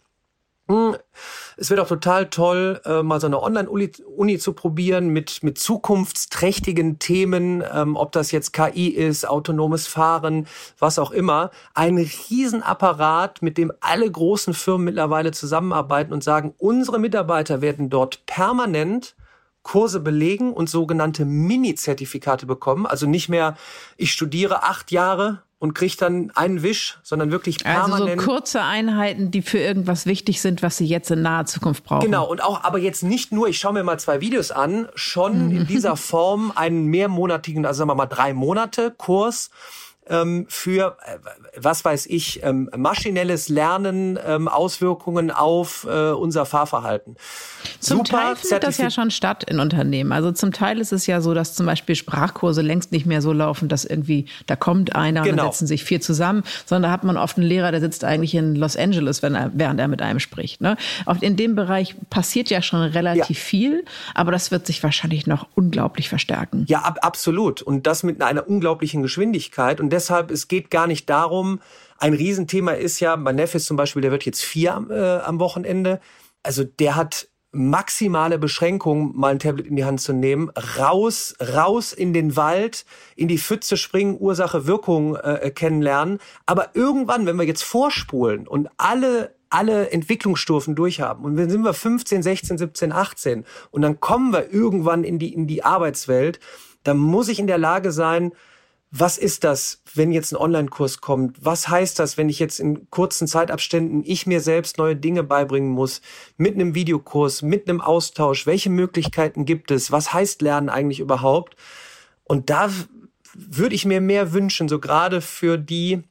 es 1.57 1.71
wäre 1.71 1.81
doch 1.81 1.89
total 1.89 2.29
toll, 2.29 2.81
äh, 2.85 3.03
mal 3.03 3.21
so 3.21 3.27
eine 3.27 3.43
Online-Uni 3.43 4.39
zu 4.39 4.53
probieren 4.53 5.09
mit, 5.09 5.43
mit 5.43 5.59
zukunftsträchtigen 5.59 6.99
Themen, 6.99 7.65
ähm, 7.73 7.97
ob 7.97 8.13
das 8.13 8.33
jetzt 8.33 8.53
KI 8.53 8.89
ist, 8.89 9.27
autonomes 9.27 9.87
Fahren, 9.87 10.47
was 10.79 10.99
auch 10.99 11.11
immer. 11.11 11.51
Ein 11.75 11.97
Riesenapparat, 11.97 13.41
mit 13.41 13.57
dem 13.57 13.73
alle 13.81 14.11
großen 14.11 14.53
Firmen 14.53 14.85
mittlerweile 14.85 15.33
zusammenarbeiten 15.33 16.13
und 16.13 16.23
sagen, 16.23 16.55
unsere 16.59 16.99
Mitarbeiter 16.99 17.63
werden 17.63 17.89
dort 17.89 18.27
permanent 18.27 19.17
Kurse 19.63 20.01
belegen 20.01 20.53
und 20.53 20.71
sogenannte 20.71 21.25
Mini-Zertifikate 21.25 22.47
bekommen. 22.47 22.87
Also 22.87 23.07
nicht 23.07 23.29
mehr, 23.29 23.57
ich 23.97 24.13
studiere 24.13 24.63
acht 24.63 24.93
Jahre 24.93 25.43
und 25.59 25.75
kriegt 25.75 26.01
dann 26.01 26.31
einen 26.35 26.63
Wisch, 26.63 26.99
sondern 27.03 27.31
wirklich 27.31 27.59
permanent. 27.59 28.11
Also 28.11 28.21
so 28.21 28.27
kurze 28.27 28.63
Einheiten, 28.63 29.31
die 29.31 29.43
für 29.43 29.59
irgendwas 29.59 30.07
wichtig 30.07 30.41
sind, 30.41 30.63
was 30.63 30.77
sie 30.77 30.87
jetzt 30.87 31.11
in 31.11 31.23
naher 31.23 31.47
Zukunft 31.47 31.85
brauchen. 31.85 32.05
Genau, 32.05 32.27
und 32.29 32.43
auch, 32.43 32.63
aber 32.63 32.79
jetzt 32.79 33.03
nicht 33.03 33.33
nur, 33.33 33.49
ich 33.49 33.59
schaue 33.59 33.73
mir 33.73 33.83
mal 33.83 33.99
zwei 33.99 34.21
Videos 34.21 34.51
an, 34.51 34.89
schon 34.95 35.51
in 35.51 35.67
dieser 35.69 35.97
Form 35.97 36.53
einen 36.55 36.87
mehrmonatigen, 36.87 37.67
also 37.67 37.79
sagen 37.79 37.91
wir 37.91 37.97
mal 37.97 38.07
drei 38.07 38.35
Monate 38.35 38.95
Kurs 38.97 39.51
ähm, 40.11 40.47
für, 40.49 40.97
äh, 41.05 41.19
was 41.57 41.85
weiß 41.85 42.07
ich, 42.07 42.43
ähm, 42.43 42.71
maschinelles 42.77 43.49
Lernen, 43.49 44.19
ähm, 44.25 44.49
Auswirkungen 44.49 45.31
auf 45.31 45.87
äh, 45.89 46.11
unser 46.11 46.47
Fahrverhalten. 46.47 47.17
Zum 47.81 47.99
Super 47.99 48.11
Teil 48.11 48.37
findet 48.37 48.65
das 48.65 48.79
ja 48.79 48.91
schon 48.91 49.11
statt 49.11 49.45
in 49.45 49.61
Unternehmen. 49.61 50.13
Also 50.13 50.33
zum 50.33 50.53
Teil 50.53 50.81
ist 50.81 50.93
es 50.93 51.07
ja 51.07 51.21
so, 51.21 51.35
dass 51.35 51.55
zum 51.55 51.67
Beispiel 51.67 51.95
Sprachkurse 51.95 52.63
längst 52.63 52.93
nicht 52.93 53.07
mehr 53.07 53.23
so 53.23 53.33
laufen, 53.33 53.69
dass 53.69 53.85
irgendwie 53.85 54.27
da 54.47 54.57
kommt 54.57 54.95
einer 54.95 55.21
genau. 55.21 55.21
und 55.21 55.27
dann 55.27 55.37
genau. 55.37 55.53
setzen 55.53 55.67
sich 55.67 55.85
vier 55.85 56.01
zusammen, 56.01 56.43
sondern 56.67 56.91
da 56.91 56.93
hat 56.93 57.05
man 57.05 57.17
oft 57.17 57.37
einen 57.37 57.47
Lehrer, 57.47 57.71
der 57.71 57.81
sitzt 57.81 58.05
eigentlich 58.05 58.35
in 58.35 58.55
Los 58.55 58.77
Angeles, 58.77 59.23
wenn 59.23 59.35
er, 59.35 59.51
während 59.55 59.81
er 59.81 59.89
mit 59.89 60.03
einem 60.03 60.21
spricht. 60.21 60.61
Ne? 60.61 60.77
Auch 61.07 61.21
in 61.21 61.37
dem 61.37 61.55
Bereich 61.55 61.95
passiert 62.11 62.51
ja 62.51 62.63
schon 62.63 62.81
relativ 62.81 63.39
ja. 63.39 63.45
viel, 63.45 63.85
aber 64.15 64.33
das 64.33 64.51
wird 64.51 64.67
sich 64.67 64.83
wahrscheinlich 64.83 65.27
noch 65.27 65.47
unglaublich 65.55 66.09
verstärken. 66.09 66.65
Ja, 66.69 66.81
ab, 66.81 66.99
absolut. 67.03 67.63
Und 67.63 67.87
das 67.87 68.03
mit 68.03 68.23
einer 68.23 68.49
unglaublichen 68.49 69.03
Geschwindigkeit. 69.03 69.81
Und 69.81 69.91
deshalb, 69.99 70.31
es 70.31 70.47
geht 70.47 70.71
gar 70.71 70.87
nicht 70.87 71.11
darum, 71.11 71.61
ein 71.99 72.15
Riesenthema 72.15 72.73
ist 72.73 73.01
ja, 73.01 73.17
mein 73.17 73.37
Neffe 73.37 73.57
ist 73.57 73.67
zum 73.67 73.77
Beispiel, 73.77 74.03
der 74.03 74.13
wird 74.13 74.25
jetzt 74.25 74.43
vier 74.43 74.87
äh, 74.89 75.27
am 75.27 75.41
Wochenende. 75.41 76.01
Also 76.45 76.63
der 76.63 76.95
hat 76.95 77.29
maximale 77.51 78.39
Beschränkung, 78.39 79.17
mal 79.17 79.33
ein 79.33 79.39
Tablet 79.41 79.67
in 79.67 79.75
die 79.75 79.85
Hand 79.85 80.01
zu 80.01 80.13
nehmen, 80.13 80.51
raus, 80.79 81.35
raus 81.41 81.93
in 81.93 82.13
den 82.13 82.37
Wald, 82.37 82.85
in 83.17 83.27
die 83.27 83.39
Pfütze 83.39 83.77
springen, 83.77 84.17
Ursache, 84.21 84.67
Wirkung 84.67 85.17
äh, 85.17 85.51
kennenlernen. 85.53 86.19
Aber 86.47 86.71
irgendwann, 86.75 87.27
wenn 87.27 87.37
wir 87.37 87.47
jetzt 87.47 87.65
vorspulen 87.65 88.47
und 88.47 88.69
alle 88.77 89.37
alle 89.51 89.91
Entwicklungsstufen 89.93 90.75
durchhaben 90.75 91.25
und 91.25 91.37
dann 91.37 91.49
sind 91.49 91.63
wir 91.63 91.73
15, 91.73 92.23
16, 92.23 92.59
17, 92.59 92.93
18 92.93 93.47
und 93.71 93.81
dann 93.81 93.99
kommen 93.99 94.31
wir 94.31 94.53
irgendwann 94.53 95.05
in 95.05 95.19
die 95.19 95.33
in 95.33 95.47
die 95.47 95.65
Arbeitswelt, 95.65 96.39
dann 96.85 96.99
muss 96.99 97.29
ich 97.29 97.39
in 97.39 97.47
der 97.47 97.57
Lage 97.57 97.91
sein, 97.91 98.33
was 98.91 99.19
ist 99.19 99.45
das, 99.45 99.83
wenn 99.95 100.13
jetzt 100.13 100.33
ein 100.33 100.37
Online-Kurs 100.37 101.01
kommt? 101.01 101.45
Was 101.45 101.69
heißt 101.69 101.99
das, 101.99 102.17
wenn 102.17 102.31
ich 102.31 102.39
jetzt 102.39 102.59
in 102.59 102.89
kurzen 102.91 103.29
Zeitabständen 103.29 104.03
ich 104.05 104.27
mir 104.27 104.41
selbst 104.41 104.79
neue 104.79 104.97
Dinge 104.97 105.23
beibringen 105.23 105.71
muss? 105.71 106.01
Mit 106.39 106.55
einem 106.55 106.75
Videokurs, 106.75 107.43
mit 107.43 107.69
einem 107.69 107.83
Austausch? 107.83 108.47
Welche 108.47 108.71
Möglichkeiten 108.71 109.45
gibt 109.45 109.71
es? 109.71 109.93
Was 109.93 110.15
heißt 110.15 110.41
Lernen 110.41 110.71
eigentlich 110.71 111.01
überhaupt? 111.01 111.57
Und 112.25 112.49
da 112.49 112.71
würde 113.35 113.75
ich 113.75 113.85
mir 113.85 114.01
mehr 114.01 114.33
wünschen, 114.33 114.69
so 114.69 114.79
gerade 114.79 115.21
für 115.21 115.59
die, 115.59 116.03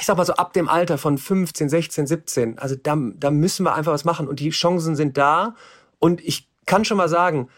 ich 0.00 0.06
sag 0.06 0.16
mal 0.16 0.24
so 0.24 0.34
ab 0.34 0.54
dem 0.54 0.68
Alter 0.68 0.96
von 0.96 1.18
15, 1.18 1.68
16, 1.68 2.06
17. 2.06 2.58
Also 2.58 2.74
da, 2.74 2.96
da 3.16 3.30
müssen 3.30 3.64
wir 3.64 3.74
einfach 3.74 3.92
was 3.92 4.06
machen 4.06 4.28
und 4.28 4.40
die 4.40 4.50
Chancen 4.50 4.96
sind 4.96 5.18
da. 5.18 5.56
Und 5.98 6.22
ich 6.22 6.48
kann 6.64 6.86
schon 6.86 6.96
mal 6.96 7.10
sagen, 7.10 7.50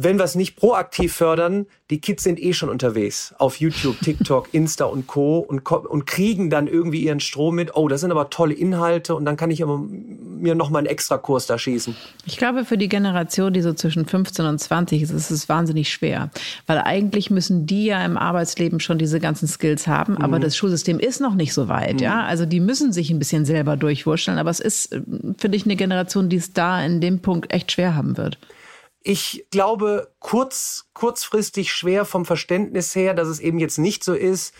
wenn 0.00 0.16
wir 0.16 0.24
es 0.24 0.36
nicht 0.36 0.54
proaktiv 0.54 1.12
fördern, 1.12 1.66
die 1.90 2.00
Kids 2.00 2.22
sind 2.22 2.40
eh 2.40 2.52
schon 2.52 2.68
unterwegs 2.68 3.34
auf 3.38 3.56
YouTube, 3.56 3.98
TikTok, 4.02 4.48
Insta 4.52 4.84
und 4.84 5.08
Co. 5.08 5.38
und, 5.38 5.68
und 5.68 6.06
kriegen 6.06 6.50
dann 6.50 6.68
irgendwie 6.68 7.02
ihren 7.02 7.18
Strom 7.18 7.56
mit. 7.56 7.74
Oh, 7.74 7.88
das 7.88 8.02
sind 8.02 8.12
aber 8.12 8.30
tolle 8.30 8.54
Inhalte 8.54 9.16
und 9.16 9.24
dann 9.24 9.36
kann 9.36 9.50
ich 9.50 9.60
immer 9.60 9.78
mir 9.78 10.54
noch 10.54 10.70
mal 10.70 10.78
einen 10.78 10.86
Extrakurs 10.86 11.46
da 11.46 11.58
schießen. 11.58 11.96
Ich 12.26 12.36
glaube, 12.36 12.64
für 12.64 12.78
die 12.78 12.88
Generation, 12.88 13.52
die 13.52 13.60
so 13.60 13.72
zwischen 13.72 14.06
15 14.06 14.46
und 14.46 14.58
20 14.60 15.02
ist, 15.02 15.10
ist 15.10 15.32
es 15.32 15.48
wahnsinnig 15.48 15.90
schwer, 15.90 16.30
weil 16.68 16.78
eigentlich 16.78 17.30
müssen 17.30 17.66
die 17.66 17.86
ja 17.86 18.04
im 18.04 18.16
Arbeitsleben 18.16 18.78
schon 18.78 18.98
diese 18.98 19.18
ganzen 19.18 19.48
Skills 19.48 19.88
haben, 19.88 20.12
mhm. 20.12 20.22
aber 20.22 20.38
das 20.38 20.56
Schulsystem 20.56 21.00
ist 21.00 21.20
noch 21.20 21.34
nicht 21.34 21.52
so 21.52 21.66
weit, 21.66 21.94
mhm. 21.94 22.02
ja. 22.02 22.24
Also 22.24 22.46
die 22.46 22.60
müssen 22.60 22.92
sich 22.92 23.10
ein 23.10 23.18
bisschen 23.18 23.44
selber 23.44 23.76
durchwurschteln, 23.76 24.38
aber 24.38 24.50
es 24.50 24.60
ist, 24.60 24.92
äh, 24.92 25.00
finde 25.38 25.56
ich, 25.56 25.64
eine 25.64 25.74
Generation, 25.74 26.28
die 26.28 26.36
es 26.36 26.52
da 26.52 26.84
in 26.84 27.00
dem 27.00 27.18
Punkt 27.18 27.52
echt 27.52 27.72
schwer 27.72 27.96
haben 27.96 28.16
wird 28.16 28.38
ich 29.02 29.46
glaube, 29.50 30.12
kurz, 30.18 30.88
kurzfristig 30.92 31.72
schwer 31.72 32.04
vom 32.04 32.24
Verständnis 32.24 32.94
her, 32.94 33.14
dass 33.14 33.28
es 33.28 33.40
eben 33.40 33.58
jetzt 33.58 33.78
nicht 33.78 34.04
so 34.04 34.14
ist, 34.14 34.54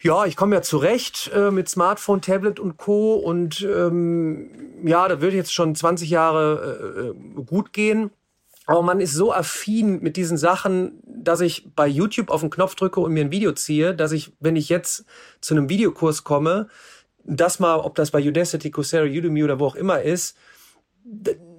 ja, 0.00 0.26
ich 0.26 0.36
komme 0.36 0.54
ja 0.54 0.62
zurecht 0.62 1.30
äh, 1.34 1.50
mit 1.50 1.68
Smartphone, 1.68 2.20
Tablet 2.20 2.60
und 2.60 2.76
Co. 2.76 3.14
Und 3.16 3.62
ähm, 3.62 4.48
ja, 4.84 5.08
da 5.08 5.20
wird 5.20 5.34
jetzt 5.34 5.52
schon 5.52 5.74
20 5.74 6.08
Jahre 6.08 7.14
äh, 7.14 7.42
gut 7.42 7.72
gehen. 7.72 8.10
Aber 8.66 8.82
man 8.82 9.00
ist 9.00 9.14
so 9.14 9.32
affin 9.32 10.00
mit 10.00 10.16
diesen 10.16 10.36
Sachen, 10.36 11.00
dass 11.04 11.40
ich 11.40 11.74
bei 11.74 11.88
YouTube 11.88 12.30
auf 12.30 12.42
den 12.42 12.50
Knopf 12.50 12.74
drücke 12.74 13.00
und 13.00 13.12
mir 13.12 13.24
ein 13.24 13.32
Video 13.32 13.52
ziehe, 13.52 13.94
dass 13.94 14.12
ich, 14.12 14.32
wenn 14.40 14.56
ich 14.56 14.68
jetzt 14.68 15.04
zu 15.40 15.54
einem 15.54 15.68
Videokurs 15.68 16.22
komme, 16.22 16.68
das 17.24 17.60
mal, 17.60 17.76
ob 17.76 17.94
das 17.94 18.10
bei 18.10 18.26
Udacity, 18.26 18.70
Coursera, 18.70 19.04
Udemy 19.04 19.42
oder 19.42 19.58
wo 19.58 19.66
auch 19.66 19.74
immer 19.74 20.02
ist, 20.02 20.36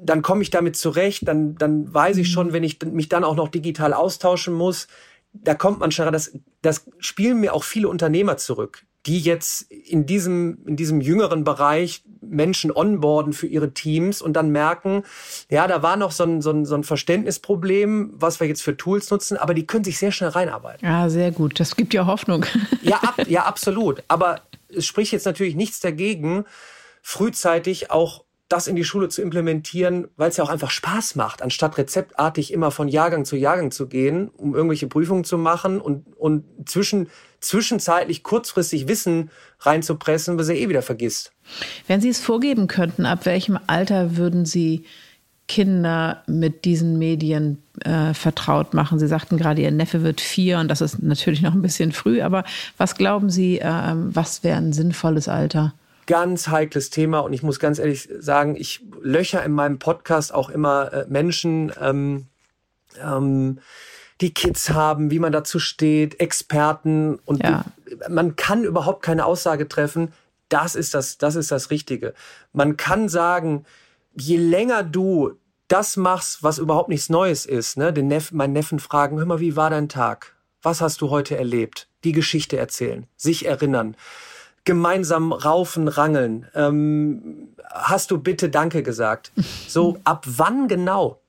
dann 0.02 0.22
komme 0.22 0.42
ich 0.42 0.50
damit 0.50 0.76
zurecht, 0.76 1.28
dann, 1.28 1.56
dann 1.56 1.94
weiß 1.94 2.18
ich 2.18 2.32
schon, 2.32 2.54
wenn 2.54 2.64
ich 2.64 2.82
mich 2.84 3.10
dann 3.10 3.24
auch 3.24 3.36
noch 3.36 3.50
digital 3.50 3.94
austauschen 3.94 4.54
muss, 4.54 4.88
da 5.34 5.54
kommt 5.54 5.80
man 5.80 5.92
schon, 5.92 6.12
das, 6.12 6.32
das 6.62 6.86
spielen 7.00 7.40
mir 7.40 7.54
auch 7.54 7.64
viele 7.64 7.88
Unternehmer 7.88 8.38
zurück, 8.38 8.84
die 9.06 9.20
jetzt 9.20 9.72
in 9.72 10.06
diesem, 10.06 10.66
in 10.66 10.76
diesem 10.76 11.02
jüngeren 11.02 11.44
Bereich 11.44 12.04
Menschen 12.22 12.72
onboarden 12.76 13.34
für 13.34 13.48
ihre 13.48 13.74
Teams 13.74 14.22
und 14.22 14.34
dann 14.34 14.50
merken, 14.50 15.04
ja, 15.50 15.68
da 15.68 15.82
war 15.82 15.96
noch 15.96 16.12
so 16.12 16.24
ein, 16.24 16.42
so 16.42 16.52
ein, 16.52 16.66
so 16.66 16.76
ein 16.76 16.84
Verständnisproblem, 16.84 18.12
was 18.14 18.40
wir 18.40 18.48
jetzt 18.48 18.62
für 18.62 18.76
Tools 18.76 19.10
nutzen, 19.10 19.38
aber 19.38 19.54
die 19.54 19.66
können 19.66 19.84
sich 19.84 19.98
sehr 19.98 20.12
schnell 20.12 20.32
reinarbeiten. 20.32 20.86
Ja, 20.86 21.10
sehr 21.10 21.32
gut. 21.32 21.60
Das 21.60 21.76
gibt 21.76 21.94
ja 21.94 22.06
Hoffnung. 22.06 22.46
Ja, 22.82 22.98
ab, 22.98 23.28
ja, 23.28 23.44
absolut. 23.44 24.04
Aber 24.08 24.42
es 24.70 24.86
spricht 24.86 25.12
jetzt 25.12 25.26
natürlich 25.26 25.56
nichts 25.56 25.80
dagegen, 25.80 26.46
frühzeitig 27.02 27.92
auch 27.92 28.24
das 28.50 28.66
in 28.68 28.76
die 28.76 28.84
Schule 28.84 29.10
zu 29.10 29.22
implementieren, 29.22 30.08
weil 30.18 30.30
es 30.30 30.38
ja 30.38 30.44
auch 30.44 30.50
einfach 30.50 30.72
Spaß 30.72 31.16
macht, 31.16 31.44
anstatt 31.44 31.78
rezeptartig 31.78 32.52
immer 32.52 32.72
von 32.72 32.88
Jahrgang 32.88 33.24
zu 33.24 33.36
Jahrgang 33.36 33.70
zu 33.70 33.88
gehen, 33.88 34.30
um 34.30 34.56
irgendwelche 34.56 34.88
Prüfungen 34.88 35.24
zu 35.24 35.38
machen 35.38 35.80
und, 35.80 36.06
und 36.18 36.44
zwischen, 36.66 37.10
zwischenzeitlich 37.40 38.24
kurzfristig 38.24 38.88
Wissen 38.88 39.30
reinzupressen, 39.60 40.40
was 40.40 40.50
er 40.50 40.56
eh 40.56 40.68
wieder 40.68 40.82
vergisst. 40.82 41.32
Wenn 41.88 42.02
Sie 42.02 42.10
es 42.10 42.20
vorgeben 42.20 42.66
könnten, 42.66 43.06
ab 43.06 43.28
welchem 43.28 43.60
Alter 43.68 44.18
würden 44.18 44.46
Sie 44.46 44.84
Kinder 45.48 46.24
mit 46.26 46.66
diesen 46.66 46.98
Medien 46.98 47.62
äh, 47.82 48.16
vertraut 48.16 48.74
machen? 48.74 48.98
Sie 48.98 49.08
sagten 49.08 49.38
gerade, 49.38 49.62
Ihr 49.62 49.72
Neffe 49.72 50.02
wird 50.02 50.22
vier 50.22 50.58
und 50.58 50.70
das 50.70 50.82
ist 50.82 51.04
natürlich 51.04 51.44
noch 51.44 51.54
ein 51.54 51.62
bisschen 51.62 51.92
früh, 51.92 52.24
aber 52.24 52.44
was 52.78 52.96
glauben 52.96 53.30
Sie, 53.30 53.60
äh, 53.60 53.94
was 53.94 54.44
wäre 54.44 54.58
ein 54.58 54.74
sinnvolles 54.74 55.28
Alter? 55.28 55.76
Ganz 56.10 56.48
heikles 56.48 56.90
Thema 56.90 57.20
und 57.20 57.34
ich 57.34 57.44
muss 57.44 57.60
ganz 57.60 57.78
ehrlich 57.78 58.10
sagen, 58.20 58.56
ich 58.56 58.84
löcher 59.00 59.44
in 59.46 59.52
meinem 59.52 59.78
Podcast 59.78 60.34
auch 60.34 60.50
immer 60.50 60.92
äh, 60.92 61.06
Menschen, 61.08 61.72
ähm, 61.80 62.26
ähm, 63.00 63.60
die 64.20 64.34
Kids 64.34 64.72
haben, 64.72 65.12
wie 65.12 65.20
man 65.20 65.32
dazu 65.32 65.60
steht, 65.60 66.20
Experten 66.20 67.20
und 67.26 67.44
ja. 67.44 67.64
man 68.10 68.36
kann 68.36 68.64
überhaupt 68.64 69.04
keine 69.04 69.24
Aussage 69.24 69.68
treffen. 69.68 70.12
Das 70.50 70.74
ist 70.74 70.96
das, 70.96 71.20
das 71.20 71.36
ist 71.36 71.52
das 71.52 71.70
Richtige. 71.70 72.16
Man 72.54 72.76
kann 72.76 73.08
sagen, 73.08 73.66
je 74.16 74.38
länger 74.38 74.82
du 74.82 75.34
das 75.68 75.96
machst, 75.96 76.42
was 76.42 76.58
überhaupt 76.58 76.90
nichts 76.90 77.10
Neues 77.10 77.46
ist, 77.46 77.78
ne, 77.78 77.94
den 77.94 78.08
Neff, 78.08 78.32
meinen 78.32 78.54
Neffen 78.54 78.80
fragen, 78.80 79.20
hör 79.20 79.28
mal, 79.28 79.40
wie 79.40 79.56
war 79.56 79.70
dein 79.70 79.90
Tag? 79.90 80.36
Was 80.64 80.82
hast 80.82 81.02
du 81.02 81.12
heute 81.12 81.38
erlebt? 81.38 81.88
Die 82.04 82.14
Geschichte 82.14 82.58
erzählen, 82.58 83.06
sich 83.16 83.46
erinnern 83.46 83.96
gemeinsam 84.70 85.32
raufen, 85.32 85.88
rangeln. 85.88 86.46
Ähm, 86.54 87.48
hast 87.72 88.12
du 88.12 88.20
bitte 88.20 88.50
Danke 88.50 88.84
gesagt? 88.84 89.32
So, 89.68 89.98
ab 90.04 90.28
wann 90.28 90.68
genau? 90.68 91.20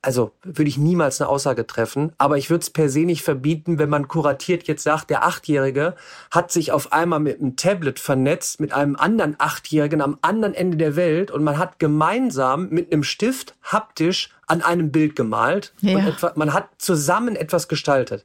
Also 0.00 0.30
würde 0.44 0.68
ich 0.68 0.78
niemals 0.78 1.20
eine 1.20 1.28
Aussage 1.28 1.66
treffen, 1.66 2.12
aber 2.18 2.38
ich 2.38 2.50
würde 2.50 2.62
es 2.62 2.70
per 2.70 2.88
se 2.88 3.00
nicht 3.00 3.22
verbieten, 3.22 3.80
wenn 3.80 3.88
man 3.88 4.06
kuratiert 4.06 4.68
jetzt 4.68 4.84
sagt, 4.84 5.10
der 5.10 5.24
Achtjährige 5.24 5.96
hat 6.30 6.52
sich 6.52 6.70
auf 6.70 6.92
einmal 6.92 7.18
mit 7.18 7.40
einem 7.40 7.56
Tablet 7.56 7.98
vernetzt, 7.98 8.60
mit 8.60 8.72
einem 8.72 8.94
anderen 8.94 9.34
Achtjährigen 9.38 10.00
am 10.00 10.18
anderen 10.22 10.54
Ende 10.54 10.76
der 10.76 10.94
Welt 10.94 11.32
und 11.32 11.42
man 11.42 11.58
hat 11.58 11.80
gemeinsam 11.80 12.68
mit 12.68 12.92
einem 12.92 13.02
Stift 13.02 13.56
haptisch 13.64 14.30
an 14.46 14.62
einem 14.62 14.92
Bild 14.92 15.16
gemalt 15.16 15.72
ja. 15.80 15.96
und 15.96 16.06
etwa, 16.06 16.32
man 16.36 16.52
hat 16.52 16.68
zusammen 16.78 17.34
etwas 17.34 17.66
gestaltet. 17.66 18.24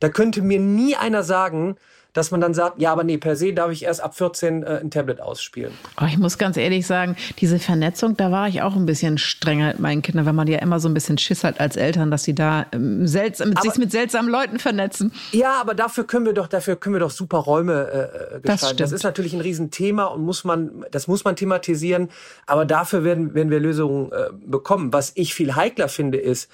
Da 0.00 0.08
könnte 0.08 0.40
mir 0.40 0.60
nie 0.60 0.96
einer 0.96 1.24
sagen, 1.24 1.76
dass 2.18 2.32
man 2.32 2.40
dann 2.40 2.52
sagt, 2.52 2.80
ja, 2.80 2.90
aber 2.90 3.04
nee, 3.04 3.16
per 3.16 3.36
se 3.36 3.52
darf 3.52 3.70
ich 3.70 3.84
erst 3.84 4.02
ab 4.02 4.16
14 4.16 4.64
äh, 4.64 4.80
ein 4.82 4.90
Tablet 4.90 5.20
ausspielen. 5.20 5.72
Oh, 6.00 6.04
ich 6.06 6.18
muss 6.18 6.36
ganz 6.36 6.56
ehrlich 6.56 6.84
sagen, 6.84 7.16
diese 7.38 7.60
Vernetzung, 7.60 8.16
da 8.16 8.32
war 8.32 8.48
ich 8.48 8.60
auch 8.60 8.74
ein 8.74 8.86
bisschen 8.86 9.18
strenger 9.18 9.68
mit 9.68 9.78
meinen 9.78 10.02
Kindern, 10.02 10.26
weil 10.26 10.32
man 10.32 10.48
ja 10.48 10.58
immer 10.58 10.80
so 10.80 10.88
ein 10.88 10.94
bisschen 10.94 11.16
Schiss 11.16 11.44
hat 11.44 11.60
als 11.60 11.76
Eltern, 11.76 12.10
dass 12.10 12.24
sie 12.24 12.34
da 12.34 12.66
ähm, 12.72 13.06
seltsam, 13.06 13.50
mit, 13.50 13.62
sich 13.62 13.76
mit 13.76 13.92
seltsamen 13.92 14.30
Leuten 14.30 14.58
vernetzen. 14.58 15.12
Ja, 15.30 15.60
aber 15.60 15.74
dafür 15.74 16.04
können 16.04 16.26
wir 16.26 16.32
doch, 16.32 16.48
dafür 16.48 16.74
können 16.74 16.96
wir 16.96 17.00
doch 17.00 17.12
super 17.12 17.38
Räume 17.38 17.72
äh, 17.72 18.36
äh 18.36 18.40
gestalten. 18.40 18.78
Das, 18.78 18.90
das 18.90 18.92
ist 18.92 19.04
natürlich 19.04 19.32
ein 19.32 19.40
Riesenthema 19.40 20.06
und 20.06 20.22
muss 20.22 20.42
man, 20.42 20.84
das 20.90 21.06
muss 21.06 21.24
man 21.24 21.36
thematisieren, 21.36 22.08
aber 22.46 22.64
dafür 22.64 23.04
werden, 23.04 23.34
werden 23.34 23.50
wir 23.50 23.60
Lösungen 23.60 24.10
äh, 24.10 24.30
bekommen. 24.44 24.92
Was 24.92 25.12
ich 25.14 25.34
viel 25.34 25.54
heikler 25.54 25.88
finde, 25.88 26.18
ist, 26.18 26.50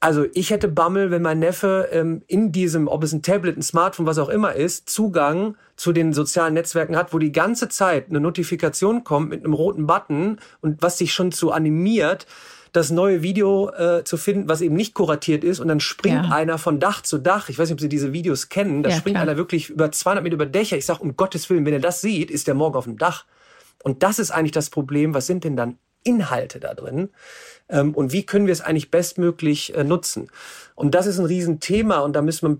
also 0.00 0.26
ich 0.32 0.50
hätte 0.50 0.68
Bammel, 0.68 1.10
wenn 1.10 1.22
mein 1.22 1.40
Neffe 1.40 1.88
ähm, 1.92 2.22
in 2.26 2.52
diesem, 2.52 2.86
ob 2.88 3.02
es 3.02 3.12
ein 3.12 3.22
Tablet, 3.22 3.56
ein 3.56 3.62
Smartphone, 3.62 4.06
was 4.06 4.18
auch 4.18 4.28
immer 4.28 4.54
ist, 4.54 4.88
Zugang 4.88 5.56
zu 5.76 5.92
den 5.92 6.12
sozialen 6.12 6.54
Netzwerken 6.54 6.96
hat, 6.96 7.12
wo 7.12 7.18
die 7.18 7.32
ganze 7.32 7.68
Zeit 7.68 8.08
eine 8.08 8.20
Notifikation 8.20 9.04
kommt 9.04 9.30
mit 9.30 9.44
einem 9.44 9.54
roten 9.54 9.86
Button 9.86 10.38
und 10.60 10.82
was 10.82 10.98
sich 10.98 11.12
schon 11.12 11.32
zu 11.32 11.50
animiert, 11.52 12.26
das 12.72 12.90
neue 12.90 13.22
Video 13.22 13.70
äh, 13.70 14.04
zu 14.04 14.16
finden, 14.16 14.48
was 14.48 14.60
eben 14.60 14.76
nicht 14.76 14.94
kuratiert 14.94 15.42
ist 15.42 15.58
und 15.58 15.68
dann 15.68 15.80
springt 15.80 16.26
ja. 16.26 16.32
einer 16.32 16.58
von 16.58 16.78
Dach 16.78 17.02
zu 17.02 17.18
Dach. 17.18 17.48
Ich 17.48 17.58
weiß 17.58 17.68
nicht, 17.68 17.74
ob 17.74 17.80
Sie 17.80 17.88
diese 17.88 18.12
Videos 18.12 18.50
kennen. 18.50 18.82
Da 18.82 18.90
ja, 18.90 18.96
springt 18.96 19.16
klar. 19.16 19.22
einer 19.22 19.36
wirklich 19.36 19.70
über 19.70 19.90
200 19.90 20.22
Meter 20.22 20.34
über 20.34 20.46
Dächer. 20.46 20.76
Ich 20.76 20.86
sage, 20.86 21.00
um 21.00 21.16
Gottes 21.16 21.48
Willen, 21.50 21.64
wenn 21.66 21.72
er 21.72 21.80
das 21.80 22.00
sieht, 22.00 22.30
ist 22.30 22.46
der 22.46 22.54
morgen 22.54 22.76
auf 22.76 22.84
dem 22.84 22.98
Dach. 22.98 23.24
Und 23.82 24.02
das 24.02 24.18
ist 24.18 24.30
eigentlich 24.30 24.52
das 24.52 24.70
Problem. 24.70 25.14
Was 25.14 25.26
sind 25.26 25.44
denn 25.44 25.56
dann 25.56 25.78
Inhalte 26.04 26.60
da 26.60 26.74
drin? 26.74 27.10
Ähm, 27.68 27.94
und 27.94 28.12
wie 28.12 28.24
können 28.24 28.46
wir 28.46 28.52
es 28.52 28.60
eigentlich 28.60 28.90
bestmöglich 28.90 29.74
äh, 29.74 29.84
nutzen. 29.84 30.30
Und 30.74 30.94
das 30.94 31.06
ist 31.06 31.18
ein 31.18 31.26
Riesenthema 31.26 31.98
und 32.00 32.14
da 32.14 32.22
müssen 32.22 32.48
wir 32.48 32.56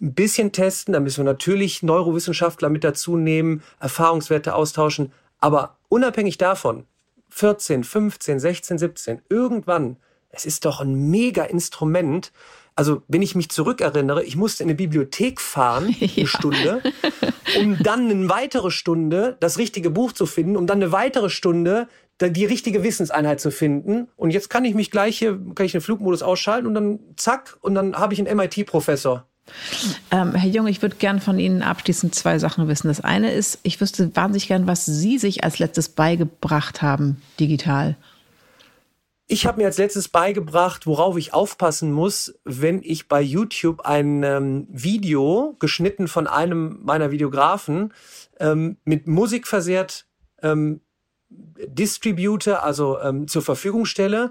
ein 0.00 0.14
bisschen 0.14 0.52
testen, 0.52 0.92
da 0.92 1.00
müssen 1.00 1.18
wir 1.18 1.32
natürlich 1.32 1.82
Neurowissenschaftler 1.82 2.68
mit 2.68 2.84
dazu 2.84 3.16
nehmen, 3.16 3.62
Erfahrungswerte 3.80 4.54
austauschen, 4.54 5.12
aber 5.38 5.76
unabhängig 5.88 6.38
davon, 6.38 6.84
14, 7.30 7.84
15, 7.84 8.40
16, 8.40 8.78
17, 8.78 9.22
irgendwann, 9.28 9.96
es 10.28 10.46
ist 10.46 10.64
doch 10.64 10.80
ein 10.80 11.10
mega 11.10 11.44
Instrument, 11.44 12.32
also 12.74 13.02
wenn 13.08 13.22
ich 13.22 13.34
mich 13.34 13.50
zurückerinnere, 13.50 14.24
ich 14.24 14.36
musste 14.36 14.62
in 14.62 14.70
eine 14.70 14.76
Bibliothek 14.76 15.40
fahren, 15.40 15.94
eine 16.00 16.10
ja. 16.10 16.26
Stunde, 16.26 16.82
um 17.58 17.78
dann 17.82 18.10
eine 18.10 18.28
weitere 18.28 18.70
Stunde 18.70 19.36
das 19.40 19.58
richtige 19.58 19.90
Buch 19.90 20.12
zu 20.12 20.26
finden, 20.26 20.56
um 20.56 20.66
dann 20.66 20.82
eine 20.82 20.92
weitere 20.92 21.28
Stunde 21.28 21.88
die 22.30 22.44
richtige 22.44 22.82
Wissenseinheit 22.82 23.40
zu 23.40 23.50
finden. 23.50 24.08
Und 24.16 24.30
jetzt 24.30 24.50
kann 24.50 24.64
ich 24.64 24.74
mich 24.74 24.90
gleich 24.90 25.18
hier, 25.18 25.38
kann 25.54 25.66
ich 25.66 25.72
den 25.72 25.80
Flugmodus 25.80 26.22
ausschalten 26.22 26.66
und 26.66 26.74
dann 26.74 27.00
zack, 27.16 27.56
und 27.60 27.74
dann 27.74 27.96
habe 27.96 28.14
ich 28.14 28.20
einen 28.20 28.36
MIT-Professor. 28.36 29.26
Ähm, 30.10 30.34
Herr 30.34 30.48
Jung, 30.48 30.66
ich 30.66 30.82
würde 30.82 30.96
gern 30.96 31.20
von 31.20 31.38
Ihnen 31.38 31.62
abschließend 31.62 32.14
zwei 32.14 32.38
Sachen 32.38 32.68
wissen. 32.68 32.88
Das 32.88 33.00
eine 33.00 33.32
ist, 33.32 33.58
ich 33.62 33.80
wüsste 33.80 34.14
wahnsinnig 34.14 34.48
gern, 34.48 34.66
was 34.66 34.86
Sie 34.86 35.18
sich 35.18 35.44
als 35.44 35.58
letztes 35.58 35.88
beigebracht 35.88 36.80
haben, 36.80 37.20
digital. 37.40 37.96
Ich 39.26 39.46
habe 39.46 39.60
mir 39.60 39.66
als 39.66 39.78
letztes 39.78 40.08
beigebracht, 40.08 40.86
worauf 40.86 41.16
ich 41.16 41.32
aufpassen 41.32 41.90
muss, 41.90 42.38
wenn 42.44 42.82
ich 42.82 43.08
bei 43.08 43.22
YouTube 43.22 43.80
ein 43.80 44.22
ähm, 44.22 44.66
Video 44.70 45.56
geschnitten 45.58 46.06
von 46.06 46.26
einem 46.26 46.80
meiner 46.82 47.10
Videografen 47.10 47.94
ähm, 48.38 48.76
mit 48.84 49.06
Musik 49.06 49.46
versehrt 49.46 50.06
ähm, 50.42 50.82
distribute, 51.66 52.48
also 52.48 53.00
ähm, 53.00 53.28
zur 53.28 53.42
Verfügung 53.42 53.84
stelle, 53.84 54.30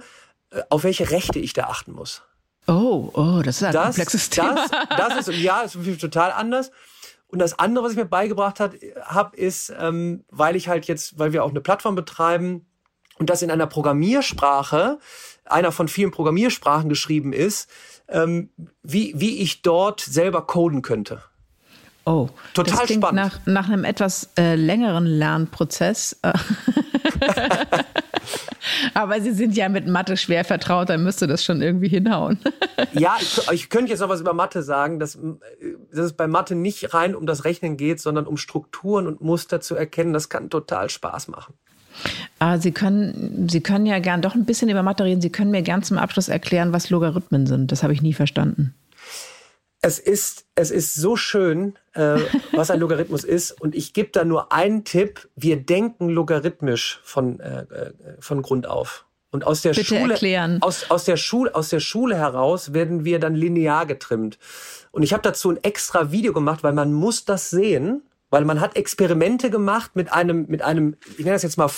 äh, 0.52 0.62
auf 0.70 0.84
welche 0.84 1.12
Rechte 1.12 1.40
ich 1.40 1.54
da 1.54 1.64
achten 1.66 1.94
muss. 1.94 2.24
Oh, 2.68 3.10
oh, 3.14 3.42
das 3.44 3.58
ist 3.58 3.64
ein 3.64 3.74
das, 3.74 3.86
komplexes 3.86 4.30
Thema. 4.30 4.68
Das, 4.90 5.16
das 5.16 5.28
ist, 5.28 5.40
ja, 5.40 5.64
das 5.64 5.76
ist 5.76 6.02
total 6.02 6.32
anders. 6.32 6.72
Und 7.28 7.40
das 7.40 7.58
andere, 7.58 7.86
was 7.86 7.94
ich 7.94 7.98
mir 7.98 8.06
beigebracht 8.06 8.60
habe, 8.60 9.38
ist, 9.38 9.74
ähm, 9.80 10.26
weil 10.30 10.56
ich 10.56 10.68
halt 10.68 10.86
jetzt, 10.86 11.18
weil 11.18 11.32
wir 11.34 11.44
auch 11.44 11.50
eine 11.50 11.62
Plattform 11.62 11.96
betreiben 11.96 12.66
und 13.18 13.30
das 13.30 13.42
in 13.42 13.50
einer 13.50 13.68
Programmiersprache, 13.68 15.00
einer 15.46 15.72
von 15.72 15.88
vielen 15.88 16.12
Programmiersprachen 16.12 16.90
geschrieben 16.90 17.34
ist, 17.34 17.70
ähm, 18.10 18.50
wie, 18.84 19.14
wie 19.16 19.38
ich 19.38 19.62
dort 19.62 20.02
selber 20.02 20.46
coden 20.46 20.82
könnte. 20.82 21.24
Oh, 22.06 22.30
total 22.54 22.74
das 22.74 22.86
klingt 22.86 23.04
spannend. 23.04 23.16
Nach, 23.24 23.40
nach 23.46 23.70
einem 23.70 23.84
etwas 23.84 24.30
äh, 24.38 24.56
längeren 24.56 25.06
Lernprozess. 25.06 26.20
Aber 28.94 29.22
Sie 29.22 29.32
sind 29.32 29.56
ja 29.56 29.70
mit 29.70 29.88
Mathe 29.88 30.18
schwer 30.18 30.44
vertraut, 30.44 30.90
dann 30.90 31.04
müsste 31.04 31.28
das 31.28 31.44
schon 31.44 31.62
irgendwie 31.62 31.90
hinhauen. 31.90 32.40
ja, 32.94 33.16
ich, 33.20 33.40
ich, 33.52 33.70
könnte 33.70 33.92
jetzt 33.92 34.00
noch 34.00 34.10
was 34.10 34.22
über 34.22 34.34
Mathe 34.34 34.64
sagen, 34.64 35.00
dass, 35.00 35.18
dass 35.92 36.06
es 36.06 36.14
bei 36.14 36.28
Mathe 36.28 36.56
nicht 36.56 36.94
rein 36.94 37.16
um 37.16 37.28
das 37.28 37.46
Rechnen 37.46 37.78
geht, 37.78 38.00
sondern 38.00 38.26
um 38.26 38.38
Strukturen 38.38 39.06
und 39.08 39.22
Muster 39.22 39.62
zu 39.62 39.76
erkennen. 39.76 40.14
Das 40.14 40.30
kann 40.30 40.50
total 40.50 40.90
Spaß 40.90 41.28
machen. 41.28 41.54
Aber 42.40 42.58
Sie 42.60 42.72
können, 42.72 43.48
Sie 43.50 43.62
können 43.62 43.86
ja 43.86 44.00
gern 44.00 44.22
doch 44.22 44.34
ein 44.34 44.46
bisschen 44.46 44.70
über 44.70 44.82
Mathe 44.82 45.04
reden. 45.04 45.22
Sie 45.22 45.30
können 45.30 45.52
mir 45.52 45.62
gern 45.62 45.84
zum 45.84 46.00
Abschluss 46.00 46.30
erklären, 46.30 46.74
was 46.74 46.90
Logarithmen 46.90 47.46
sind. 47.46 47.72
Das 47.72 47.84
habe 47.84 47.94
ich 47.94 48.02
nie 48.02 48.14
verstanden 48.14 48.74
es 49.82 49.98
ist, 49.98 50.46
es 50.54 50.70
ist 50.70 50.94
so 50.94 51.16
schön, 51.16 51.78
äh, 51.94 52.20
was 52.52 52.70
ein 52.70 52.80
Logarithmus 52.80 53.24
ist. 53.24 53.60
Und 53.60 53.76
ich 53.76 53.94
gebe 53.94 54.10
da 54.12 54.24
nur 54.24 54.52
einen 54.52 54.84
Tipp. 54.84 55.28
Wir 55.36 55.58
denken 55.58 56.10
logarithmisch 56.10 57.00
von, 57.04 57.40
äh, 57.40 57.62
äh 57.62 57.92
von 58.20 58.44
Grund 58.44 58.68
auf. 58.68 59.06
Und 59.32 59.46
aus 59.46 59.62
der 59.62 59.72
Bitte 59.72 59.86
Schule, 59.86 60.14
erklären. 60.14 60.62
Aus, 60.62 60.92
aus, 60.92 61.06
der 61.06 61.18
Schule, 61.18 61.56
aus 61.56 61.70
der 61.70 61.80
Schule 61.80 62.16
heraus 62.16 62.74
werden 62.74 63.06
wir 63.06 63.18
dann 63.20 63.34
linear 63.34 63.86
getrimmt. 63.86 64.38
Und 64.92 65.04
ich 65.04 65.14
habe 65.14 65.24
dazu 65.24 65.50
ein 65.50 65.64
extra 65.64 66.12
Video 66.12 66.34
gemacht, 66.34 66.64
weil 66.64 66.74
man 66.74 66.94
muss 66.94 67.26
das 67.26 67.50
sehen. 67.50 68.04
Weil 68.30 68.46
man 68.46 68.62
hat 68.62 68.78
Experimente 68.78 69.50
gemacht 69.50 69.92
mit 69.96 70.14
einem, 70.14 70.46
mit 70.48 70.62
einem, 70.62 70.96
ich 71.18 71.26
nenne 71.26 71.34
das 71.34 71.44
jetzt 71.44 71.58
mal 71.58 71.70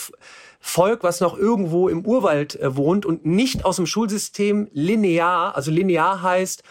Volk, 0.59 1.03
was 1.03 1.19
noch 1.19 1.35
irgendwo 1.35 1.89
im 1.89 2.05
Urwald 2.05 2.59
äh, 2.59 2.75
wohnt 2.75 3.07
und 3.07 3.25
nicht 3.25 3.65
aus 3.65 3.77
dem 3.77 3.87
Schulsystem 3.87 4.69
linear, 4.71 5.55
also 5.55 5.71
linear 5.71 6.21
heißt 6.21 6.63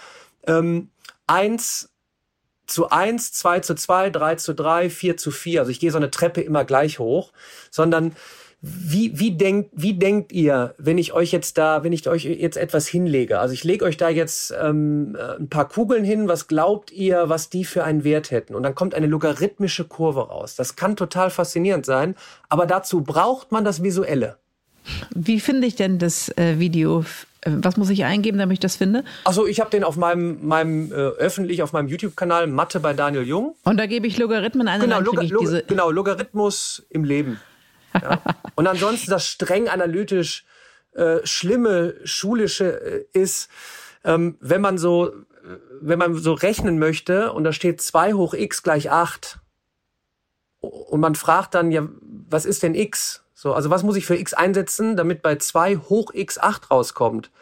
ähm, 0.46 0.91
eins 1.32 1.88
zu 2.66 2.90
eins, 2.90 3.32
zwei 3.32 3.60
zu 3.60 3.74
zwei, 3.74 4.10
drei 4.10 4.36
zu 4.36 4.54
drei, 4.54 4.90
vier 4.90 5.16
zu 5.16 5.30
vier. 5.30 5.60
Also 5.60 5.70
ich 5.70 5.80
gehe 5.80 5.90
so 5.90 5.98
eine 5.98 6.10
Treppe 6.10 6.40
immer 6.40 6.64
gleich 6.64 6.98
hoch, 6.98 7.32
sondern 7.70 8.14
wie, 8.64 9.18
wie, 9.18 9.32
denkt, 9.32 9.70
wie 9.72 9.94
denkt 9.94 10.30
ihr, 10.30 10.76
wenn 10.78 10.96
ich 10.96 11.12
euch 11.12 11.32
jetzt 11.32 11.58
da, 11.58 11.82
wenn 11.82 11.92
ich 11.92 12.06
euch 12.08 12.24
jetzt 12.24 12.56
etwas 12.56 12.86
hinlege? 12.86 13.40
Also 13.40 13.54
ich 13.54 13.64
lege 13.64 13.84
euch 13.84 13.96
da 13.96 14.08
jetzt 14.08 14.54
ähm, 14.56 15.16
äh, 15.18 15.36
ein 15.36 15.48
paar 15.48 15.68
Kugeln 15.68 16.04
hin. 16.04 16.28
Was 16.28 16.46
glaubt 16.46 16.92
ihr, 16.92 17.28
was 17.28 17.50
die 17.50 17.64
für 17.64 17.82
einen 17.82 18.04
Wert 18.04 18.30
hätten? 18.30 18.54
Und 18.54 18.62
dann 18.62 18.76
kommt 18.76 18.94
eine 18.94 19.08
logarithmische 19.08 19.84
Kurve 19.84 20.28
raus. 20.28 20.54
Das 20.54 20.76
kann 20.76 20.94
total 20.94 21.30
faszinierend 21.30 21.84
sein, 21.84 22.14
aber 22.48 22.66
dazu 22.66 23.02
braucht 23.02 23.50
man 23.50 23.64
das 23.64 23.82
Visuelle. 23.82 24.36
Wie 25.12 25.40
finde 25.40 25.66
ich 25.66 25.74
denn 25.74 25.98
das 25.98 26.28
äh, 26.38 26.60
Video? 26.60 27.04
Was 27.44 27.76
muss 27.76 27.90
ich 27.90 28.04
eingeben, 28.04 28.38
damit 28.38 28.54
ich 28.54 28.60
das 28.60 28.76
finde? 28.76 29.04
Also 29.24 29.46
ich 29.46 29.58
habe 29.58 29.70
den 29.70 29.82
auf 29.82 29.96
meinem, 29.96 30.46
meinem 30.46 30.92
äh, 30.92 30.94
öffentlich 30.94 31.62
auf 31.62 31.72
meinem 31.72 31.88
YouTube-Kanal 31.88 32.46
Mathe 32.46 32.78
bei 32.78 32.92
Daniel 32.92 33.24
Jung. 33.24 33.56
Und 33.64 33.78
da 33.78 33.86
gebe 33.86 34.06
ich 34.06 34.16
Logarithmen 34.16 34.68
ein. 34.68 34.80
Genau, 34.80 35.00
Log 35.00 35.20
Log 35.22 35.66
genau 35.66 35.90
Logarithmus 35.90 36.84
im 36.88 37.02
Leben. 37.02 37.40
Ja. 38.00 38.22
Und 38.54 38.66
ansonsten 38.68 39.10
das 39.10 39.26
streng 39.26 39.68
analytisch 39.68 40.44
äh, 40.92 41.20
schlimme 41.24 41.94
schulische 42.04 42.80
äh, 42.80 43.04
ist, 43.18 43.48
ähm, 44.04 44.36
wenn 44.40 44.60
man 44.60 44.78
so, 44.78 45.08
äh, 45.08 45.12
wenn 45.80 45.98
man 45.98 46.14
so 46.14 46.34
rechnen 46.34 46.78
möchte 46.78 47.32
und 47.32 47.44
da 47.44 47.52
steht 47.52 47.80
2 47.80 48.12
hoch 48.12 48.34
x 48.34 48.62
gleich 48.62 48.90
8 48.90 49.38
und 50.60 51.00
man 51.00 51.14
fragt 51.14 51.54
dann, 51.54 51.70
ja, 51.70 51.88
was 52.28 52.44
ist 52.44 52.62
denn 52.62 52.74
x? 52.74 53.21
So, 53.42 53.54
also 53.54 53.70
was 53.70 53.82
muss 53.82 53.96
ich 53.96 54.06
für 54.06 54.14
x 54.14 54.34
einsetzen, 54.34 54.96
damit 54.96 55.20
bei 55.20 55.34
2 55.34 55.78
hoch 55.88 56.12
x 56.14 56.38
8 56.38 56.70
rauskommt? 56.70 57.32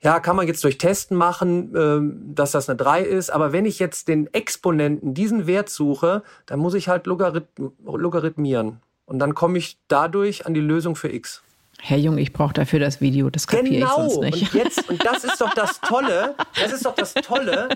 Ja, 0.00 0.18
kann 0.18 0.34
man 0.34 0.48
jetzt 0.48 0.64
durch 0.64 0.76
Testen 0.76 1.16
machen, 1.16 1.72
ähm, 1.76 2.34
dass 2.34 2.50
das 2.50 2.68
eine 2.68 2.76
3 2.76 3.02
ist, 3.02 3.30
aber 3.30 3.52
wenn 3.52 3.64
ich 3.64 3.78
jetzt 3.78 4.08
den 4.08 4.26
Exponenten 4.34 5.14
diesen 5.14 5.46
Wert 5.46 5.68
suche, 5.68 6.24
dann 6.46 6.58
muss 6.58 6.74
ich 6.74 6.88
halt 6.88 7.06
logarith 7.06 7.44
logarithmieren. 7.84 8.80
Und 9.06 9.20
dann 9.20 9.36
komme 9.36 9.56
ich 9.56 9.78
dadurch 9.86 10.46
an 10.46 10.54
die 10.54 10.60
Lösung 10.60 10.96
für 10.96 11.12
x. 11.12 11.44
Herr 11.80 11.98
Jung, 11.98 12.18
ich 12.18 12.32
brauche 12.32 12.54
dafür 12.54 12.80
das 12.80 13.00
Video, 13.00 13.30
das 13.30 13.46
kapiere 13.46 13.72
genau. 13.72 13.86
ich 13.86 14.14
sonst 14.14 14.20
nicht. 14.20 14.52
Und, 14.52 14.54
jetzt, 14.54 14.90
und 14.90 15.04
das 15.04 15.22
ist 15.22 15.40
doch 15.40 15.54
das 15.54 15.80
Tolle, 15.80 16.34
das 16.60 16.72
ist 16.72 16.86
doch 16.86 16.94
das 16.96 17.14
Tolle, 17.14 17.68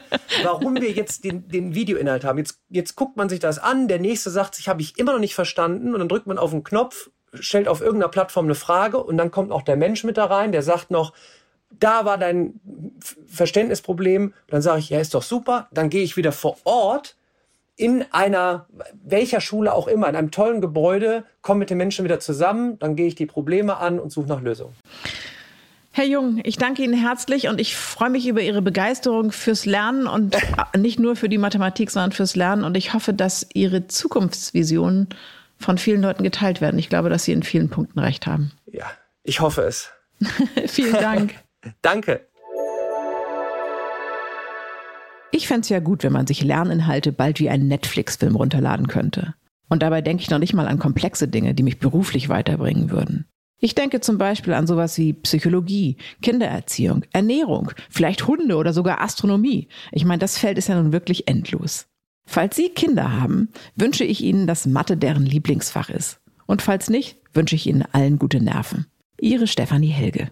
warum 0.43 0.74
wir 0.74 0.91
jetzt 0.91 1.22
den, 1.22 1.47
den 1.47 1.76
Videoinhalt 1.76 2.24
haben. 2.24 2.39
Jetzt, 2.39 2.59
jetzt 2.68 2.97
guckt 2.97 3.16
man 3.16 3.28
sich 3.28 3.39
das 3.39 3.61
an, 3.61 3.86
der 3.86 4.01
nächste 4.01 4.30
sagt 4.30 4.57
sich, 4.57 4.68
habe 4.68 4.82
ich 4.82 4.99
immer 4.99 5.12
noch 5.12 5.20
nicht 5.20 5.36
verstanden 5.36 5.93
und 5.93 6.01
dann 6.01 6.09
drückt 6.09 6.26
man 6.26 6.36
auf 6.36 6.51
den 6.51 6.64
Knopf, 6.64 7.11
stellt 7.35 7.68
auf 7.68 7.81
irgendeiner 7.81 8.11
Plattform 8.11 8.47
eine 8.47 8.55
Frage 8.55 9.03
und 9.03 9.16
dann 9.16 9.31
kommt 9.31 9.53
auch 9.53 9.62
der 9.62 9.76
Mensch 9.76 10.05
mit 10.05 10.16
da 10.16 10.26
rein, 10.26 10.53
der 10.53 10.62
sagt 10.62 10.91
noch, 10.91 11.12
da 11.70 12.05
war 12.05 12.18
dein 12.18 12.61
Verständnisproblem. 13.26 14.33
Dann 14.49 14.62
sage 14.62 14.81
ich, 14.81 14.91
ja, 14.91 15.01
ist 15.01 15.14
doch 15.14 15.22
super. 15.22 15.68
Dann 15.72 15.91
gehe 15.91 16.03
ich 16.03 16.16
wieder 16.16 16.33
vor 16.33 16.57
Ort 16.64 17.16
in 17.76 18.05
einer, 18.11 18.66
welcher 19.05 19.41
Schule 19.41 19.72
auch 19.72 19.87
immer, 19.87 20.09
in 20.09 20.16
einem 20.16 20.33
tollen 20.33 20.61
Gebäude, 20.61 21.24
komme 21.43 21.61
mit 21.61 21.70
den 21.70 21.79
Menschen 21.79 22.05
wieder 22.05 22.18
zusammen, 22.18 22.76
dann 22.81 22.97
gehe 22.97 23.07
ich 23.07 23.14
die 23.14 23.26
Probleme 23.26 23.76
an 23.76 24.01
und 24.01 24.11
suche 24.11 24.26
nach 24.26 24.43
Lösungen. 24.43 24.74
Herr 25.93 26.05
Jung, 26.05 26.41
ich 26.43 26.59
danke 26.59 26.83
Ihnen 26.83 26.95
herzlich 26.95 27.49
und 27.49 27.61
ich 27.61 27.76
freue 27.76 28.11
mich 28.11 28.26
über 28.26 28.41
Ihre 28.41 28.62
Begeisterung 28.62 29.31
fürs 29.31 29.64
Lernen 29.64 30.09
und 30.09 30.37
nicht 30.76 30.99
nur 30.99 31.14
für 31.14 31.29
die 31.29 31.39
Mathematik, 31.39 31.91
sondern 31.91 32.12
fürs 32.12 32.35
Lernen. 32.35 32.64
Und 32.64 32.76
ich 32.76 32.95
hoffe, 32.95 33.12
dass 33.14 33.47
Ihre 33.55 33.87
Zukunftsvisionen 33.87 35.09
von 35.59 35.79
vielen 35.79 36.03
Leuten 36.03 36.23
geteilt 36.23 36.61
werden. 36.61 36.79
Ich 36.79 36.89
glaube, 36.89 37.11
dass 37.11 37.25
Sie 37.25 37.33
in 37.33 37.43
vielen 37.43 37.69
Punkten 37.69 37.99
recht 37.99 38.27
haben. 38.27 38.53
Ja, 38.67 38.87
ich 39.23 39.41
hoffe 39.41 39.63
es. 39.63 39.91
Vielen 40.67 40.95
Dank. 40.95 41.35
danke. 41.83 42.27
Ich 45.31 45.47
fände 45.47 45.61
es 45.61 45.69
ja 45.69 45.79
gut, 45.79 46.03
wenn 46.03 46.13
man 46.13 46.27
sich 46.27 46.43
Lerninhalte 46.43 47.13
bald 47.13 47.39
wie 47.39 47.51
einen 47.51 47.69
Netflix-Film 47.69 48.35
runterladen 48.35 48.89
könnte. 48.89 49.35
Und 49.69 49.83
dabei 49.83 50.01
denke 50.01 50.23
ich 50.23 50.31
noch 50.31 50.39
nicht 50.39 50.55
mal 50.55 50.67
an 50.67 50.79
komplexe 50.79 51.29
Dinge, 51.29 51.55
die 51.55 51.63
mich 51.63 51.79
beruflich 51.79 52.29
weiterbringen 52.29 52.91
würden. 52.91 53.27
Ich 53.61 53.75
denke 53.75 54.01
zum 54.01 54.19
Beispiel 54.19 54.55
an 54.55 54.67
sowas 54.67 54.97
wie 54.99 55.13
Psychologie, 55.13 55.97
Kindererziehung, 56.23 57.05
Ernährung, 57.13 57.73
vielleicht 57.91 58.27
Hunde 58.27 58.57
oder 58.57 58.73
sogar 58.73 59.01
Astronomie. 59.01 59.69
Ich 59.91 60.05
meine, 60.05 60.21
das 60.21 60.39
Feld 60.39 60.59
ist 60.59 60.69
ja 60.69 60.81
nun 60.81 60.93
wirklich 60.93 61.29
endlos. 61.29 61.87
Falls 62.31 62.57
Sie 62.57 62.68
Kinder 62.68 63.18
haben, 63.18 63.49
wünsche 63.74 64.05
ich 64.05 64.22
Ihnen, 64.22 64.47
dass 64.47 64.66
Mathe 64.66 64.99
deren 64.99 65.24
Lieblingsfach 65.24 65.89
ist. 65.89 66.20
Und 66.45 66.61
falls 66.61 66.91
nicht, 66.91 67.16
wünsche 67.33 67.55
ich 67.57 67.66
Ihnen 67.66 67.87
allen 67.93 68.18
gute 68.18 68.39
Nerven. 68.39 68.85
Ihre 69.18 69.47
Stefanie 69.47 69.89
Helge. 69.89 70.31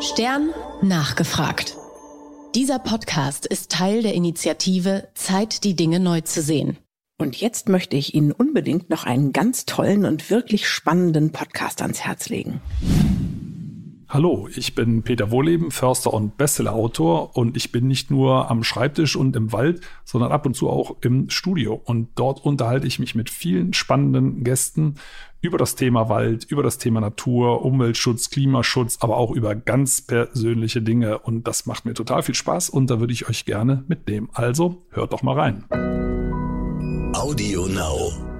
Stern 0.00 0.48
nachgefragt. 0.82 1.76
Dieser 2.56 2.80
Podcast 2.80 3.46
ist 3.46 3.70
Teil 3.70 4.02
der 4.02 4.14
Initiative 4.14 5.06
Zeit, 5.14 5.62
die 5.62 5.76
Dinge 5.76 6.00
neu 6.00 6.22
zu 6.22 6.42
sehen. 6.42 6.76
Und 7.16 7.36
jetzt 7.36 7.68
möchte 7.68 7.96
ich 7.96 8.16
Ihnen 8.16 8.32
unbedingt 8.32 8.90
noch 8.90 9.04
einen 9.04 9.32
ganz 9.32 9.64
tollen 9.64 10.04
und 10.06 10.28
wirklich 10.28 10.66
spannenden 10.66 11.30
Podcast 11.30 11.82
ans 11.82 12.00
Herz 12.00 12.28
legen. 12.28 12.60
Hallo, 14.12 14.46
ich 14.54 14.74
bin 14.74 15.02
Peter 15.04 15.30
Wohleben, 15.30 15.70
Förster 15.70 16.12
und 16.12 16.36
Bestsellerautor 16.36 17.34
und 17.34 17.56
ich 17.56 17.72
bin 17.72 17.88
nicht 17.88 18.10
nur 18.10 18.50
am 18.50 18.62
Schreibtisch 18.62 19.16
und 19.16 19.34
im 19.36 19.52
Wald, 19.52 19.80
sondern 20.04 20.32
ab 20.32 20.44
und 20.44 20.54
zu 20.54 20.68
auch 20.68 20.96
im 21.00 21.30
Studio. 21.30 21.80
Und 21.82 22.10
dort 22.16 22.44
unterhalte 22.44 22.86
ich 22.86 22.98
mich 22.98 23.14
mit 23.14 23.30
vielen 23.30 23.72
spannenden 23.72 24.44
Gästen 24.44 24.96
über 25.40 25.56
das 25.56 25.76
Thema 25.76 26.10
Wald, 26.10 26.44
über 26.44 26.62
das 26.62 26.76
Thema 26.76 27.00
Natur, 27.00 27.64
Umweltschutz, 27.64 28.28
Klimaschutz, 28.28 28.98
aber 29.00 29.16
auch 29.16 29.30
über 29.30 29.54
ganz 29.54 30.02
persönliche 30.02 30.82
Dinge. 30.82 31.18
Und 31.18 31.48
das 31.48 31.64
macht 31.64 31.86
mir 31.86 31.94
total 31.94 32.22
viel 32.22 32.34
Spaß 32.34 32.68
und 32.68 32.90
da 32.90 33.00
würde 33.00 33.14
ich 33.14 33.30
euch 33.30 33.46
gerne 33.46 33.82
mitnehmen. 33.88 34.28
Also 34.34 34.82
hört 34.90 35.14
doch 35.14 35.22
mal 35.22 35.40
rein. 35.40 35.64
Audio 37.14 37.66
Now. 37.66 38.31